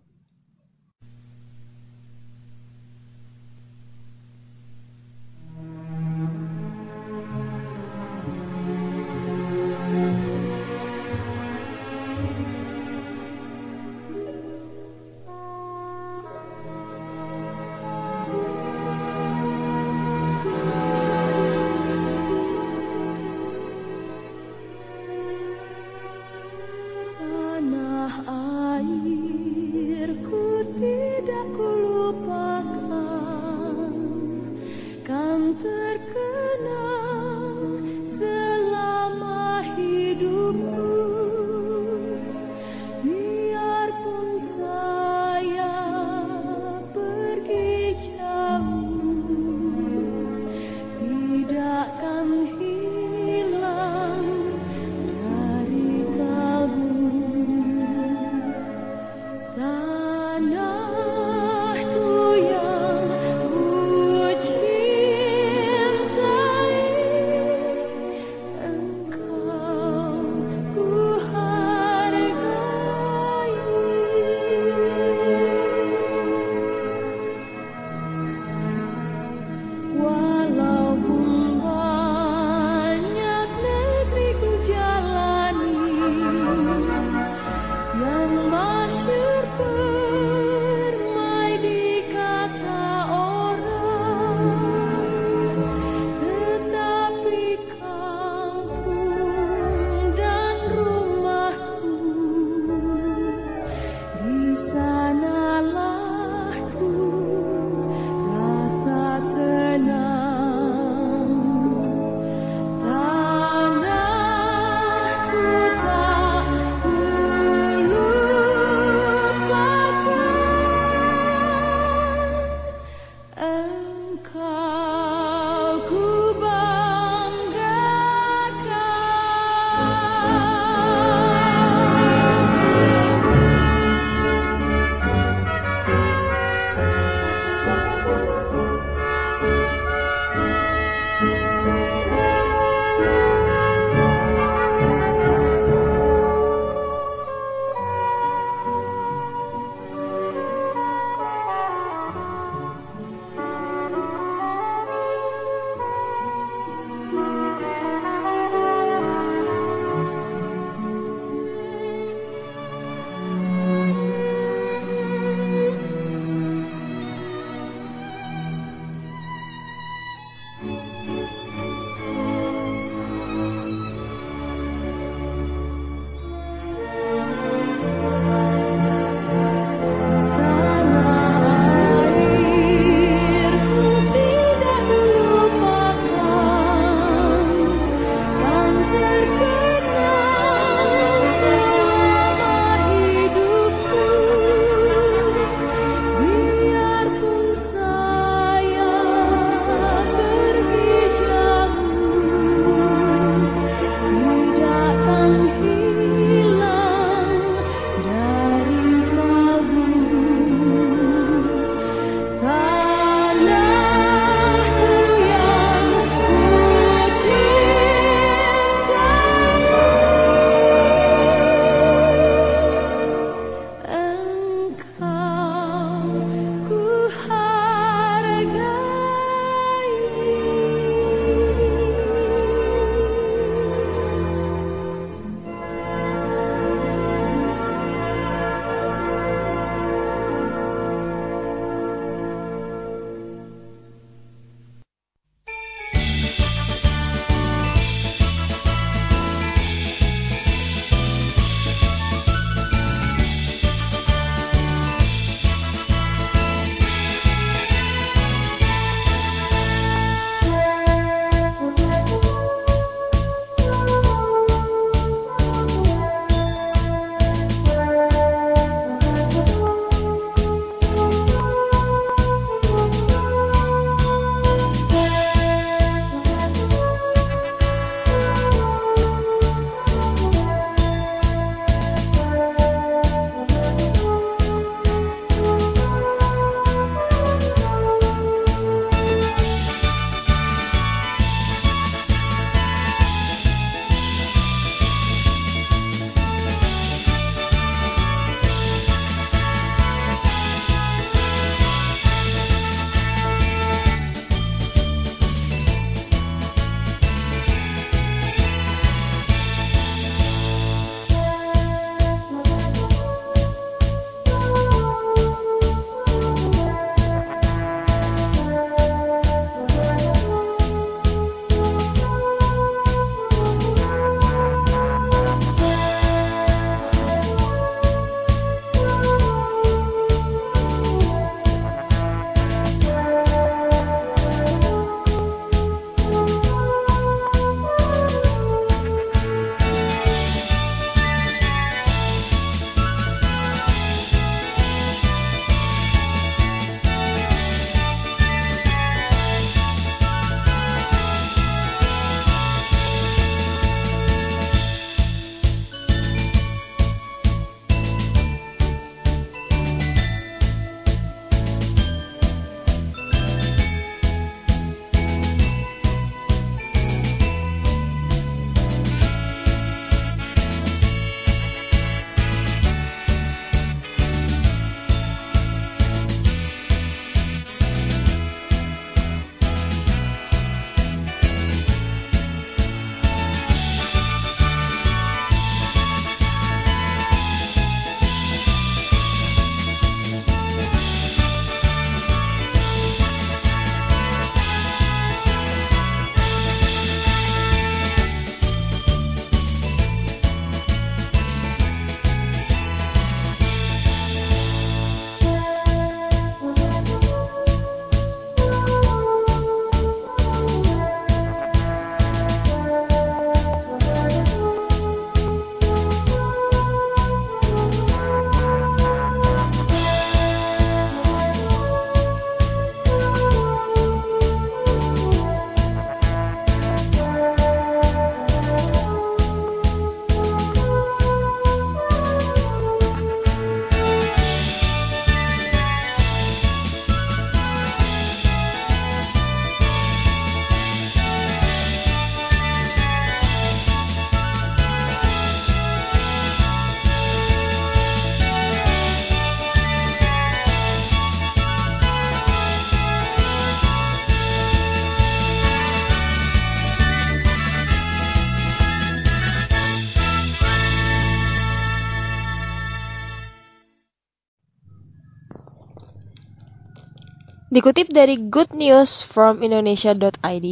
Dikutip 467.50 467.90
dari 467.90 468.30
goodnewsfromindonesia.id, 468.30 470.46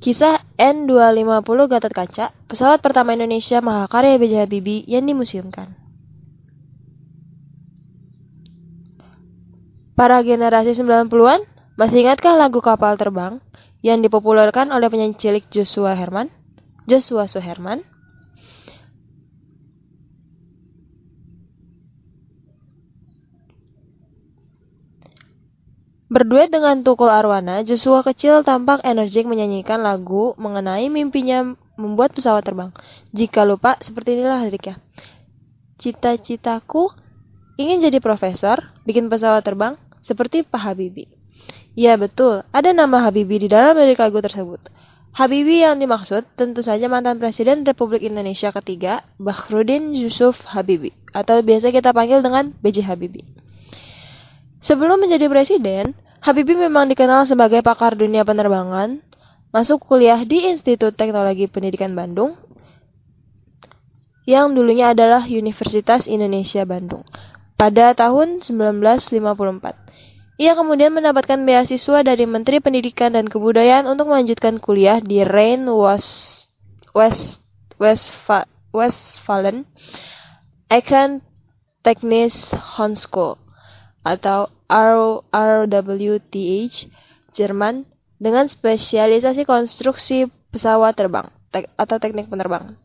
kisah 0.00 0.40
N250 0.56 1.60
Gatot 1.68 1.92
Kaca, 1.92 2.32
pesawat 2.48 2.80
pertama 2.80 3.12
Indonesia 3.12 3.60
mahakarya 3.60 4.16
B.J. 4.16 4.48
Habibie 4.48 4.80
yang 4.88 5.04
dimuseumkan. 5.04 5.76
Para 9.92 10.24
generasi 10.24 10.72
90-an, 10.72 11.44
masih 11.76 12.08
ingatkah 12.08 12.32
lagu 12.32 12.64
Kapal 12.64 12.96
Terbang 12.96 13.44
yang 13.84 14.00
dipopulerkan 14.00 14.72
oleh 14.72 14.88
penyanyi 14.88 15.20
cilik 15.20 15.44
Joshua 15.52 15.92
Herman? 15.92 16.32
Joshua 16.88 17.28
Suherman? 17.28 17.84
Berduet 26.16 26.48
dengan 26.48 26.80
Tukul 26.80 27.12
Arwana, 27.12 27.60
Joshua 27.60 28.00
kecil 28.00 28.40
tampak 28.40 28.80
energik 28.88 29.28
menyanyikan 29.28 29.84
lagu 29.84 30.32
mengenai 30.40 30.88
mimpinya 30.88 31.52
membuat 31.76 32.16
pesawat 32.16 32.40
terbang. 32.40 32.72
Jika 33.12 33.44
lupa, 33.44 33.76
seperti 33.84 34.16
inilah 34.16 34.48
liriknya. 34.48 34.80
Cita-citaku 35.76 36.88
ingin 37.60 37.84
jadi 37.84 38.00
profesor, 38.00 38.64
bikin 38.88 39.12
pesawat 39.12 39.44
terbang, 39.44 39.76
seperti 40.00 40.40
Pak 40.40 40.56
Habibie. 40.56 41.12
Ya 41.76 42.00
betul, 42.00 42.48
ada 42.48 42.72
nama 42.72 43.04
Habibie 43.04 43.36
di 43.44 43.52
dalam 43.52 43.76
lirik 43.76 44.00
lagu 44.00 44.16
tersebut. 44.16 44.72
Habibie 45.12 45.68
yang 45.68 45.76
dimaksud 45.76 46.32
tentu 46.32 46.64
saja 46.64 46.88
mantan 46.88 47.20
Presiden 47.20 47.68
Republik 47.68 48.00
Indonesia 48.00 48.56
ketiga, 48.56 49.04
Bakhrudin 49.20 49.92
Yusuf 49.92 50.40
Habibie, 50.48 50.96
atau 51.12 51.44
biasa 51.44 51.68
kita 51.76 51.92
panggil 51.92 52.24
dengan 52.24 52.56
B.J. 52.64 52.88
Habibie. 52.88 53.28
Sebelum 54.64 54.96
menjadi 54.96 55.28
presiden, 55.28 55.92
Habibie 56.24 56.56
memang 56.56 56.88
dikenal 56.88 57.28
sebagai 57.28 57.60
pakar 57.60 57.96
dunia 57.98 58.24
penerbangan, 58.24 59.00
masuk 59.52 59.84
kuliah 59.84 60.20
di 60.24 60.48
Institut 60.48 60.96
Teknologi 60.96 61.48
Pendidikan 61.48 61.92
Bandung, 61.92 62.36
yang 64.26 64.56
dulunya 64.56 64.90
adalah 64.90 65.22
Universitas 65.28 66.10
Indonesia 66.10 66.66
Bandung, 66.66 67.06
pada 67.54 67.94
tahun 67.94 68.42
1954. 68.42 69.86
Ia 70.36 70.52
kemudian 70.52 70.92
mendapatkan 70.92 71.40
beasiswa 71.48 72.04
dari 72.04 72.28
Menteri 72.28 72.60
Pendidikan 72.60 73.16
dan 73.16 73.24
Kebudayaan 73.24 73.88
untuk 73.88 74.12
melanjutkan 74.12 74.60
kuliah 74.60 75.00
di 75.00 75.24
Rhein 75.24 75.64
West, 75.64 76.52
West, 76.92 77.40
Westfa, 77.80 78.44
Westfalen 78.68 79.64
Econ 80.68 81.24
Technisch 81.80 82.52
Hochschule 82.52 83.45
atau 84.06 84.46
RWTH 84.70 86.86
Jerman 87.34 87.82
dengan 88.22 88.46
spesialisasi 88.46 89.42
konstruksi 89.42 90.30
pesawat 90.54 90.94
terbang 90.94 91.26
tek, 91.50 91.66
atau 91.74 91.98
teknik 91.98 92.30
penerbangan. 92.30 92.78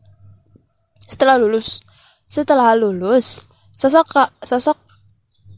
Setelah 1.06 1.38
lulus, 1.38 1.86
setelah 2.26 2.74
lulus, 2.74 3.46
sosok 3.70 4.34
sosok 4.42 4.74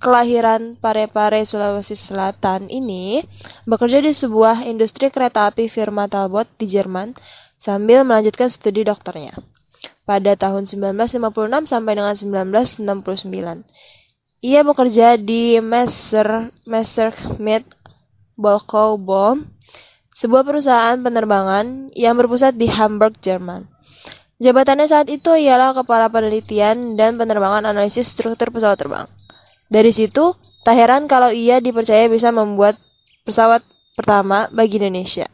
kelahiran 0.05 0.77
Parepare 0.77 1.49
Sulawesi 1.49 1.97
Selatan 1.97 2.69
ini 2.69 3.25
bekerja 3.65 4.05
di 4.05 4.13
sebuah 4.13 4.69
industri 4.69 5.09
kereta 5.09 5.49
api 5.49 5.73
firma 5.73 6.13
Talbot 6.13 6.45
di 6.61 6.69
Jerman 6.69 7.17
sambil 7.57 8.05
melanjutkan 8.05 8.53
studi 8.53 8.85
dokternya 8.85 9.33
pada 10.05 10.37
tahun 10.37 10.69
1956 10.69 11.73
sampai 11.73 11.93
dengan 11.97 12.13
1969. 12.13 13.65
Ia 14.45 14.61
bekerja 14.61 15.17
di 15.17 15.57
Messer 15.65 16.53
Messerschmitt 16.69 17.65
Bolko 18.37 19.01
Bom, 19.01 19.41
sebuah 20.13 20.45
perusahaan 20.45 21.01
penerbangan 21.01 21.89
yang 21.97 22.13
berpusat 22.21 22.53
di 22.53 22.69
Hamburg, 22.69 23.17
Jerman. 23.25 23.65
Jabatannya 24.37 24.85
saat 24.85 25.09
itu 25.09 25.33
ialah 25.33 25.73
Kepala 25.73 26.13
Penelitian 26.13 26.93
dan 26.93 27.17
Penerbangan 27.17 27.65
Analisis 27.73 28.13
Struktur 28.13 28.53
Pesawat 28.53 28.77
Terbang. 28.77 29.09
Dari 29.73 29.97
situ, 29.97 30.37
tak 30.61 30.77
heran 30.77 31.09
kalau 31.09 31.33
ia 31.33 31.65
dipercaya 31.65 32.05
bisa 32.13 32.29
membuat 32.29 32.77
pesawat 33.25 33.65
pertama 33.97 34.53
bagi 34.53 34.77
Indonesia. 34.77 35.25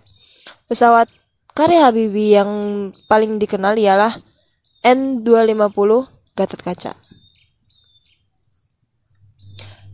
Pesawat 0.70 1.10
karya 1.58 1.90
Habibie 1.90 2.38
yang 2.38 2.50
paling 3.10 3.42
dikenal 3.42 3.74
ialah 3.74 4.14
N250 4.86 5.90
Gatot 6.38 6.62
Kaca. 6.62 7.09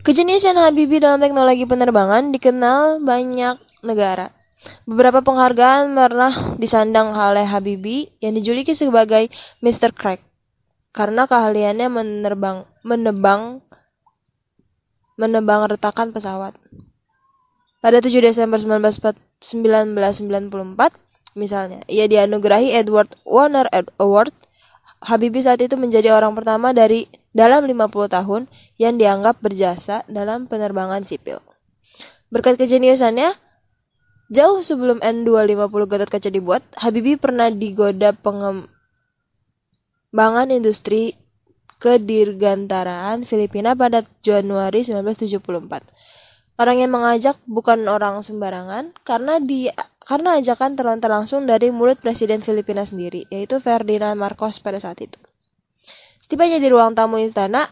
Kejeniusan 0.06 0.54
Habibie 0.54 1.02
dalam 1.02 1.18
teknologi 1.18 1.66
penerbangan 1.66 2.30
dikenal 2.30 3.02
banyak 3.02 3.58
negara. 3.82 4.30
Beberapa 4.86 5.18
penghargaan 5.18 5.98
pernah 5.98 6.30
disandang 6.62 7.10
oleh 7.10 7.42
Habibie 7.42 8.14
yang 8.22 8.38
dijuluki 8.38 8.78
sebagai 8.78 9.26
Mr. 9.66 9.90
Crack 9.90 10.22
karena 10.94 11.26
keahliannya 11.26 11.90
menerbang, 11.90 12.62
menebang 12.86 13.66
menebang 15.18 15.66
retakan 15.66 16.14
pesawat. 16.14 16.54
Pada 17.82 17.98
7 17.98 18.14
Desember 18.22 18.62
1994, 18.62 19.42
misalnya, 21.34 21.82
ia 21.90 22.06
dianugerahi 22.06 22.78
Edward 22.78 23.10
Warner 23.26 23.66
Award. 23.98 24.30
Habibie 25.06 25.38
saat 25.38 25.62
itu 25.62 25.78
menjadi 25.78 26.10
orang 26.10 26.34
pertama 26.34 26.74
dari 26.74 27.06
dalam 27.30 27.62
50 27.62 28.10
tahun 28.10 28.50
yang 28.74 28.98
dianggap 28.98 29.38
berjasa 29.38 30.02
dalam 30.10 30.50
penerbangan 30.50 31.06
sipil. 31.06 31.38
Berkat 32.34 32.58
kejeniusannya, 32.58 33.38
jauh 34.34 34.66
sebelum 34.66 34.98
N250 34.98 35.86
Gatot 35.86 36.10
dibuat, 36.26 36.66
Habibie 36.74 37.22
pernah 37.22 37.54
digoda 37.54 38.10
pengembangan 38.18 38.66
industri 40.50 41.14
kedirgantaraan 41.78 43.22
Filipina 43.28 43.78
pada 43.78 44.02
Januari 44.26 44.82
1974. 44.82 45.86
Orang 46.56 46.80
yang 46.80 46.88
mengajak 46.88 47.36
bukan 47.44 47.84
orang 47.84 48.24
sembarangan 48.24 48.96
karena 49.04 49.36
dia 49.44 49.76
karena 50.06 50.40
ajakan 50.40 50.72
terlontar 50.72 51.12
langsung 51.12 51.44
dari 51.44 51.68
mulut 51.68 52.00
Presiden 52.00 52.40
Filipina 52.40 52.86
sendiri, 52.88 53.28
yaitu 53.28 53.60
Ferdinand 53.60 54.16
Marcos 54.16 54.62
pada 54.64 54.80
saat 54.80 55.02
itu. 55.04 55.18
Setibanya 56.22 56.56
di 56.56 56.68
ruang 56.72 56.96
tamu 56.96 57.20
istana, 57.20 57.68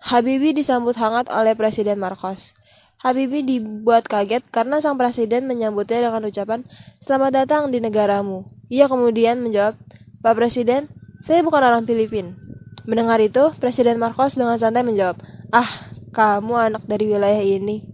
Habibie 0.00 0.56
disambut 0.56 0.96
hangat 0.96 1.28
oleh 1.28 1.52
Presiden 1.58 2.00
Marcos. 2.00 2.54
Habibie 3.00 3.44
dibuat 3.44 4.04
kaget 4.04 4.44
karena 4.52 4.80
sang 4.80 5.00
presiden 5.00 5.48
menyambutnya 5.48 6.08
dengan 6.08 6.24
ucapan, 6.24 6.60
Selamat 7.00 7.44
datang 7.44 7.72
di 7.72 7.80
negaramu. 7.80 8.44
Ia 8.68 8.86
kemudian 8.86 9.40
menjawab, 9.40 9.76
Pak 10.20 10.34
Presiden, 10.36 10.86
saya 11.24 11.40
bukan 11.40 11.64
orang 11.64 11.88
Filipin. 11.88 12.36
Mendengar 12.84 13.20
itu, 13.20 13.52
Presiden 13.56 13.96
Marcos 13.96 14.36
dengan 14.36 14.60
santai 14.60 14.84
menjawab, 14.84 15.16
Ah, 15.50 15.89
kamu 16.10 16.54
anak 16.54 16.82
dari 16.86 17.10
wilayah 17.10 17.42
ini. 17.42 17.86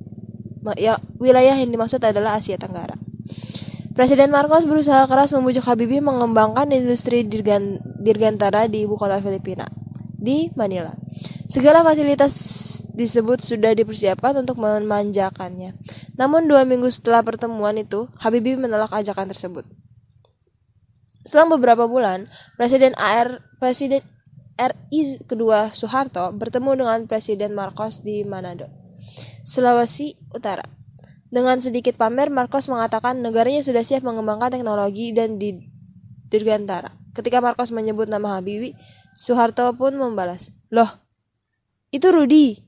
Ya, 0.75 0.99
wilayah 1.23 1.55
yang 1.55 1.71
dimaksud 1.71 2.03
adalah 2.03 2.43
Asia 2.43 2.59
Tenggara. 2.59 2.99
Presiden 3.97 4.29
Marcos 4.29 4.69
berusaha 4.69 5.09
keras 5.09 5.33
membujuk 5.33 5.65
Habibie 5.65 6.05
mengembangkan 6.05 6.69
industri 6.69 7.25
dirgan, 7.25 7.81
dirgantara 8.03 8.69
di 8.69 8.85
ibu 8.85 8.99
kota 8.99 9.25
Filipina, 9.25 9.71
di 10.21 10.53
Manila. 10.53 10.93
Segala 11.49 11.81
fasilitas 11.81 12.35
disebut 12.93 13.41
sudah 13.41 13.73
dipersiapkan 13.73 14.37
untuk 14.37 14.61
memanjakannya. 14.61 15.73
Namun 16.21 16.45
dua 16.45 16.69
minggu 16.69 16.93
setelah 16.93 17.25
pertemuan 17.25 17.77
itu, 17.81 18.05
Habibie 18.21 18.61
menolak 18.61 18.93
ajakan 18.93 19.33
tersebut. 19.33 19.65
Selang 21.25 21.49
beberapa 21.49 21.89
bulan, 21.89 22.29
Presiden 22.61 22.93
AR 23.01 23.41
Presiden 23.57 24.05
RI 24.57 25.21
kedua 25.29 25.69
Soeharto 25.77 26.33
bertemu 26.33 26.81
dengan 26.81 27.05
Presiden 27.05 27.53
Marcos 27.53 28.01
di 28.01 28.25
Manado, 28.25 28.73
Sulawesi 29.45 30.17
Utara. 30.33 30.65
Dengan 31.29 31.61
sedikit 31.61 32.01
pamer, 32.01 32.33
Marcos 32.33 32.65
mengatakan 32.73 33.21
negaranya 33.21 33.61
sudah 33.61 33.85
siap 33.85 34.01
mengembangkan 34.01 34.57
teknologi 34.57 35.13
dan 35.13 35.37
di 35.37 35.61
Dirgantara. 36.33 36.89
Ketika 37.13 37.45
Marcos 37.45 37.69
menyebut 37.69 38.09
nama 38.09 38.41
Habibie, 38.41 38.73
Soeharto 39.21 39.77
pun 39.77 39.93
membalas, 40.01 40.49
Loh, 40.73 40.89
itu 41.93 42.09
Rudi. 42.09 42.65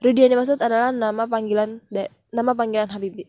Rudi 0.00 0.18
yang 0.24 0.32
dimaksud 0.38 0.60
adalah 0.62 0.94
nama 0.94 1.28
panggilan 1.28 1.84
nama 2.32 2.52
panggilan 2.56 2.88
Habibie. 2.88 3.28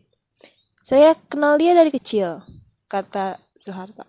Saya 0.80 1.12
kenal 1.28 1.60
dia 1.60 1.76
dari 1.76 1.92
kecil, 1.92 2.40
kata 2.88 3.36
Soeharto. 3.60 4.08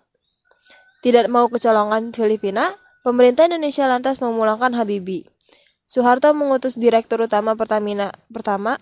Tidak 1.03 1.27
mau 1.27 1.49
kecolongan 1.51 2.13
Filipina, 2.13 2.71
Pemerintah 3.01 3.49
Indonesia 3.49 3.89
lantas 3.89 4.21
memulangkan 4.21 4.77
Habibie. 4.77 5.25
Soeharto 5.89 6.29
mengutus 6.37 6.77
Direktur 6.77 7.25
Utama 7.25 7.57
Pertamina 7.57 8.13
pertama, 8.29 8.77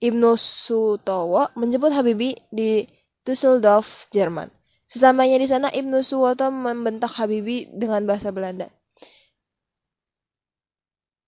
Ibnu 0.00 0.40
Sutowo, 0.40 1.52
menjemput 1.52 1.92
Habibie 1.92 2.40
di 2.48 2.88
Düsseldorf, 3.28 4.08
Jerman. 4.08 4.48
Sesamanya 4.88 5.36
di 5.36 5.46
sana, 5.46 5.68
Ibnu 5.68 6.00
Suwoto 6.00 6.48
membentak 6.48 7.12
Habibie 7.20 7.68
dengan 7.70 8.08
bahasa 8.08 8.32
Belanda. 8.32 8.72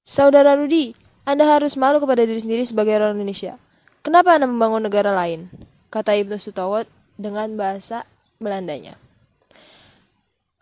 Saudara 0.03 0.57
Rudi, 0.57 0.97
Anda 1.29 1.47
harus 1.47 1.79
malu 1.79 2.03
kepada 2.03 2.27
diri 2.27 2.43
sendiri 2.43 2.65
sebagai 2.67 2.99
orang 2.99 3.21
Indonesia. 3.21 3.61
Kenapa 4.03 4.35
Anda 4.35 4.51
membangun 4.51 4.83
negara 4.83 5.15
lain? 5.15 5.47
Kata 5.93 6.17
Ibnu 6.17 6.41
Sutowo 6.41 6.83
dengan 7.21 7.55
bahasa 7.55 8.09
Belandanya. 8.43 9.12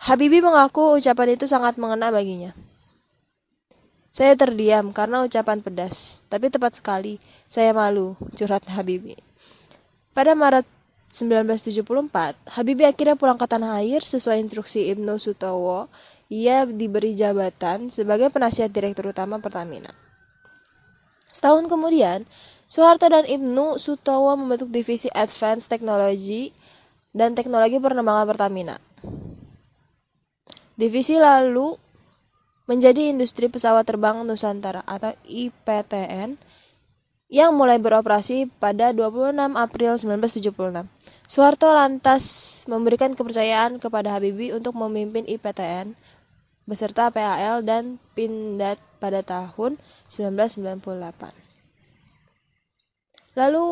Habibie 0.01 0.41
mengaku 0.41 0.97
ucapan 0.97 1.37
itu 1.37 1.45
sangat 1.45 1.77
mengena 1.77 2.09
baginya. 2.09 2.57
Saya 4.17 4.33
terdiam 4.33 4.97
karena 4.97 5.21
ucapan 5.21 5.61
pedas, 5.61 6.25
tapi 6.33 6.49
tepat 6.49 6.81
sekali, 6.81 7.21
saya 7.53 7.77
malu, 7.77 8.17
curhat 8.33 8.65
Habibie. 8.65 9.21
Pada 10.17 10.33
Maret 10.33 10.65
1974, 11.13 12.33
Habibie 12.49 12.89
akhirnya 12.89 13.21
pulang 13.21 13.37
ke 13.37 13.45
tanah 13.45 13.85
air 13.85 14.01
sesuai 14.01 14.41
instruksi 14.41 14.89
Ibnu 14.89 15.21
Sutowo. 15.21 15.93
Ia 16.33 16.65
diberi 16.65 17.13
jabatan 17.13 17.93
sebagai 17.93 18.33
penasihat 18.33 18.73
direktur 18.73 19.13
utama 19.13 19.37
Pertamina. 19.37 19.93
Setahun 21.29 21.69
kemudian, 21.69 22.25
Soeharto 22.73 23.05
dan 23.05 23.29
Ibnu 23.29 23.77
Sutowo 23.77 24.33
membentuk 24.33 24.73
divisi 24.73 25.13
Advanced 25.13 25.69
Technology 25.69 26.57
dan 27.13 27.37
Teknologi 27.37 27.77
Penerbangan 27.77 28.27
Pertamina. 28.31 28.81
Divisi 30.81 31.21
lalu 31.21 31.77
menjadi 32.65 33.13
industri 33.13 33.53
pesawat 33.53 33.85
terbang 33.85 34.25
Nusantara 34.25 34.81
atau 34.89 35.13
IPTN 35.29 36.41
yang 37.29 37.53
mulai 37.53 37.77
beroperasi 37.77 38.49
pada 38.57 38.89
26 38.97 39.61
April 39.61 39.93
1976. 40.01 40.89
Soeharto 41.29 41.69
lantas 41.69 42.25
memberikan 42.65 43.13
kepercayaan 43.13 43.77
kepada 43.77 44.17
Habibie 44.17 44.57
untuk 44.57 44.73
memimpin 44.73 45.29
IPTN 45.29 45.93
beserta 46.65 47.13
PAL 47.13 47.61
dan 47.61 48.01
Pindad 48.17 48.81
pada 49.05 49.21
tahun 49.21 49.77
1998. 50.09 50.81
Lalu 53.37 53.67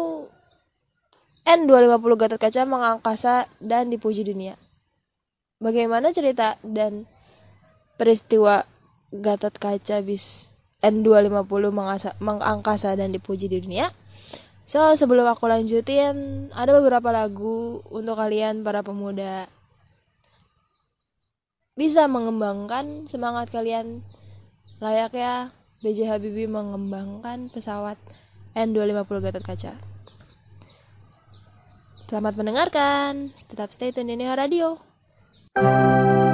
N250 1.48 2.20
Gatot 2.20 2.36
Kaca 2.36 2.62
mengangkasa 2.68 3.48
dan 3.64 3.89
dipuji 3.89 4.28
dunia. 4.28 4.60
Bagaimana 5.59 6.14
cerita 6.14 6.55
dan 6.62 7.02
peristiwa 7.98 8.62
Gatot 9.10 9.59
Kaca 9.59 9.98
bis 10.06 10.47
N250 10.86 11.74
mengasa, 11.74 12.14
mengangkasa 12.22 12.94
dan 12.94 13.10
dipuji 13.10 13.51
di 13.51 13.59
dunia. 13.59 13.90
So, 14.70 14.94
sebelum 14.94 15.26
aku 15.26 15.51
lanjutin, 15.51 16.47
ada 16.55 16.78
beberapa 16.78 17.10
lagu 17.10 17.82
untuk 17.90 18.14
kalian 18.14 18.62
para 18.62 18.86
pemuda. 18.86 19.51
Bisa 21.74 22.06
mengembangkan 22.06 23.10
semangat 23.10 23.51
kalian 23.51 24.06
layaknya 24.78 25.51
BJ 25.82 26.06
Habibie 26.06 26.47
mengembangkan 26.47 27.51
pesawat 27.51 27.98
N250 28.55 29.18
Gatot 29.26 29.43
Kaca. 29.43 29.74
Selamat 32.06 32.39
mendengarkan. 32.39 33.35
Tetap 33.51 33.74
stay 33.74 33.90
tune 33.90 34.06
di 34.06 34.14
Neo 34.14 34.39
Radio. 34.39 34.88
Itulah 35.59 36.27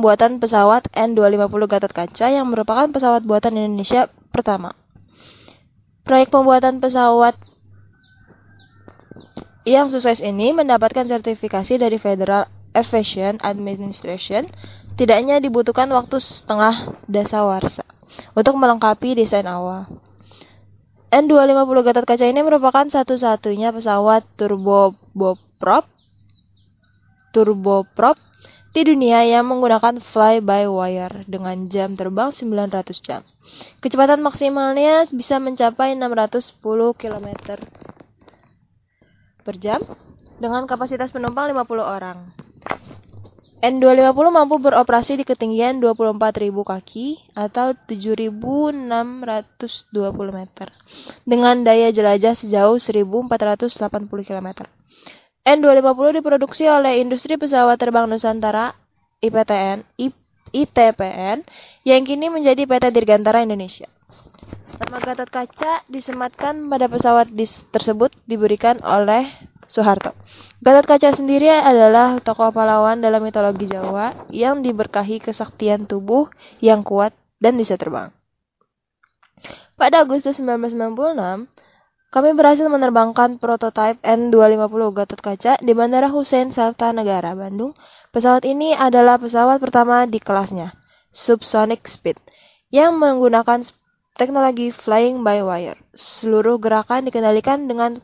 pembuatan 0.00 0.40
pesawat 0.40 0.88
N250 0.96 1.62
Gatot 1.68 1.92
Kaca 1.92 2.32
yang 2.32 2.48
merupakan 2.48 2.88
pesawat 2.88 3.20
buatan 3.20 3.60
Indonesia 3.60 4.08
pertama. 4.32 4.72
Proyek 6.08 6.32
pembuatan 6.32 6.80
pesawat 6.80 7.36
yang 9.68 9.92
sukses 9.92 10.24
ini 10.24 10.56
mendapatkan 10.56 11.04
sertifikasi 11.04 11.76
dari 11.76 12.00
Federal 12.00 12.48
Aviation 12.72 13.44
Administration. 13.44 14.48
Tidaknya 14.96 15.36
dibutuhkan 15.36 15.92
waktu 15.92 16.16
setengah 16.16 16.96
dasawarsa 17.04 17.84
untuk 18.32 18.56
melengkapi 18.56 19.20
desain 19.20 19.44
awal. 19.44 19.84
N250 21.12 21.76
Gatot 21.84 22.06
Kaca 22.08 22.24
ini 22.24 22.40
merupakan 22.40 22.88
satu-satunya 22.88 23.76
pesawat 23.76 24.24
turboprop 24.40 25.84
turboprop 27.36 28.16
di 28.70 28.86
dunia 28.86 29.26
yang 29.26 29.50
menggunakan 29.50 29.98
fly 29.98 30.38
by 30.38 30.70
wire 30.70 31.26
dengan 31.26 31.66
jam 31.66 31.98
terbang 31.98 32.30
900 32.30 32.86
jam. 33.02 33.26
Kecepatan 33.82 34.22
maksimalnya 34.22 35.10
bisa 35.10 35.42
mencapai 35.42 35.98
610 35.98 36.62
km 36.94 37.28
per 39.42 39.56
jam 39.58 39.82
dengan 40.38 40.70
kapasitas 40.70 41.10
penumpang 41.10 41.50
50 41.50 41.82
orang. 41.82 42.18
N250 43.60 44.26
mampu 44.32 44.56
beroperasi 44.56 45.20
di 45.20 45.24
ketinggian 45.28 45.84
24.000 45.84 46.48
kaki 46.48 47.36
atau 47.36 47.76
7.620 47.76 48.80
meter 50.32 50.68
dengan 51.28 51.60
daya 51.60 51.92
jelajah 51.92 52.32
sejauh 52.40 52.80
1.480 52.80 53.28
km. 54.24 54.64
N250 55.50 56.22
diproduksi 56.22 56.70
oleh 56.70 57.02
Industri 57.02 57.34
Pesawat 57.34 57.74
Terbang 57.82 58.06
Nusantara 58.06 58.70
IPTN 59.18 59.82
ITPN 60.54 61.42
yang 61.82 62.02
kini 62.06 62.30
menjadi 62.30 62.70
PT 62.70 62.94
Dirgantara 62.94 63.42
Indonesia. 63.42 63.90
Nama 64.78 65.02
Gatot 65.02 65.26
Kaca 65.26 65.82
disematkan 65.90 66.70
pada 66.70 66.86
pesawat 66.86 67.34
dis- 67.34 67.66
tersebut 67.74 68.14
diberikan 68.30 68.78
oleh 68.86 69.26
Soeharto. 69.66 70.14
Gatot 70.62 70.86
Kaca 70.86 71.10
sendiri 71.18 71.50
adalah 71.50 72.22
tokoh 72.22 72.54
pahlawan 72.54 73.02
dalam 73.02 73.18
mitologi 73.18 73.66
Jawa 73.66 74.14
yang 74.30 74.62
diberkahi 74.62 75.18
kesaktian 75.18 75.90
tubuh 75.90 76.30
yang 76.62 76.86
kuat 76.86 77.10
dan 77.42 77.58
bisa 77.58 77.74
terbang. 77.74 78.14
Pada 79.74 80.06
Agustus 80.06 80.38
1996, 80.38 81.50
kami 82.10 82.34
berhasil 82.34 82.66
menerbangkan 82.66 83.38
prototipe 83.38 84.02
N250 84.02 84.82
Gatot 84.90 85.20
Kaca 85.22 85.52
di 85.62 85.72
Bandara 85.78 86.10
Hussein 86.10 86.50
Sata 86.50 86.90
Negara, 86.90 87.38
Bandung. 87.38 87.78
Pesawat 88.10 88.42
ini 88.42 88.74
adalah 88.74 89.14
pesawat 89.22 89.62
pertama 89.62 90.02
di 90.10 90.18
kelasnya, 90.18 90.74
Subsonic 91.14 91.86
Speed, 91.86 92.18
yang 92.74 92.98
menggunakan 92.98 93.62
teknologi 94.18 94.74
flying 94.74 95.22
by 95.22 95.38
wire. 95.46 95.78
Seluruh 95.94 96.58
gerakan 96.58 97.06
dikendalikan 97.06 97.70
dengan 97.70 98.02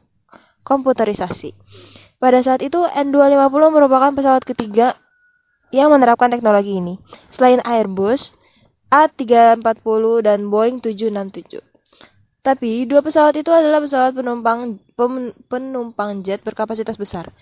komputerisasi. 0.62 1.59
Pada 2.23 2.39
saat 2.47 2.62
itu, 2.62 2.86
N250 2.86 3.62
merupakan 3.75 4.15
pesawat 4.15 4.47
ketiga 4.47 4.94
yang 5.75 5.91
menerapkan 5.91 6.31
teknologi 6.31 6.78
ini, 6.78 7.02
selain 7.35 7.59
Airbus 7.67 8.31
A340 8.86 10.23
dan 10.23 10.47
Boeing 10.47 10.78
767. 10.78 11.75
Tapi 12.47 12.86
dua 12.86 13.02
pesawat 13.02 13.34
itu 13.34 13.50
adalah 13.50 13.83
pesawat 13.83 14.15
penumpang 14.15 14.78
penumpang 15.50 16.23
jet 16.23 16.47
berkapasitas 16.47 16.94
besar. 16.94 17.34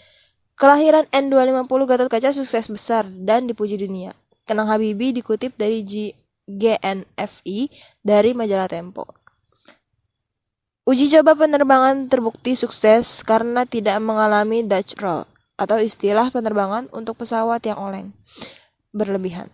Kelahiran 0.57 1.05
N250 1.13 1.69
Gatot 1.85 2.09
Kaca 2.09 2.33
sukses 2.33 2.73
besar 2.73 3.05
dan 3.05 3.45
dipuji 3.45 3.77
dunia. 3.77 4.17
Kenang 4.49 4.73
Habibie 4.73 5.13
dikutip 5.13 5.61
dari 5.61 5.85
G- 5.85 6.17
GNFI 6.49 7.69
dari 8.01 8.33
majalah 8.33 8.65
Tempo. 8.65 9.05
Uji 10.89 11.13
coba 11.13 11.37
penerbangan 11.37 12.09
terbukti 12.09 12.57
sukses 12.57 13.21
karena 13.25 13.69
tidak 13.69 14.01
mengalami 14.01 14.65
Dutch 14.65 14.97
roll 15.01 15.29
atau 15.61 15.81
istilah 15.81 16.33
penerbangan 16.33 16.89
untuk 16.97 17.21
pesawat 17.21 17.61
yang 17.65 17.77
oleng 17.77 18.09
berlebihan. 18.93 19.53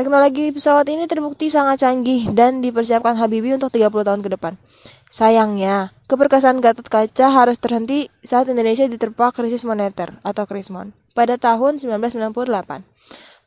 Teknologi 0.00 0.48
pesawat 0.48 0.88
ini 0.88 1.04
terbukti 1.04 1.52
sangat 1.52 1.84
canggih 1.84 2.32
dan 2.32 2.64
dipersiapkan 2.64 3.20
Habibie 3.20 3.52
untuk 3.52 3.68
30 3.68 4.00
tahun 4.00 4.24
ke 4.24 4.32
depan. 4.32 4.56
Sayangnya, 5.12 5.92
keperkasaan 6.08 6.64
Gatot 6.64 6.88
Kaca 6.88 7.28
harus 7.28 7.60
terhenti 7.60 8.08
saat 8.24 8.48
Indonesia 8.48 8.88
diterpa 8.88 9.28
krisis 9.28 9.60
moneter 9.68 10.16
atau 10.24 10.48
krismon 10.48 10.96
pada 11.12 11.36
tahun 11.36 11.84
1998. 11.84 12.32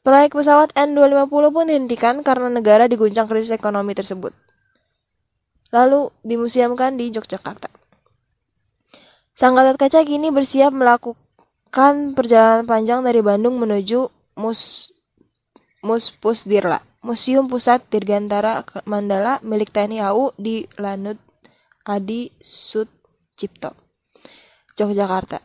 Proyek 0.05 0.37
pesawat 0.37 0.77
N250 0.77 1.45
pun 1.49 1.65
dihentikan 1.65 2.21
karena 2.21 2.53
negara 2.53 2.85
diguncang 2.85 3.25
krisis 3.25 3.49
ekonomi 3.49 3.97
tersebut. 3.97 4.37
Lalu 5.73 6.13
dimuseumkan 6.21 7.01
di 7.01 7.09
Yogyakarta. 7.09 7.73
Sang 9.33 9.57
Gatot 9.57 9.81
Kaca 9.81 10.05
kini 10.05 10.29
bersiap 10.29 10.69
melakukan 10.69 12.13
perjalanan 12.13 12.69
panjang 12.69 13.01
dari 13.01 13.25
Bandung 13.25 13.57
menuju 13.57 14.05
Mus 14.37 14.92
Muspusdirla, 15.83 16.79
Museum 17.03 17.51
Pusat 17.51 17.91
Dirgantara 17.91 18.63
Mandala 18.87 19.43
milik 19.43 19.75
TNI 19.75 19.99
AU 19.99 20.31
di 20.39 20.63
Lanut 20.79 21.19
Adi 21.83 22.31
Sucipto, 22.39 23.75
Yogyakarta. 24.79 25.43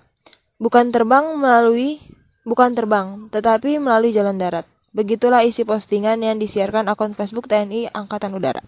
Bukan 0.62 0.94
terbang 0.94 1.34
melalui 1.34 1.98
bukan 2.46 2.70
terbang, 2.78 3.26
tetapi 3.34 3.82
melalui 3.82 4.14
jalan 4.14 4.38
darat. 4.38 4.64
Begitulah 4.94 5.42
isi 5.42 5.66
postingan 5.66 6.22
yang 6.22 6.38
disiarkan 6.38 6.86
akun 6.86 7.18
Facebook 7.18 7.50
TNI 7.50 7.90
Angkatan 7.90 8.32
Udara. 8.32 8.62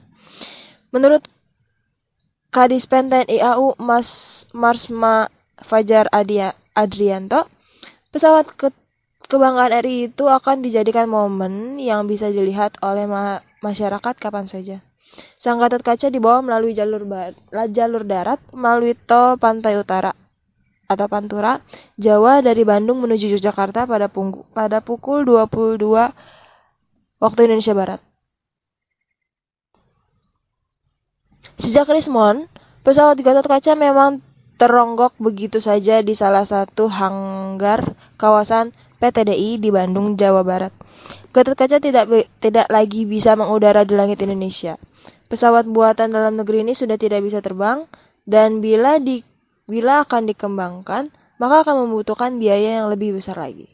Menurut 0.91 1.23
Kadispen 2.51 3.15
TNI 3.15 3.39
AU 3.55 3.79
Mas 3.79 4.43
Marsma 4.51 5.31
Fajar 5.63 6.11
Adia 6.11 6.59
Adrianto, 6.75 7.47
pesawat 8.11 8.51
ke 8.59 8.75
Kebanggaan 9.31 9.71
RI 9.87 10.11
itu 10.11 10.27
akan 10.27 10.59
dijadikan 10.59 11.07
momen 11.07 11.79
yang 11.79 12.11
bisa 12.11 12.27
dilihat 12.35 12.83
oleh 12.83 13.07
ma 13.07 13.39
masyarakat 13.63 14.19
kapan 14.19 14.51
saja. 14.51 14.83
Sang 15.39 15.63
Gatot 15.63 15.87
Kaca 15.87 16.11
dibawa 16.11 16.43
melalui 16.43 16.75
jalur 16.75 17.07
jalur 17.71 18.03
darat 18.03 18.43
melalui 18.51 18.99
tol 18.99 19.39
Pantai 19.39 19.79
Utara 19.79 20.11
atau 20.91 21.07
Pantura, 21.07 21.63
Jawa 21.95 22.43
dari 22.43 22.67
Bandung 22.67 22.99
menuju 23.07 23.31
Yogyakarta 23.39 23.87
pada, 23.87 24.11
pada 24.51 24.79
pukul 24.83 25.23
22 25.23 25.79
waktu 27.23 27.41
Indonesia 27.47 27.75
Barat. 27.79 28.01
Sejak 31.63 31.87
Rismon, 31.87 32.51
pesawat 32.83 33.23
Gatot 33.23 33.47
Kaca 33.47 33.79
memang 33.79 34.27
teronggok 34.59 35.15
begitu 35.23 35.63
saja 35.63 36.03
di 36.03 36.19
salah 36.19 36.43
satu 36.43 36.91
hanggar 36.91 37.95
kawasan 38.19 38.75
PTDI 39.01 39.57
di 39.57 39.73
Bandung, 39.73 40.15
Jawa 40.15 40.45
Barat. 40.45 40.77
Gatot 41.33 41.57
Kaca 41.57 41.81
tidak 41.81 42.29
tidak 42.39 42.69
lagi 42.69 43.09
bisa 43.09 43.33
mengudara 43.33 43.83
di 43.89 43.97
langit 43.97 44.21
Indonesia. 44.21 44.77
Pesawat 45.33 45.65
buatan 45.65 46.13
dalam 46.13 46.37
negeri 46.37 46.63
ini 46.63 46.77
sudah 46.77 47.01
tidak 47.01 47.25
bisa 47.25 47.41
terbang 47.41 47.89
dan 48.29 48.61
bila 48.61 49.01
di 49.01 49.25
bila 49.65 50.05
akan 50.05 50.29
dikembangkan 50.29 51.09
maka 51.41 51.65
akan 51.65 51.89
membutuhkan 51.89 52.37
biaya 52.37 52.85
yang 52.85 52.93
lebih 52.93 53.17
besar 53.17 53.41
lagi. 53.41 53.65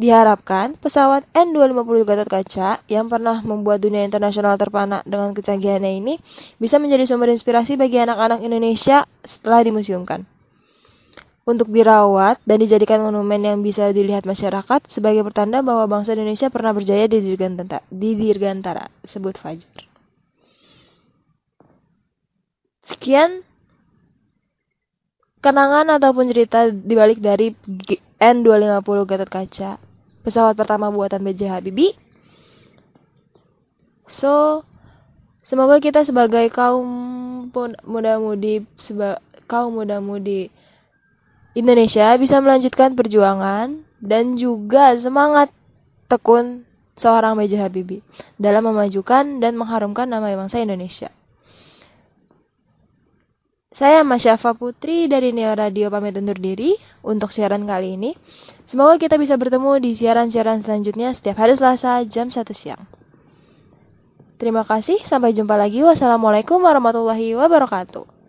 Diharapkan, 0.00 0.80
pesawat 0.80 1.28
N250 1.36 2.08
Gatot 2.08 2.28
Kaca 2.28 2.70
yang 2.88 3.12
pernah 3.12 3.44
membuat 3.44 3.84
dunia 3.84 4.00
internasional 4.04 4.56
terpana 4.56 5.04
dengan 5.04 5.36
kecanggihannya 5.36 5.92
ini 6.00 6.16
bisa 6.56 6.80
menjadi 6.80 7.04
sumber 7.04 7.28
inspirasi 7.32 7.76
bagi 7.76 8.00
anak-anak 8.00 8.40
Indonesia 8.40 9.04
setelah 9.24 9.60
dimuseumkan. 9.60 10.24
Untuk 11.50 11.66
dirawat 11.74 12.38
dan 12.46 12.62
dijadikan 12.62 13.02
monumen 13.02 13.42
yang 13.42 13.58
bisa 13.58 13.90
dilihat 13.90 14.22
masyarakat 14.22 14.86
sebagai 14.86 15.26
pertanda 15.26 15.66
bahwa 15.66 15.90
bangsa 15.90 16.14
Indonesia 16.14 16.46
pernah 16.46 16.70
berjaya 16.70 17.10
di 17.10 17.18
Dirgantara, 17.18 17.82
di 17.90 18.14
Dirgantara 18.14 18.86
sebut 19.02 19.34
Fajar. 19.34 19.82
Sekian 22.86 23.42
kenangan 25.42 25.90
ataupun 25.98 26.30
cerita 26.30 26.70
dibalik 26.70 27.18
dari 27.18 27.50
N250 28.22 29.10
Gatot 29.10 29.30
Kaca, 29.30 29.70
pesawat 30.22 30.54
pertama 30.54 30.86
buatan 30.94 31.18
B.J. 31.26 31.50
Habibie. 31.50 31.98
So, 34.06 34.62
semoga 35.42 35.82
kita 35.82 36.06
sebagai 36.06 36.46
kaum 36.54 36.86
muda-mudi 37.82 38.62
kaum 39.50 39.82
muda-mudi 39.82 40.59
Indonesia 41.50 42.14
bisa 42.14 42.38
melanjutkan 42.38 42.94
perjuangan 42.94 43.82
dan 43.98 44.38
juga 44.38 44.94
semangat 44.94 45.50
tekun 46.06 46.62
seorang 46.94 47.34
B.J. 47.34 47.58
Habibie 47.58 48.06
dalam 48.38 48.70
memajukan 48.70 49.42
dan 49.42 49.58
mengharumkan 49.58 50.06
nama 50.06 50.30
bangsa 50.36 50.62
Indonesia. 50.62 51.10
Saya 53.70 54.02
Masyafa 54.02 54.52
Putri 54.58 55.06
dari 55.06 55.30
Neo 55.30 55.54
Radio 55.54 55.88
pamit 55.94 56.18
undur 56.18 56.36
diri 56.36 56.74
untuk 57.06 57.30
siaran 57.30 57.64
kali 57.64 57.96
ini. 57.96 58.12
Semoga 58.66 58.98
kita 58.98 59.16
bisa 59.16 59.38
bertemu 59.38 59.78
di 59.78 59.94
siaran-siaran 59.94 60.60
selanjutnya 60.66 61.14
setiap 61.14 61.38
hari 61.38 61.54
Selasa 61.54 62.02
jam 62.04 62.34
1 62.34 62.44
siang. 62.50 62.82
Terima 64.42 64.66
kasih, 64.66 65.00
sampai 65.06 65.32
jumpa 65.32 65.54
lagi. 65.54 65.86
Wassalamualaikum 65.86 66.60
warahmatullahi 66.60 67.32
wabarakatuh. 67.38 68.19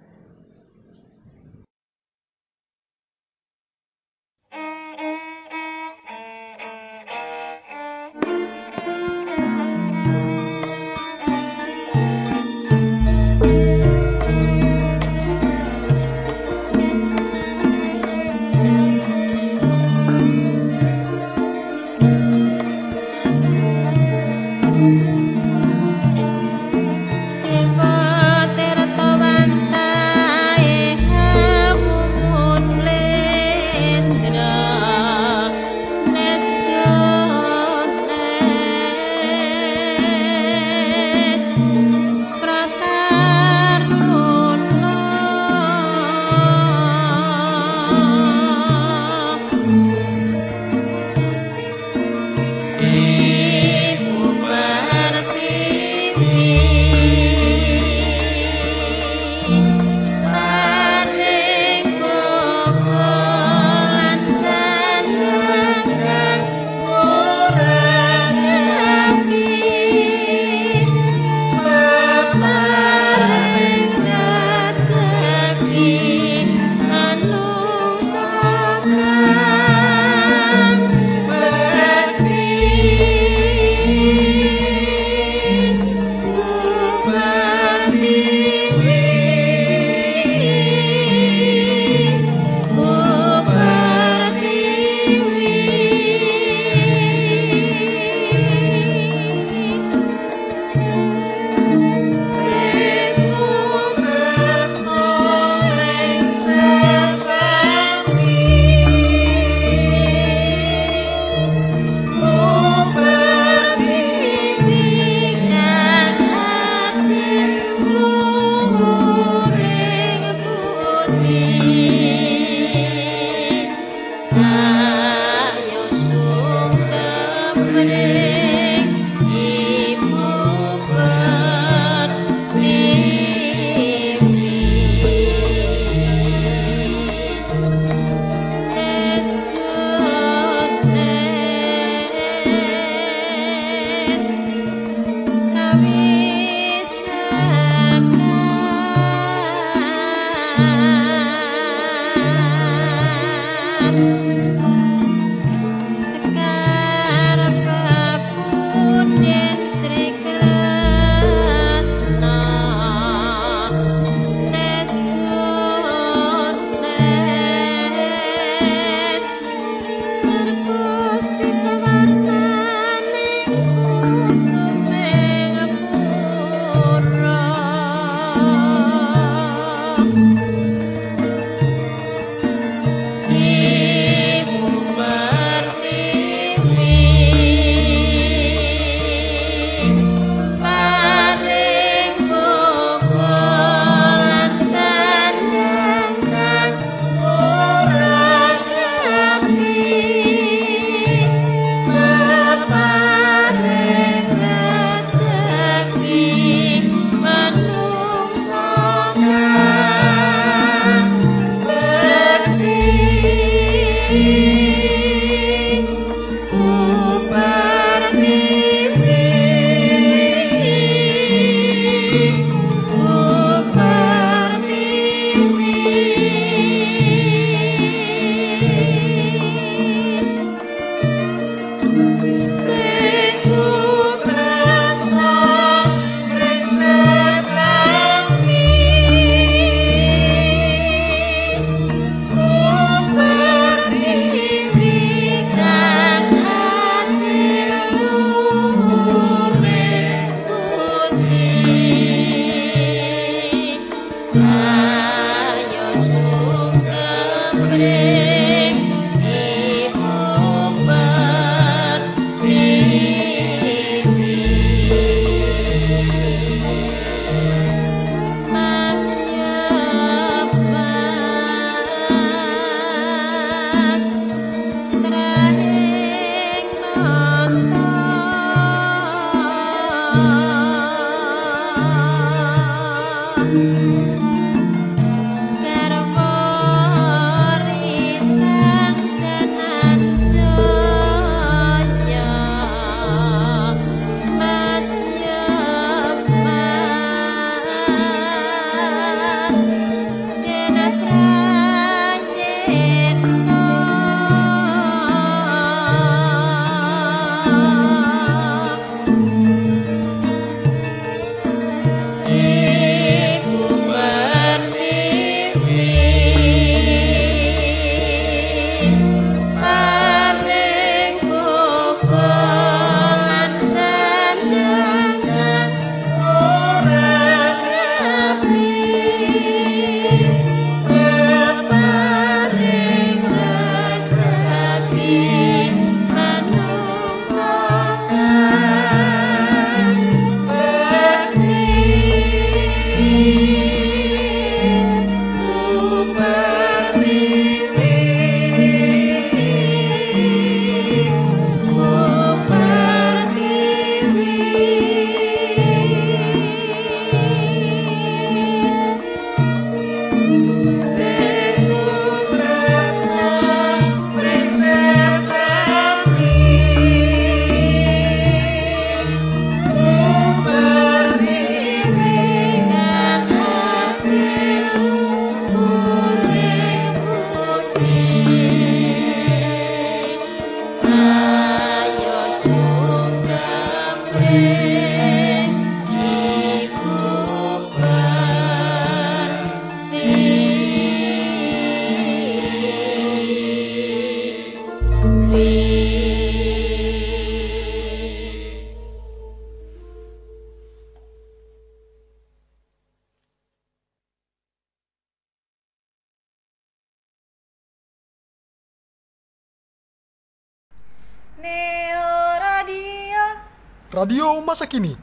Kini. 414.72 414.96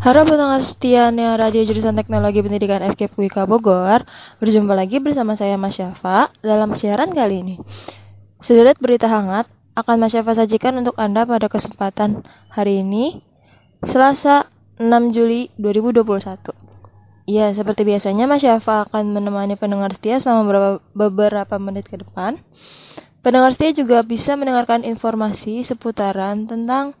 Halo 0.00 0.24
pendengar 0.24 0.64
setia 0.64 1.12
Neo 1.12 1.36
Radio 1.36 1.60
Jurusan 1.60 1.92
Teknologi 1.92 2.40
Pendidikan 2.40 2.80
FKIP 2.80 3.20
UIK 3.20 3.44
Bogor. 3.44 4.08
Berjumpa 4.40 4.72
lagi 4.72 4.96
bersama 5.04 5.36
saya 5.36 5.60
Mas 5.60 5.76
Syafa 5.76 6.32
dalam 6.40 6.72
siaran 6.72 7.12
kali 7.12 7.44
ini. 7.44 7.56
Sederet 8.40 8.80
berita 8.80 9.04
hangat 9.12 9.52
akan 9.76 10.00
Mas 10.00 10.16
Syafa 10.16 10.32
sajikan 10.32 10.80
untuk 10.80 10.96
Anda 10.96 11.28
pada 11.28 11.52
kesempatan 11.52 12.24
hari 12.48 12.80
ini 12.80 13.20
Selasa 13.84 14.48
6 14.80 14.88
Juli 15.12 15.52
2021 15.60 16.56
Ya, 17.28 17.52
seperti 17.52 17.84
biasanya 17.84 18.24
Mas 18.24 18.40
Syafa 18.40 18.88
akan 18.88 19.12
menemani 19.12 19.60
pendengar 19.60 19.92
setia 19.92 20.24
selama 20.24 20.80
beberapa 20.96 21.60
menit 21.60 21.84
ke 21.84 22.00
depan 22.00 22.40
Pendengar 23.20 23.52
setia 23.52 23.76
juga 23.76 24.00
bisa 24.00 24.32
mendengarkan 24.32 24.80
informasi 24.80 25.60
seputaran 25.60 26.48
tentang 26.48 26.96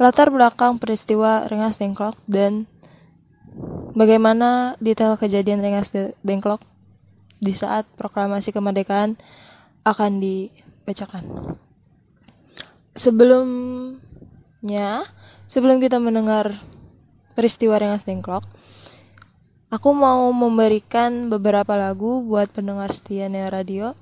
latar 0.00 0.32
belakang 0.32 0.80
peristiwa 0.80 1.44
Rengas 1.44 1.76
Dengklok 1.76 2.16
dan 2.24 2.64
bagaimana 3.92 4.80
detail 4.80 5.20
kejadian 5.20 5.60
Rengas 5.60 5.92
Dengklok 6.24 6.64
di 7.44 7.52
saat 7.52 7.84
proklamasi 8.00 8.56
kemerdekaan 8.56 9.20
akan 9.84 10.12
dibacakan. 10.16 11.56
Sebelumnya, 12.96 14.00
sebelum 15.44 15.76
kita 15.76 16.00
mendengar 16.00 16.56
peristiwa 17.36 17.76
Rengas 17.76 18.08
Dengklok, 18.08 18.48
aku 19.70 19.94
mau 19.94 20.26
memberikan 20.34 21.30
beberapa 21.30 21.78
lagu 21.78 22.26
buat 22.26 22.50
pendengar 22.50 22.90
setia 22.90 23.30
Neo 23.30 23.46
Radio 23.48 23.94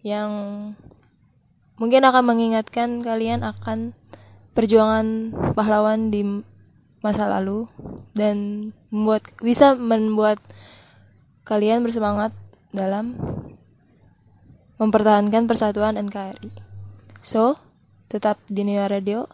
yang 0.00 0.30
mungkin 1.76 2.02
akan 2.08 2.24
mengingatkan 2.24 3.04
kalian 3.04 3.44
akan 3.44 3.92
perjuangan 4.56 5.32
pahlawan 5.52 6.08
di 6.08 6.24
masa 7.04 7.28
lalu 7.28 7.68
dan 8.16 8.68
membuat 8.88 9.24
bisa 9.40 9.76
membuat 9.76 10.40
kalian 11.44 11.84
bersemangat 11.84 12.32
dalam 12.72 13.16
mempertahankan 14.80 15.44
persatuan 15.44 16.00
NKRI. 16.00 16.48
So, 17.20 17.60
tetap 18.08 18.40
di 18.48 18.64
Neo 18.64 18.88
Radio. 18.88 19.28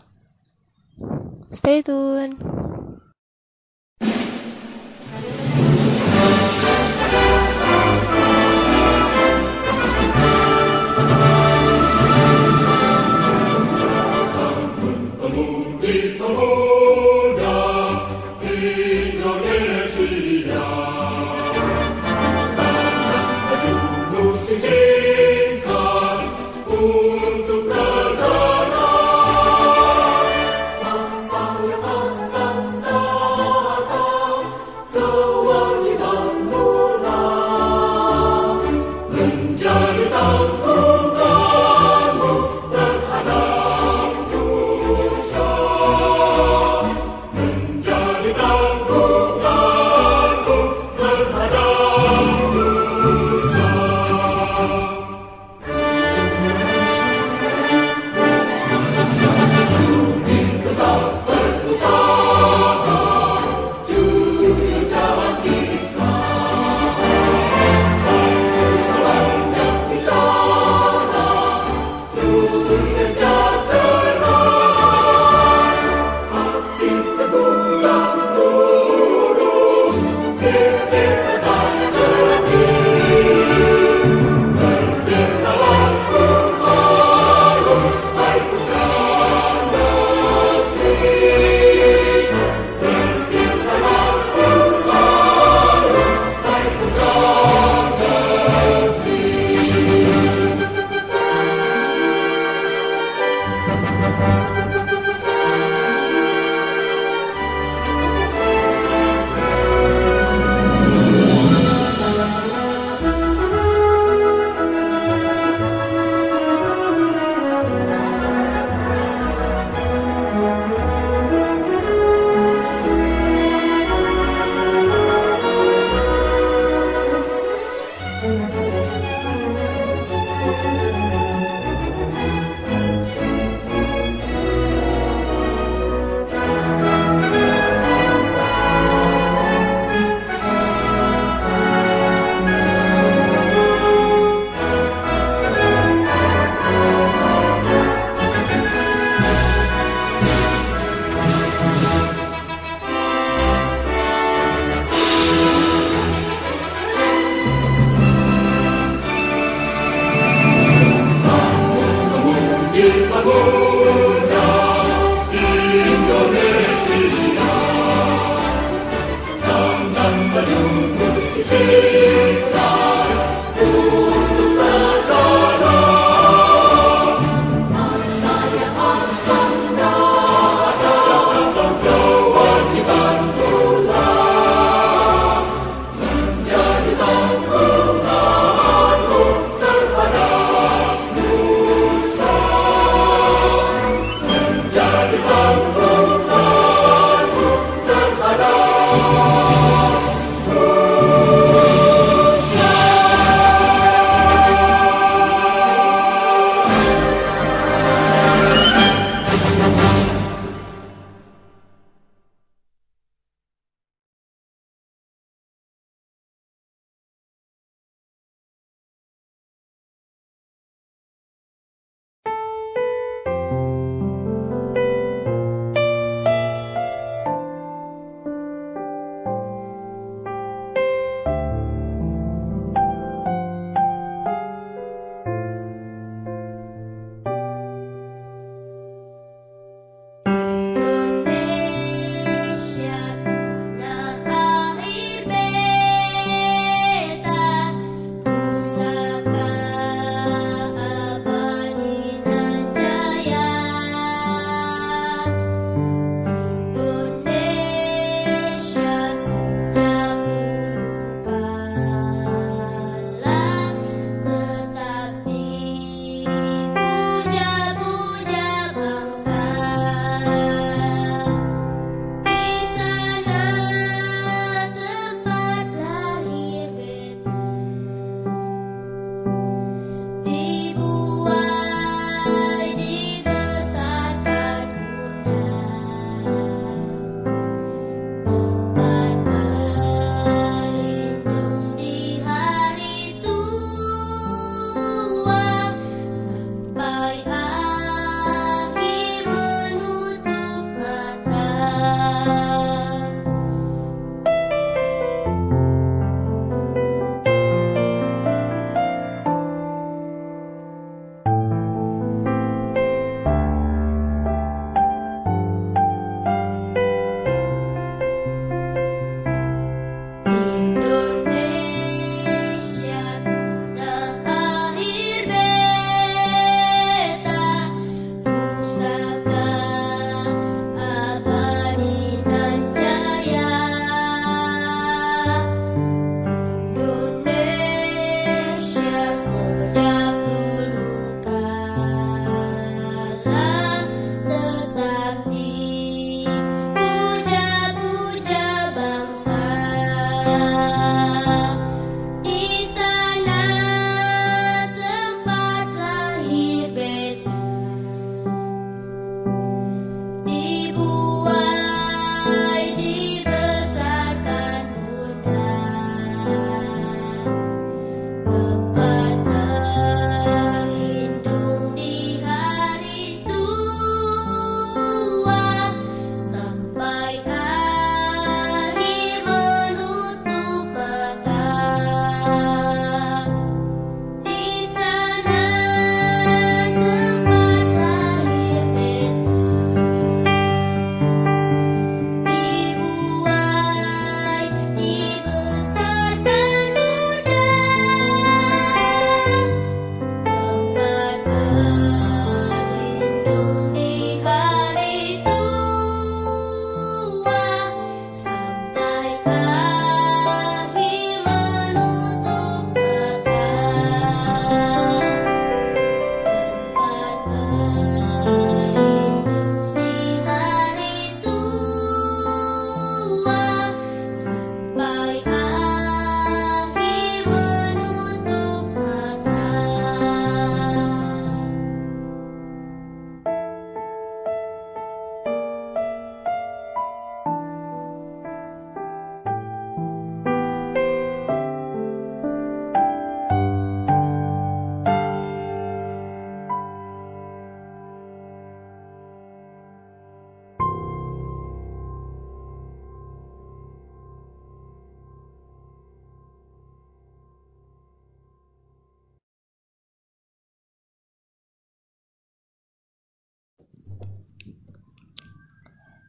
Stay 1.54 1.86
tune. 1.86 2.65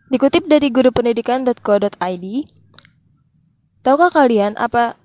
Dikutip 0.08 0.48
dari 0.48 0.72
gurupendidikan.co.id, 0.72 2.26
tahukah 3.84 4.12
kalian 4.16 4.56
apa 4.56 4.96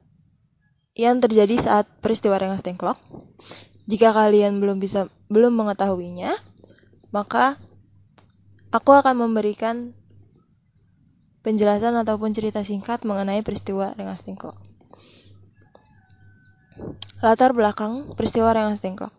yang 0.95 1.19
terjadi 1.19 1.59
saat 1.59 1.91
peristiwa 1.99 2.39
Rengas 2.39 2.63
Dengklok? 2.63 3.03
Jika 3.91 4.15
kalian 4.15 4.63
belum 4.63 4.79
bisa 4.79 5.11
belum 5.27 5.59
mengetahuinya, 5.59 6.39
maka 7.11 7.59
aku 8.71 8.95
akan 8.95 9.27
memberikan 9.27 9.91
penjelasan 11.43 11.99
ataupun 11.99 12.31
cerita 12.31 12.63
singkat 12.63 13.03
mengenai 13.03 13.43
peristiwa 13.43 13.99
Rengas 13.99 14.23
Dengklok. 14.23 14.55
Latar 17.19 17.51
belakang 17.59 18.15
peristiwa 18.15 18.55
Rengas 18.55 18.79
Dengklok. 18.79 19.11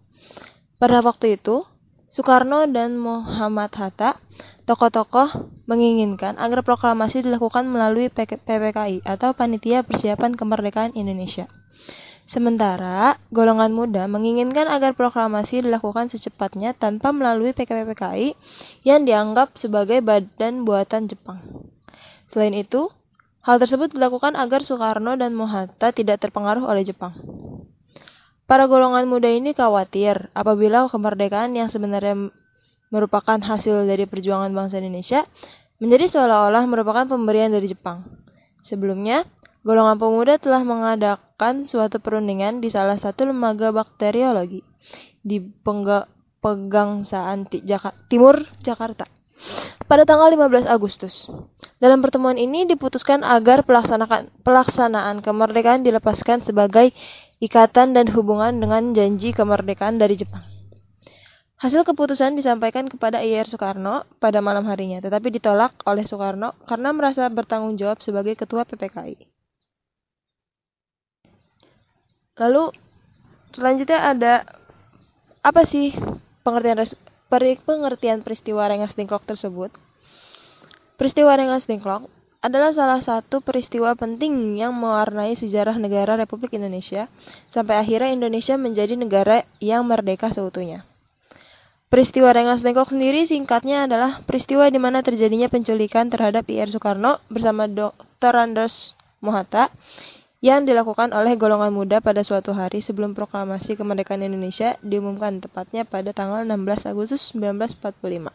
Pada 0.79 1.03
waktu 1.03 1.35
itu, 1.35 1.67
Soekarno 2.13 2.69
dan 2.69 3.01
Muhammad 3.01 3.73
Hatta, 3.73 4.21
tokoh-tokoh 4.69 5.49
menginginkan 5.65 6.37
agar 6.37 6.61
proklamasi 6.61 7.25
dilakukan 7.25 7.65
melalui 7.65 8.13
PPKI 8.13 9.01
atau 9.01 9.33
Panitia 9.33 9.81
Persiapan 9.81 10.37
Kemerdekaan 10.37 10.93
Indonesia. 10.93 11.49
Sementara, 12.29 13.17
golongan 13.33 13.73
muda 13.73 14.05
menginginkan 14.05 14.69
agar 14.69 14.93
proklamasi 14.93 15.65
dilakukan 15.65 16.13
secepatnya 16.13 16.77
tanpa 16.77 17.09
melalui 17.09 17.49
PKPKI 17.49 18.37
yang 18.85 19.09
dianggap 19.09 19.57
sebagai 19.57 20.05
badan 20.05 20.69
buatan 20.69 21.09
Jepang. 21.09 21.41
Selain 22.29 22.53
itu, 22.53 22.93
hal 23.41 23.57
tersebut 23.57 23.89
dilakukan 23.89 24.37
agar 24.37 24.61
Soekarno 24.61 25.17
dan 25.17 25.33
Mohatta 25.33 25.89
tidak 25.89 26.21
terpengaruh 26.21 26.61
oleh 26.61 26.85
Jepang. 26.85 27.17
Para 28.53 28.69
golongan 28.69 29.09
muda 29.09 29.33
ini 29.33 29.57
khawatir 29.57 30.29
apabila 30.37 30.85
kemerdekaan 30.85 31.57
yang 31.57 31.73
sebenarnya 31.73 32.29
merupakan 32.93 33.41
hasil 33.41 33.89
dari 33.89 34.05
perjuangan 34.05 34.53
bangsa 34.53 34.77
Indonesia 34.77 35.25
menjadi 35.81 36.05
seolah-olah 36.05 36.61
merupakan 36.69 37.09
pemberian 37.09 37.49
dari 37.49 37.65
Jepang. 37.65 38.05
Sebelumnya, 38.61 39.25
golongan 39.65 39.97
pemuda 39.97 40.37
telah 40.37 40.61
mengadakan 40.61 41.65
suatu 41.65 41.97
perundingan 41.97 42.61
di 42.61 42.69
salah 42.69 43.01
satu 43.01 43.25
lembaga 43.25 43.73
bakteriologi 43.73 44.61
di 45.25 45.41
Pengga 45.41 46.05
Pegangsaan 46.37 47.49
Jaka 47.49 48.05
Timur 48.05 48.37
Jakarta 48.61 49.09
pada 49.89 50.07
tanggal 50.07 50.31
15 50.31 50.69
Agustus. 50.69 51.27
Dalam 51.77 51.99
pertemuan 51.99 52.39
ini 52.39 52.63
diputuskan 52.63 53.25
agar 53.25 53.67
pelaksanaan, 53.67 54.31
pelaksanaan 54.45 55.19
kemerdekaan 55.19 55.83
dilepaskan 55.83 56.45
sebagai 56.45 56.95
ikatan 57.43 57.91
dan 57.91 58.07
hubungan 58.15 58.55
dengan 58.55 58.95
janji 58.95 59.35
kemerdekaan 59.35 59.99
dari 59.99 60.15
Jepang. 60.15 60.47
Hasil 61.59 61.83
keputusan 61.83 62.39
disampaikan 62.39 62.87
kepada 62.87 63.19
IR 63.19 63.47
Soekarno 63.47 64.07
pada 64.19 64.39
malam 64.39 64.63
harinya, 64.67 65.03
tetapi 65.03 65.27
ditolak 65.27 65.75
oleh 65.83 66.07
Soekarno 66.07 66.55
karena 66.63 66.95
merasa 66.95 67.27
bertanggung 67.27 67.75
jawab 67.75 67.99
sebagai 67.99 68.39
ketua 68.39 68.63
PPKI. 68.63 69.27
Lalu 72.39 72.71
selanjutnya 73.51 73.99
ada 74.07 74.33
apa 75.43 75.67
sih 75.67 75.91
pengertian 76.47 76.79
pengertian 77.67 78.19
peristiwa 78.23 78.67
Rengas 78.71 78.95
Dengklok 78.95 79.27
tersebut? 79.27 79.71
Peristiwa 80.95 81.35
Rengas 81.35 81.67
Dengklok 81.67 82.07
adalah 82.43 82.75
salah 82.75 82.99
satu 82.99 83.39
peristiwa 83.39 83.95
penting 83.95 84.59
yang 84.59 84.75
mewarnai 84.75 85.31
sejarah 85.31 85.79
negara 85.79 86.19
Republik 86.19 86.51
Indonesia 86.51 87.07
sampai 87.47 87.79
akhirnya 87.79 88.11
Indonesia 88.11 88.59
menjadi 88.59 88.99
negara 88.99 89.47
yang 89.63 89.87
merdeka 89.87 90.27
seutuhnya. 90.27 90.83
Peristiwa 91.87 92.35
Rengas 92.35 92.59
Dengklok 92.59 92.91
sendiri 92.91 93.23
singkatnya 93.23 93.87
adalah 93.87 94.19
peristiwa 94.27 94.67
di 94.67 94.75
mana 94.75 94.99
terjadinya 94.99 95.47
penculikan 95.47 96.11
terhadap 96.11 96.43
IR 96.51 96.67
Soekarno 96.67 97.23
bersama 97.31 97.69
Dr. 97.71 98.33
Anders 98.35 98.99
Mohatta 99.23 99.71
yang 100.43 100.67
dilakukan 100.67 101.15
oleh 101.15 101.39
golongan 101.39 101.71
muda 101.71 102.03
pada 102.03 102.19
suatu 102.27 102.51
hari 102.51 102.83
sebelum 102.83 103.15
proklamasi 103.15 103.79
kemerdekaan 103.79 104.19
Indonesia 104.19 104.75
diumumkan 104.83 105.39
tepatnya 105.39 105.87
pada 105.87 106.11
tanggal 106.11 106.43
16 106.43 106.91
Agustus 106.91 107.31
1945. 107.31 108.27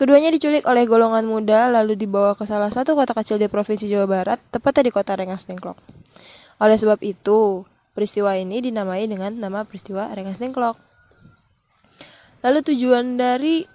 Keduanya 0.00 0.32
diculik 0.32 0.64
oleh 0.64 0.88
golongan 0.88 1.28
muda 1.28 1.68
lalu 1.68 1.92
dibawa 1.92 2.32
ke 2.32 2.48
salah 2.48 2.72
satu 2.72 2.96
kota 2.96 3.12
kecil 3.12 3.36
di 3.36 3.52
Provinsi 3.52 3.84
Jawa 3.84 4.08
Barat, 4.08 4.40
tepatnya 4.48 4.88
di 4.88 4.92
kota 4.96 5.12
Rengas 5.12 5.44
Dengklok. 5.44 5.76
Oleh 6.56 6.80
sebab 6.80 7.04
itu, 7.04 7.68
peristiwa 7.92 8.32
ini 8.32 8.64
dinamai 8.64 9.04
dengan 9.04 9.36
nama 9.36 9.60
peristiwa 9.68 10.08
Rengas 10.08 10.40
Dengklok. 10.40 10.80
Lalu 12.40 12.58
tujuan 12.72 13.20
dari 13.20 13.68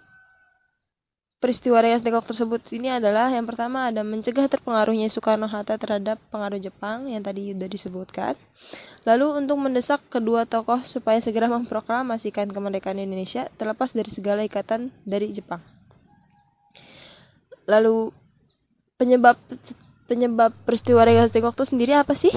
peristiwa 1.37 1.77
Rengas 1.85 2.01
Dengklok 2.01 2.25
tersebut 2.25 2.73
ini 2.73 2.89
adalah 2.89 3.29
yang 3.29 3.45
pertama 3.45 3.93
ada 3.93 4.01
mencegah 4.01 4.49
terpengaruhnya 4.49 5.13
Soekarno-Hatta 5.13 5.77
terhadap 5.77 6.17
pengaruh 6.33 6.57
Jepang 6.57 7.05
yang 7.05 7.21
tadi 7.21 7.53
sudah 7.53 7.69
disebutkan. 7.69 8.33
Lalu 9.05 9.45
untuk 9.45 9.61
mendesak 9.61 10.01
kedua 10.09 10.49
tokoh 10.49 10.81
supaya 10.89 11.21
segera 11.21 11.45
memproklamasikan 11.53 12.49
kemerdekaan 12.49 12.97
Indonesia 12.97 13.45
terlepas 13.61 13.93
dari 13.93 14.09
segala 14.09 14.41
ikatan 14.41 14.89
dari 15.05 15.29
Jepang. 15.29 15.84
Lalu 17.65 18.13
penyebab 18.95 19.35
penyebab 20.05 20.53
peristiwa 20.63 21.01
Rengas 21.01 21.33
Dengklok 21.33 21.57
itu 21.57 21.65
sendiri 21.65 21.93
apa 21.97 22.13
sih? 22.13 22.31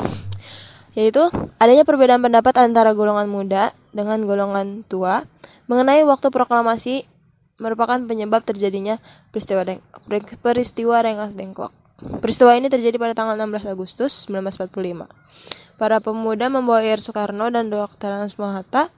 Yaitu 0.97 1.21
adanya 1.61 1.85
perbedaan 1.85 2.25
pendapat 2.25 2.57
antara 2.59 2.97
golongan 2.97 3.29
muda 3.29 3.77
dengan 3.93 4.19
golongan 4.25 4.83
tua 4.89 5.29
mengenai 5.69 6.03
waktu 6.09 6.33
proklamasi 6.33 7.05
merupakan 7.61 7.99
penyebab 8.03 8.47
terjadinya 8.47 8.97
peristiwa 9.35 9.67
Deng 9.69 9.83
peristiwa 10.41 10.97
Rengas 11.05 11.37
Dengklok. 11.37 11.75
Peristiwa 12.23 12.55
ini 12.55 12.71
terjadi 12.71 12.95
pada 12.95 13.15
tanggal 13.15 13.35
16 13.35 13.75
Agustus 13.75 14.31
1945. 14.31 15.11
Para 15.79 15.99
pemuda 15.99 16.47
membawa 16.47 16.83
Ir 16.83 17.03
Soekarno 17.03 17.51
dan 17.51 17.71
Dr. 17.71 18.11
Hans 18.11 18.39
Hatta 18.39 18.91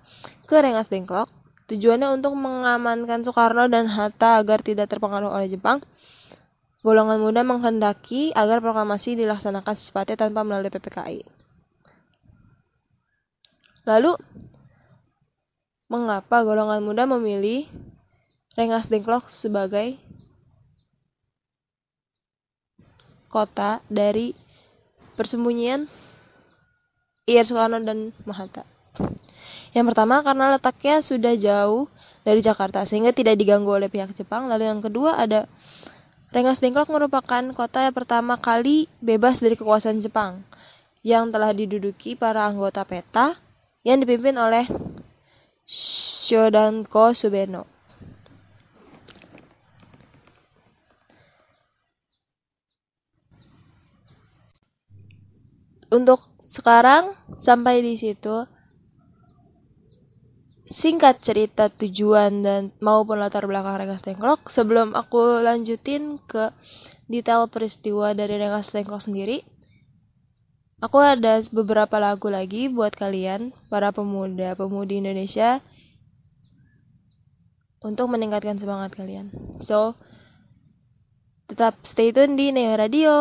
ke 0.44 0.56
Rengas 0.60 0.92
Dengklok. 0.92 1.32
Tujuannya 1.72 2.12
untuk 2.12 2.36
mengamankan 2.36 3.24
Soekarno 3.24 3.72
dan 3.72 3.88
Hatta 3.88 4.40
agar 4.40 4.60
tidak 4.60 4.92
terpengaruh 4.92 5.32
oleh 5.32 5.48
Jepang 5.48 5.80
Golongan 6.80 7.20
muda 7.20 7.44
menghendaki 7.44 8.32
agar 8.32 8.64
proklamasi 8.64 9.12
dilaksanakan 9.12 9.76
secepatnya 9.76 10.16
tanpa 10.16 10.40
melalui 10.48 10.72
PPKI. 10.72 11.20
Lalu, 13.84 14.16
mengapa 15.92 16.40
golongan 16.40 16.80
muda 16.80 17.04
memilih 17.04 17.68
Rengas 18.56 18.88
Dengklok 18.88 19.28
sebagai 19.28 20.00
kota 23.28 23.84
dari 23.92 24.32
persembunyian 25.14 25.84
Ir 27.28 27.44
Soekarno 27.44 27.84
dan 27.84 28.16
Mahatta? 28.24 28.64
Yang 29.70 29.94
pertama 29.94 30.24
karena 30.26 30.56
letaknya 30.56 30.98
sudah 30.98 31.36
jauh 31.38 31.86
dari 32.26 32.42
Jakarta 32.42 32.82
sehingga 32.82 33.14
tidak 33.14 33.38
diganggu 33.38 33.70
oleh 33.70 33.86
pihak 33.86 34.12
Jepang. 34.18 34.50
Lalu 34.50 34.66
yang 34.66 34.82
kedua 34.82 35.14
ada 35.14 35.46
Rengas 36.30 36.62
Dengklok 36.62 36.94
merupakan 36.94 37.42
kota 37.50 37.82
yang 37.82 37.90
pertama 37.90 38.38
kali 38.38 38.86
bebas 39.02 39.42
dari 39.42 39.58
kekuasaan 39.58 39.98
Jepang 39.98 40.46
yang 41.02 41.34
telah 41.34 41.50
diduduki 41.50 42.14
para 42.14 42.46
anggota 42.46 42.86
PETA 42.86 43.34
yang 43.82 43.98
dipimpin 43.98 44.38
oleh 44.38 44.62
Shodanko 45.66 47.18
Subeno. 47.18 47.66
Untuk 55.90 56.30
sekarang 56.54 57.18
sampai 57.42 57.82
di 57.82 57.98
situ 57.98 58.46
singkat 60.70 61.18
cerita 61.18 61.66
tujuan 61.66 62.46
dan 62.46 62.62
maupun 62.78 63.18
latar 63.18 63.44
belakang 63.50 63.74
Rengas 63.74 64.06
Dengklok 64.06 64.54
sebelum 64.54 64.94
aku 64.94 65.42
lanjutin 65.42 66.22
ke 66.30 66.54
detail 67.10 67.50
peristiwa 67.50 68.14
dari 68.14 68.38
Rengas 68.38 68.70
Dengklok 68.70 69.02
sendiri 69.02 69.42
aku 70.78 71.02
ada 71.02 71.42
beberapa 71.50 71.98
lagu 71.98 72.30
lagi 72.30 72.70
buat 72.70 72.94
kalian 72.94 73.50
para 73.66 73.90
pemuda 73.90 74.54
pemudi 74.54 75.02
Indonesia 75.02 75.58
untuk 77.80 78.12
meningkatkan 78.12 78.60
semangat 78.60 78.92
kalian. 78.92 79.32
So 79.64 79.96
tetap 81.48 81.80
stay 81.82 82.14
tune 82.14 82.38
di 82.38 82.54
Neo 82.54 82.76
Radio 82.76 83.14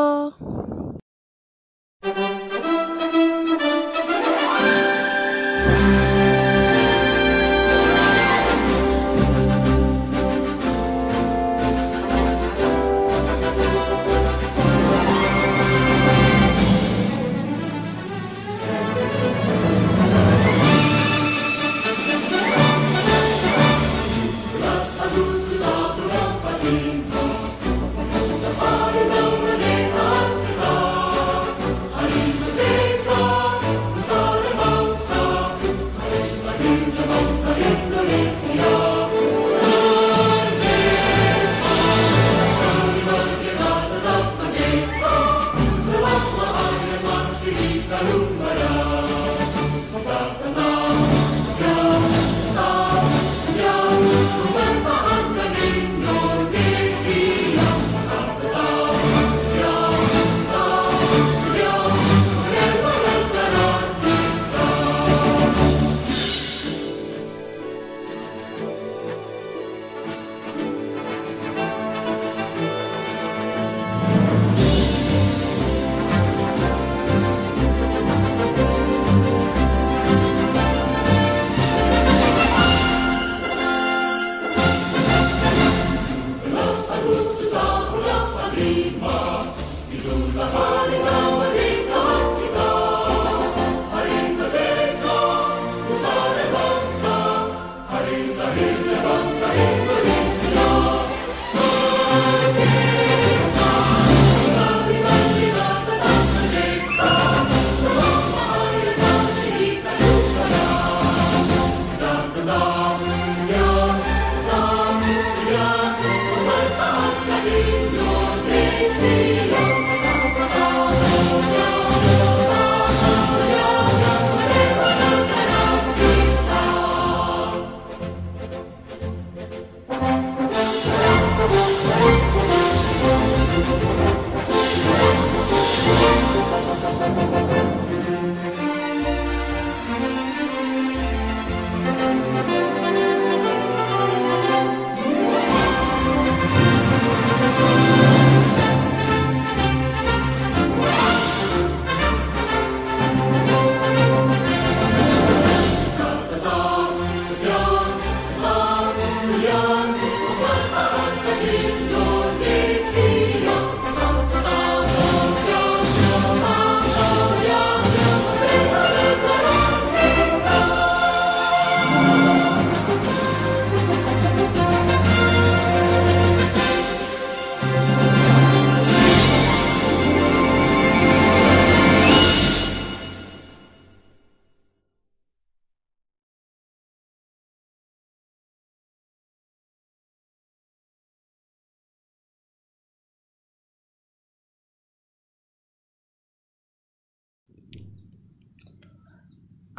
Hallelujah. 48.00 48.39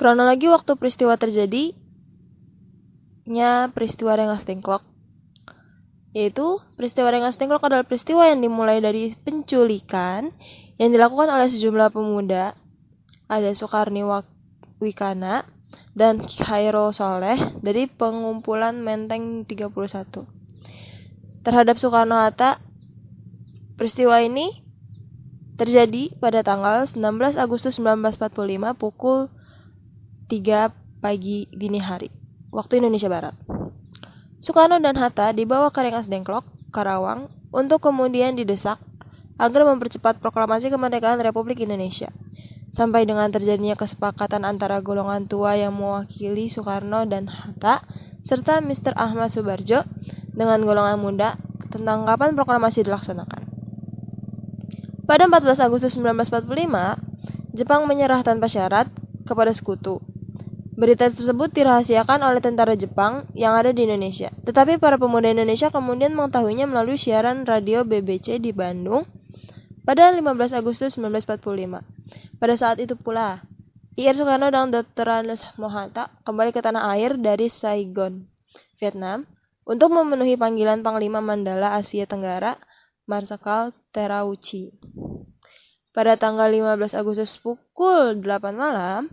Kronologi 0.01 0.49
waktu 0.49 0.81
peristiwa 0.81 1.13
terjadi 1.21 1.77
nya 3.29 3.69
peristiwa 3.69 4.17
Rengas 4.17 4.49
Dengklok 4.49 4.81
yaitu 6.17 6.57
peristiwa 6.81 7.13
Rengas 7.13 7.37
Dengklok 7.37 7.69
adalah 7.69 7.85
peristiwa 7.85 8.25
yang 8.25 8.41
dimulai 8.41 8.81
dari 8.81 9.13
penculikan 9.13 10.33
yang 10.81 10.89
dilakukan 10.89 11.29
oleh 11.29 11.53
sejumlah 11.53 11.93
pemuda. 11.93 12.57
Ada 13.29 13.53
Soekarni 13.53 14.01
Wikana 14.81 15.45
dan 15.93 16.25
Khairul 16.25 16.97
Soleh 16.97 17.61
dari 17.61 17.85
pengumpulan 17.85 18.81
Menteng 18.81 19.45
31 19.45 19.69
terhadap 21.45 21.77
Soekarno-Hatta 21.77 22.57
peristiwa 23.77 24.17
ini 24.25 24.65
terjadi 25.61 26.17
pada 26.17 26.41
tanggal 26.41 26.89
19 26.89 27.37
Agustus 27.37 27.77
1945 27.77 28.81
pukul 28.81 29.29
3 30.31 31.03
pagi 31.03 31.51
dini 31.51 31.83
hari 31.83 32.07
waktu 32.55 32.79
Indonesia 32.79 33.11
Barat. 33.11 33.35
Soekarno 34.39 34.79
dan 34.79 34.95
Hatta 34.95 35.35
dibawa 35.35 35.75
ke 35.75 35.83
Rengas 35.83 36.07
Dengklok, 36.07 36.47
Karawang, 36.71 37.27
untuk 37.51 37.83
kemudian 37.83 38.39
didesak 38.39 38.79
agar 39.43 39.67
mempercepat 39.67 40.23
proklamasi 40.23 40.71
kemerdekaan 40.71 41.19
Republik 41.19 41.59
Indonesia. 41.59 42.15
Sampai 42.71 43.11
dengan 43.11 43.27
terjadinya 43.35 43.75
kesepakatan 43.75 44.47
antara 44.47 44.79
golongan 44.79 45.27
tua 45.27 45.59
yang 45.59 45.75
mewakili 45.75 46.47
Soekarno 46.47 47.11
dan 47.11 47.27
Hatta, 47.27 47.83
serta 48.23 48.63
Mr. 48.63 48.95
Ahmad 48.95 49.35
Subarjo 49.35 49.83
dengan 50.31 50.63
golongan 50.63 51.03
muda 51.03 51.43
tentang 51.75 52.07
kapan 52.07 52.39
proklamasi 52.39 52.87
dilaksanakan. 52.87 53.51
Pada 55.11 55.27
14 55.27 55.59
Agustus 55.59 55.99
1945, 55.99 57.59
Jepang 57.59 57.83
menyerah 57.91 58.23
tanpa 58.23 58.47
syarat 58.47 58.87
kepada 59.27 59.51
sekutu 59.51 59.99
Berita 60.81 61.13
tersebut 61.13 61.53
dirahasiakan 61.53 62.25
oleh 62.25 62.41
tentara 62.41 62.73
Jepang 62.73 63.29
yang 63.37 63.53
ada 63.53 63.69
di 63.69 63.85
Indonesia. 63.85 64.33
Tetapi 64.33 64.81
para 64.81 64.97
pemuda 64.97 65.29
Indonesia 65.29 65.69
kemudian 65.69 66.17
mengetahuinya 66.17 66.65
melalui 66.65 66.97
siaran 66.97 67.45
radio 67.45 67.85
BBC 67.85 68.41
di 68.41 68.57
Bandung 68.57 69.05
pada 69.85 70.09
15 70.09 70.57
Agustus 70.57 70.97
1945. 70.97 71.85
Pada 72.41 72.55
saat 72.57 72.81
itu 72.81 72.97
pula, 72.97 73.45
Ir 74.01 74.17
Soekarno 74.17 74.49
dan 74.49 74.73
Dr. 74.73 75.05
Andes 75.05 75.45
Mohatta 75.61 76.09
kembali 76.25 76.49
ke 76.57 76.65
tanah 76.65 76.97
air 76.97 77.21
dari 77.21 77.53
Saigon, 77.53 78.25
Vietnam, 78.81 79.29
untuk 79.69 79.93
memenuhi 79.93 80.41
panggilan 80.41 80.81
Panglima 80.81 81.21
Mandala 81.21 81.77
Asia 81.77 82.09
Tenggara, 82.09 82.57
Marsikal 83.05 83.77
Terauchi. 83.93 84.81
Pada 85.93 86.17
tanggal 86.17 86.49
15 86.49 86.97
Agustus 86.97 87.37
pukul 87.37 88.25
8 88.25 88.57
malam, 88.57 89.13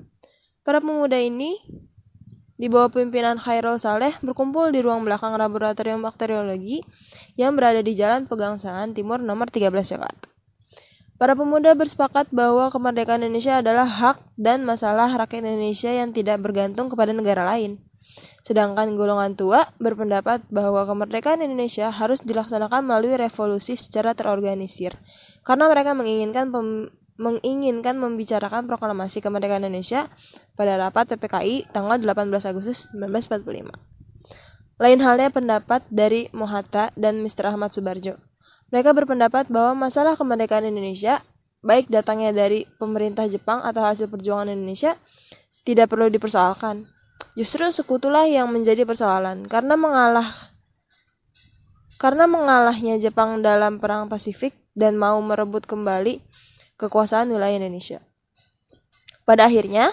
Para 0.67 0.83
pemuda 0.83 1.15
ini 1.15 1.63
di 2.59 2.67
bawah 2.67 2.91
pimpinan 2.91 3.39
Khairul 3.39 3.79
Saleh 3.79 4.11
berkumpul 4.19 4.75
di 4.75 4.83
ruang 4.83 5.07
belakang 5.07 5.31
laboratorium 5.39 6.03
bakteriologi 6.03 6.83
yang 7.39 7.55
berada 7.55 7.79
di 7.79 7.95
Jalan 7.95 8.27
Pegangsaan 8.27 8.91
Timur 8.91 9.23
nomor 9.23 9.47
13 9.47 9.71
Jakarta. 9.71 10.27
Para 11.15 11.39
pemuda 11.39 11.71
bersepakat 11.71 12.35
bahwa 12.35 12.67
kemerdekaan 12.67 13.23
Indonesia 13.23 13.63
adalah 13.63 13.87
hak 13.87 14.27
dan 14.35 14.67
masalah 14.67 15.07
rakyat 15.15 15.47
Indonesia 15.47 15.87
yang 15.87 16.11
tidak 16.11 16.43
bergantung 16.43 16.91
kepada 16.91 17.15
negara 17.15 17.47
lain. 17.47 17.79
Sedangkan 18.43 18.91
golongan 18.99 19.39
tua 19.39 19.71
berpendapat 19.79 20.51
bahwa 20.51 20.83
kemerdekaan 20.83 21.39
Indonesia 21.39 21.95
harus 21.95 22.19
dilaksanakan 22.27 22.83
melalui 22.83 23.15
revolusi 23.15 23.79
secara 23.79 24.19
terorganisir, 24.19 24.99
karena 25.47 25.71
mereka 25.71 25.95
menginginkan 25.95 26.51
menginginkan 27.17 27.97
membicarakan 27.97 28.69
proklamasi 28.69 29.19
kemerdekaan 29.19 29.65
Indonesia 29.65 30.05
pada 30.53 30.77
rapat 30.77 31.17
PPKI 31.17 31.73
tanggal 31.73 31.97
18 31.97 32.29
Agustus 32.49 32.85
1945. 32.93 33.73
Lain 34.77 34.99
halnya 35.01 35.33
pendapat 35.33 35.81
dari 35.89 36.29
Mohatta 36.29 36.93
dan 36.93 37.25
Mr. 37.25 37.49
Ahmad 37.49 37.73
Subarjo. 37.73 38.21
Mereka 38.69 38.93
berpendapat 38.93 39.49
bahwa 39.49 39.89
masalah 39.89 40.13
kemerdekaan 40.13 40.69
Indonesia, 40.69 41.25
baik 41.65 41.89
datangnya 41.89 42.29
dari 42.29 42.69
pemerintah 42.77 43.25
Jepang 43.25 43.65
atau 43.65 43.81
hasil 43.81 44.05
perjuangan 44.05 44.53
Indonesia, 44.53 44.93
tidak 45.65 45.89
perlu 45.89 46.13
dipersoalkan. 46.13 46.85
Justru 47.33 47.65
sekutulah 47.73 48.29
yang 48.29 48.53
menjadi 48.53 48.85
persoalan 48.85 49.49
karena 49.49 49.73
mengalah 49.73 50.53
karena 51.97 52.29
mengalahnya 52.29 53.01
Jepang 53.01 53.41
dalam 53.41 53.81
perang 53.81 54.05
Pasifik 54.05 54.53
dan 54.77 54.93
mau 54.93 55.17
merebut 55.17 55.65
kembali 55.65 56.21
kekuasaan 56.77 57.33
wilayah 57.33 57.57
Indonesia. 57.57 57.99
Pada 59.27 59.49
akhirnya, 59.49 59.91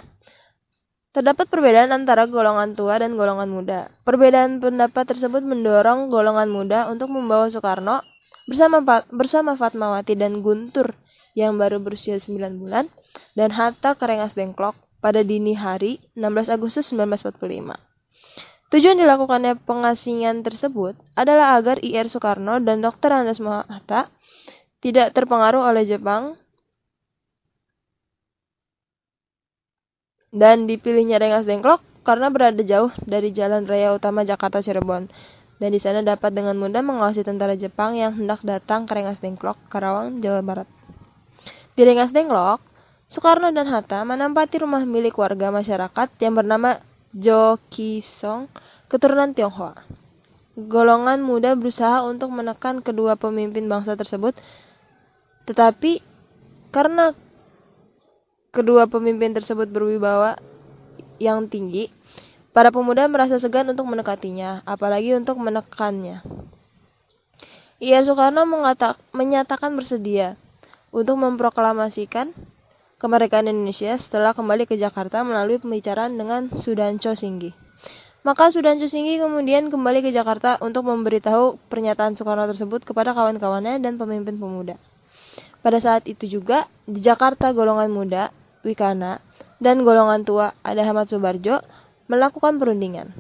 terdapat 1.10 1.50
perbedaan 1.50 1.90
antara 1.90 2.26
golongan 2.30 2.76
tua 2.78 3.00
dan 3.00 3.18
golongan 3.18 3.50
muda. 3.50 3.80
Perbedaan 4.06 4.62
pendapat 4.62 5.10
tersebut 5.10 5.42
mendorong 5.42 6.12
golongan 6.12 6.46
muda 6.50 6.86
untuk 6.86 7.10
membawa 7.10 7.50
Soekarno 7.50 8.02
bersama 8.44 8.84
bersama 9.10 9.56
Fatmawati 9.56 10.14
dan 10.14 10.44
Guntur 10.44 10.92
yang 11.34 11.58
baru 11.58 11.82
berusia 11.82 12.20
9 12.20 12.60
bulan 12.60 12.86
dan 13.34 13.50
Hatta 13.50 13.98
ke 13.98 14.04
Rengas 14.06 14.38
Dengklok 14.38 14.78
pada 15.02 15.22
dini 15.26 15.54
hari 15.58 15.98
16 16.14 16.50
Agustus 16.50 16.90
1945. 16.94 17.94
Tujuan 18.74 18.98
dilakukannya 18.98 19.54
pengasingan 19.62 20.42
tersebut 20.42 20.98
adalah 21.14 21.54
agar 21.54 21.78
IR 21.78 22.10
Soekarno 22.10 22.58
dan 22.58 22.82
Dr. 22.82 23.10
Andes 23.14 23.38
Hatta 23.42 24.10
tidak 24.82 25.14
terpengaruh 25.14 25.62
oleh 25.62 25.86
Jepang 25.86 26.34
dan 30.34 30.66
dipilihnya 30.66 31.22
Rengas 31.22 31.46
Dengklok 31.46 31.80
karena 32.02 32.28
berada 32.28 32.60
jauh 32.60 32.90
dari 33.06 33.30
jalan 33.30 33.64
raya 33.64 33.94
utama 33.94 34.26
Jakarta 34.26 34.58
Cirebon 34.60 35.06
dan 35.62 35.70
di 35.70 35.78
sana 35.78 36.02
dapat 36.02 36.34
dengan 36.34 36.58
mudah 36.58 36.82
mengawasi 36.82 37.22
tentara 37.22 37.54
Jepang 37.54 37.94
yang 37.94 38.12
hendak 38.12 38.42
datang 38.42 38.84
ke 38.84 38.92
Rengas 38.98 39.22
Dengklok, 39.22 39.56
Karawang, 39.70 40.18
Jawa 40.18 40.42
Barat. 40.42 40.68
Di 41.78 41.86
Rengas 41.86 42.10
Dengklok, 42.10 42.58
Soekarno 43.06 43.54
dan 43.54 43.70
Hatta 43.70 44.02
menempati 44.02 44.58
rumah 44.58 44.82
milik 44.82 45.14
warga 45.14 45.54
masyarakat 45.54 46.08
yang 46.18 46.34
bernama 46.34 46.82
Jo 47.14 47.56
Kisong, 47.70 48.50
keturunan 48.90 49.30
Tionghoa. 49.30 49.86
Golongan 50.54 51.22
muda 51.22 51.54
berusaha 51.54 52.02
untuk 52.06 52.30
menekan 52.34 52.82
kedua 52.82 53.14
pemimpin 53.18 53.66
bangsa 53.66 53.94
tersebut, 53.94 54.34
tetapi 55.46 56.02
karena 56.74 57.14
kedua 58.54 58.86
pemimpin 58.86 59.34
tersebut 59.34 59.66
berwibawa 59.74 60.38
yang 61.18 61.50
tinggi, 61.50 61.90
para 62.54 62.70
pemuda 62.70 63.10
merasa 63.10 63.42
segan 63.42 63.66
untuk 63.66 63.90
mendekatinya, 63.90 64.62
apalagi 64.62 65.10
untuk 65.18 65.42
menekannya. 65.42 66.22
Ia 67.82 68.00
Soekarno 68.06 68.46
menyatakan 69.10 69.74
bersedia 69.74 70.38
untuk 70.94 71.18
memproklamasikan 71.18 72.30
kemerdekaan 73.02 73.50
Indonesia 73.50 73.98
setelah 73.98 74.30
kembali 74.32 74.70
ke 74.70 74.78
Jakarta 74.78 75.26
melalui 75.26 75.58
pembicaraan 75.58 76.14
dengan 76.14 76.48
Sudanco 76.54 77.12
Singgi. 77.18 77.50
Maka 78.24 78.48
Sudanco 78.54 78.86
Singgi 78.86 79.18
kemudian 79.18 79.68
kembali 79.68 80.00
ke 80.00 80.14
Jakarta 80.14 80.56
untuk 80.62 80.86
memberitahu 80.86 81.58
pernyataan 81.66 82.14
Soekarno 82.14 82.46
tersebut 82.48 82.86
kepada 82.86 83.12
kawan-kawannya 83.12 83.82
dan 83.82 83.98
pemimpin 83.98 84.38
pemuda. 84.38 84.78
Pada 85.60 85.82
saat 85.82 86.06
itu 86.08 86.24
juga, 86.30 86.70
di 86.86 87.02
Jakarta 87.02 87.52
golongan 87.52 87.90
muda 87.90 88.32
Wikana, 88.64 89.20
dan 89.60 89.84
golongan 89.84 90.24
tua 90.26 90.56
ada 90.64 90.82
Ahmad 90.82 91.06
Subarjo 91.06 91.60
melakukan 92.10 92.58
perundingan. 92.58 93.12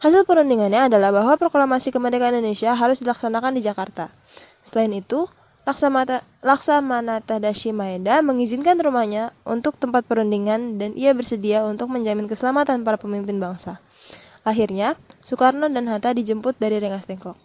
Hasil 0.00 0.24
perundingannya 0.24 0.88
adalah 0.88 1.12
bahwa 1.12 1.36
proklamasi 1.36 1.92
kemerdekaan 1.92 2.40
Indonesia 2.40 2.72
harus 2.72 3.04
dilaksanakan 3.04 3.52
di 3.56 3.60
Jakarta. 3.60 4.08
Selain 4.64 4.92
itu, 4.96 5.28
Laksamana 6.40 7.20
Tadashi 7.20 7.68
Maeda 7.68 8.24
mengizinkan 8.24 8.80
rumahnya 8.80 9.36
untuk 9.44 9.76
tempat 9.76 10.08
perundingan 10.08 10.80
dan 10.80 10.96
ia 10.96 11.12
bersedia 11.12 11.68
untuk 11.68 11.92
menjamin 11.92 12.32
keselamatan 12.32 12.80
para 12.80 12.96
pemimpin 12.96 13.36
bangsa. 13.36 13.76
Akhirnya, 14.40 14.96
Soekarno 15.20 15.68
dan 15.68 15.84
Hatta 15.92 16.16
dijemput 16.16 16.56
dari 16.56 16.80
Rengas 16.80 17.04
Dengklok. 17.04 17.36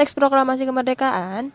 Teks 0.00 0.16
proklamasi 0.16 0.64
kemerdekaan 0.64 1.52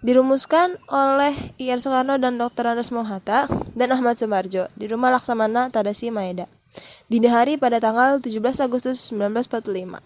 dirumuskan 0.00 0.80
oleh 0.88 1.52
Ir 1.60 1.76
Soekarno 1.76 2.16
dan 2.16 2.40
Dr. 2.40 2.72
Andes 2.72 2.88
Mohata 2.88 3.44
dan 3.76 3.88
Ahmad 3.92 4.16
Sumarjo 4.16 4.72
di 4.72 4.88
rumah 4.88 5.12
Laksamana 5.12 5.68
Tadasi 5.68 6.08
Maeda. 6.08 6.48
Dini 7.12 7.28
hari 7.28 7.60
pada 7.60 7.76
tanggal 7.82 8.16
17 8.24 8.64
Agustus 8.64 9.12
1945. 9.12 10.00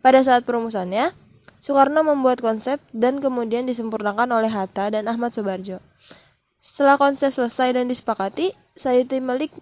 Pada 0.00 0.20
saat 0.24 0.48
perumusannya, 0.48 1.12
Soekarno 1.60 2.00
membuat 2.00 2.40
konsep 2.40 2.80
dan 2.96 3.20
kemudian 3.20 3.68
disempurnakan 3.68 4.32
oleh 4.32 4.48
Hatta 4.48 4.88
dan 4.88 5.04
Ahmad 5.04 5.36
Subarjo. 5.36 5.84
Setelah 6.64 6.96
konsep 6.96 7.36
selesai 7.36 7.76
dan 7.76 7.92
disepakati, 7.92 8.56
Sayyidi 8.80 9.20
Malik 9.20 9.52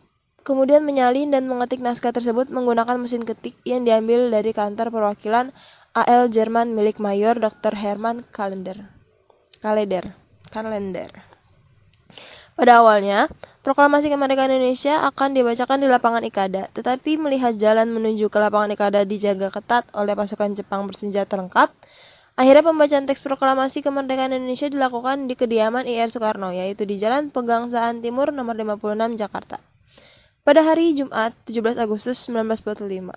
kemudian 0.46 0.86
menyalin 0.86 1.34
dan 1.34 1.50
mengetik 1.50 1.82
naskah 1.82 2.14
tersebut 2.14 2.46
menggunakan 2.54 2.94
mesin 2.94 3.26
ketik 3.26 3.58
yang 3.66 3.82
diambil 3.82 4.30
dari 4.30 4.54
kantor 4.54 4.94
perwakilan 4.94 5.50
AL 5.98 6.30
Jerman 6.30 6.78
milik 6.78 7.02
Mayor 7.02 7.42
Dr. 7.42 7.74
Herman 7.74 8.22
Kalender 8.30 8.97
kalender 9.58 10.14
kalender 10.48 11.10
Pada 12.58 12.82
awalnya, 12.82 13.30
proklamasi 13.62 14.10
kemerdekaan 14.10 14.50
Indonesia 14.50 15.06
akan 15.06 15.30
dibacakan 15.30 15.78
di 15.78 15.86
lapangan 15.86 16.26
Ikada, 16.26 16.66
tetapi 16.74 17.14
melihat 17.14 17.54
jalan 17.54 17.86
menuju 17.86 18.26
ke 18.26 18.38
lapangan 18.42 18.74
Ikada 18.74 19.06
dijaga 19.06 19.54
ketat 19.54 19.86
oleh 19.94 20.18
pasukan 20.18 20.58
Jepang 20.58 20.82
bersenjata 20.90 21.38
lengkap, 21.38 21.70
akhirnya 22.34 22.66
pembacaan 22.66 23.06
teks 23.06 23.22
proklamasi 23.22 23.78
kemerdekaan 23.86 24.34
Indonesia 24.34 24.66
dilakukan 24.66 25.30
di 25.30 25.38
kediaman 25.38 25.86
IR 25.86 26.10
Soekarno, 26.10 26.50
yaitu 26.50 26.82
di 26.82 26.98
Jalan 26.98 27.30
Pegangsaan 27.30 28.02
Timur 28.02 28.34
nomor 28.34 28.58
56 28.58 29.14
Jakarta. 29.14 29.62
Pada 30.42 30.66
hari 30.66 30.98
Jumat, 30.98 31.38
17 31.46 31.78
Agustus 31.78 32.18
1945, 32.26 33.14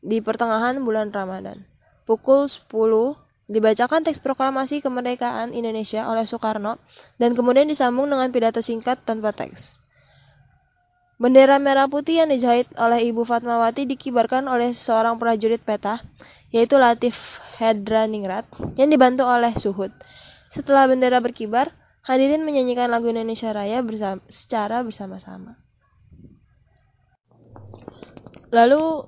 di 0.00 0.24
pertengahan 0.24 0.80
bulan 0.80 1.12
Ramadan, 1.12 1.60
pukul 2.08 2.48
10 2.48 3.20
Dibacakan 3.50 4.06
teks 4.06 4.22
proklamasi 4.22 4.78
kemerdekaan 4.78 5.50
Indonesia 5.50 6.06
oleh 6.06 6.22
Soekarno 6.26 6.78
dan 7.18 7.34
kemudian 7.34 7.66
disambung 7.66 8.06
dengan 8.06 8.30
pidato 8.30 8.62
singkat 8.62 9.02
tanpa 9.02 9.34
teks. 9.34 9.82
Bendera 11.22 11.62
merah 11.62 11.86
putih 11.86 12.22
yang 12.22 12.34
dijahit 12.34 12.66
oleh 12.74 13.06
Ibu 13.06 13.22
Fatmawati 13.22 13.86
dikibarkan 13.86 14.50
oleh 14.50 14.74
seorang 14.74 15.22
prajurit 15.22 15.62
peta, 15.62 16.02
yaitu 16.50 16.82
Latif 16.82 17.14
Hedra 17.62 18.10
Ningrat, 18.10 18.42
yang 18.74 18.90
dibantu 18.90 19.22
oleh 19.22 19.54
Suhud. 19.54 19.94
Setelah 20.50 20.90
bendera 20.90 21.22
berkibar, 21.22 21.70
hadirin 22.02 22.42
menyanyikan 22.42 22.90
lagu 22.90 23.06
Indonesia 23.06 23.54
Raya 23.54 23.86
bersama, 23.86 24.18
secara 24.26 24.82
bersama-sama. 24.82 25.62
Lalu 28.50 29.06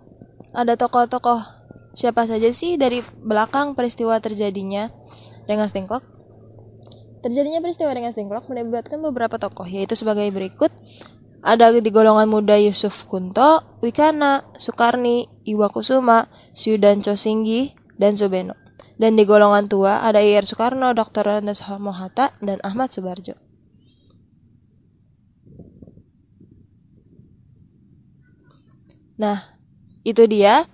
ada 0.54 0.78
tokoh-tokoh 0.78 1.63
Siapa 1.94 2.26
saja 2.26 2.50
sih 2.50 2.74
dari 2.74 3.06
belakang 3.22 3.78
peristiwa 3.78 4.18
terjadinya 4.18 4.90
Rengas 5.46 5.70
Dengklok? 5.70 6.02
Terjadinya 7.22 7.62
peristiwa 7.62 7.94
Rengas 7.94 8.18
Dengklok 8.18 8.50
melibatkan 8.50 8.98
beberapa 8.98 9.38
tokoh, 9.38 9.64
yaitu 9.64 9.94
sebagai 9.94 10.26
berikut. 10.34 10.74
Ada 11.44 11.70
di 11.76 11.90
golongan 11.94 12.26
muda 12.26 12.58
Yusuf 12.58 13.06
Kunto, 13.06 13.78
Wikana, 13.78 14.42
Soekarni, 14.58 15.28
Iwa 15.46 15.70
Kusuma, 15.70 16.26
Syudan 16.56 17.04
Chosinggi, 17.04 17.76
dan 17.94 18.18
Subeno. 18.18 18.58
Dan 18.98 19.14
di 19.14 19.22
golongan 19.22 19.70
tua 19.70 20.02
ada 20.02 20.18
Ir 20.18 20.42
Soekarno, 20.42 20.96
Dr. 20.98 21.44
Andes 21.44 21.62
Mohata, 21.78 22.34
dan 22.42 22.58
Ahmad 22.64 22.90
Subarjo. 22.90 23.38
Nah, 29.14 29.38
itu 30.02 30.26
dia 30.26 30.66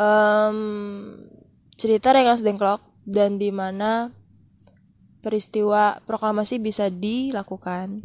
um, 0.00 0.58
cerita 1.76 2.16
Rengas 2.16 2.40
Dengklok 2.40 2.80
dan 3.04 3.36
di 3.36 3.52
mana 3.52 4.08
peristiwa 5.20 6.00
proklamasi 6.08 6.56
bisa 6.56 6.88
dilakukan. 6.88 8.00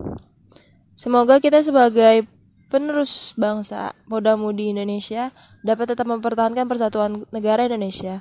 Semoga 0.95 1.39
kita 1.39 1.63
sebagai 1.63 2.27
penerus 2.67 3.31
bangsa 3.39 3.95
muda-mudi 4.07 4.75
Indonesia 4.75 5.31
dapat 5.63 5.95
tetap 5.95 6.07
mempertahankan 6.11 6.67
persatuan 6.67 7.23
negara 7.31 7.67
Indonesia 7.67 8.19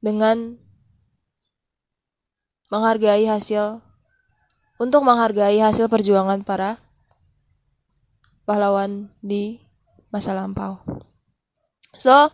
dengan 0.00 0.56
menghargai 2.72 3.26
hasil 3.28 3.84
untuk 4.80 5.04
menghargai 5.04 5.60
hasil 5.60 5.92
perjuangan 5.92 6.40
para 6.40 6.80
pahlawan 8.48 9.12
di 9.20 9.60
masa 10.08 10.32
lampau. 10.32 11.09
So, 11.96 12.30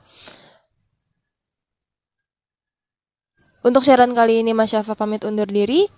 untuk 3.65 3.83
siaran 3.83 4.13
kali 4.13 4.45
ini 4.45 4.53
Mas 4.53 4.75
Syafa 4.75 4.93
pamit 4.93 5.25
undur 5.25 5.49
diri. 5.49 5.89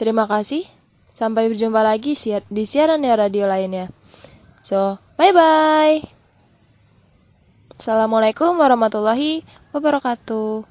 Terima 0.00 0.24
kasih. 0.24 0.64
Sampai 1.12 1.52
berjumpa 1.52 1.84
lagi 1.84 2.16
di 2.48 2.64
siaran 2.64 3.04
ya 3.04 3.12
radio 3.12 3.44
lainnya. 3.44 3.92
So, 4.64 4.96
bye-bye. 5.20 6.00
Assalamualaikum 7.76 8.56
warahmatullahi 8.56 9.44
wabarakatuh. 9.76 10.69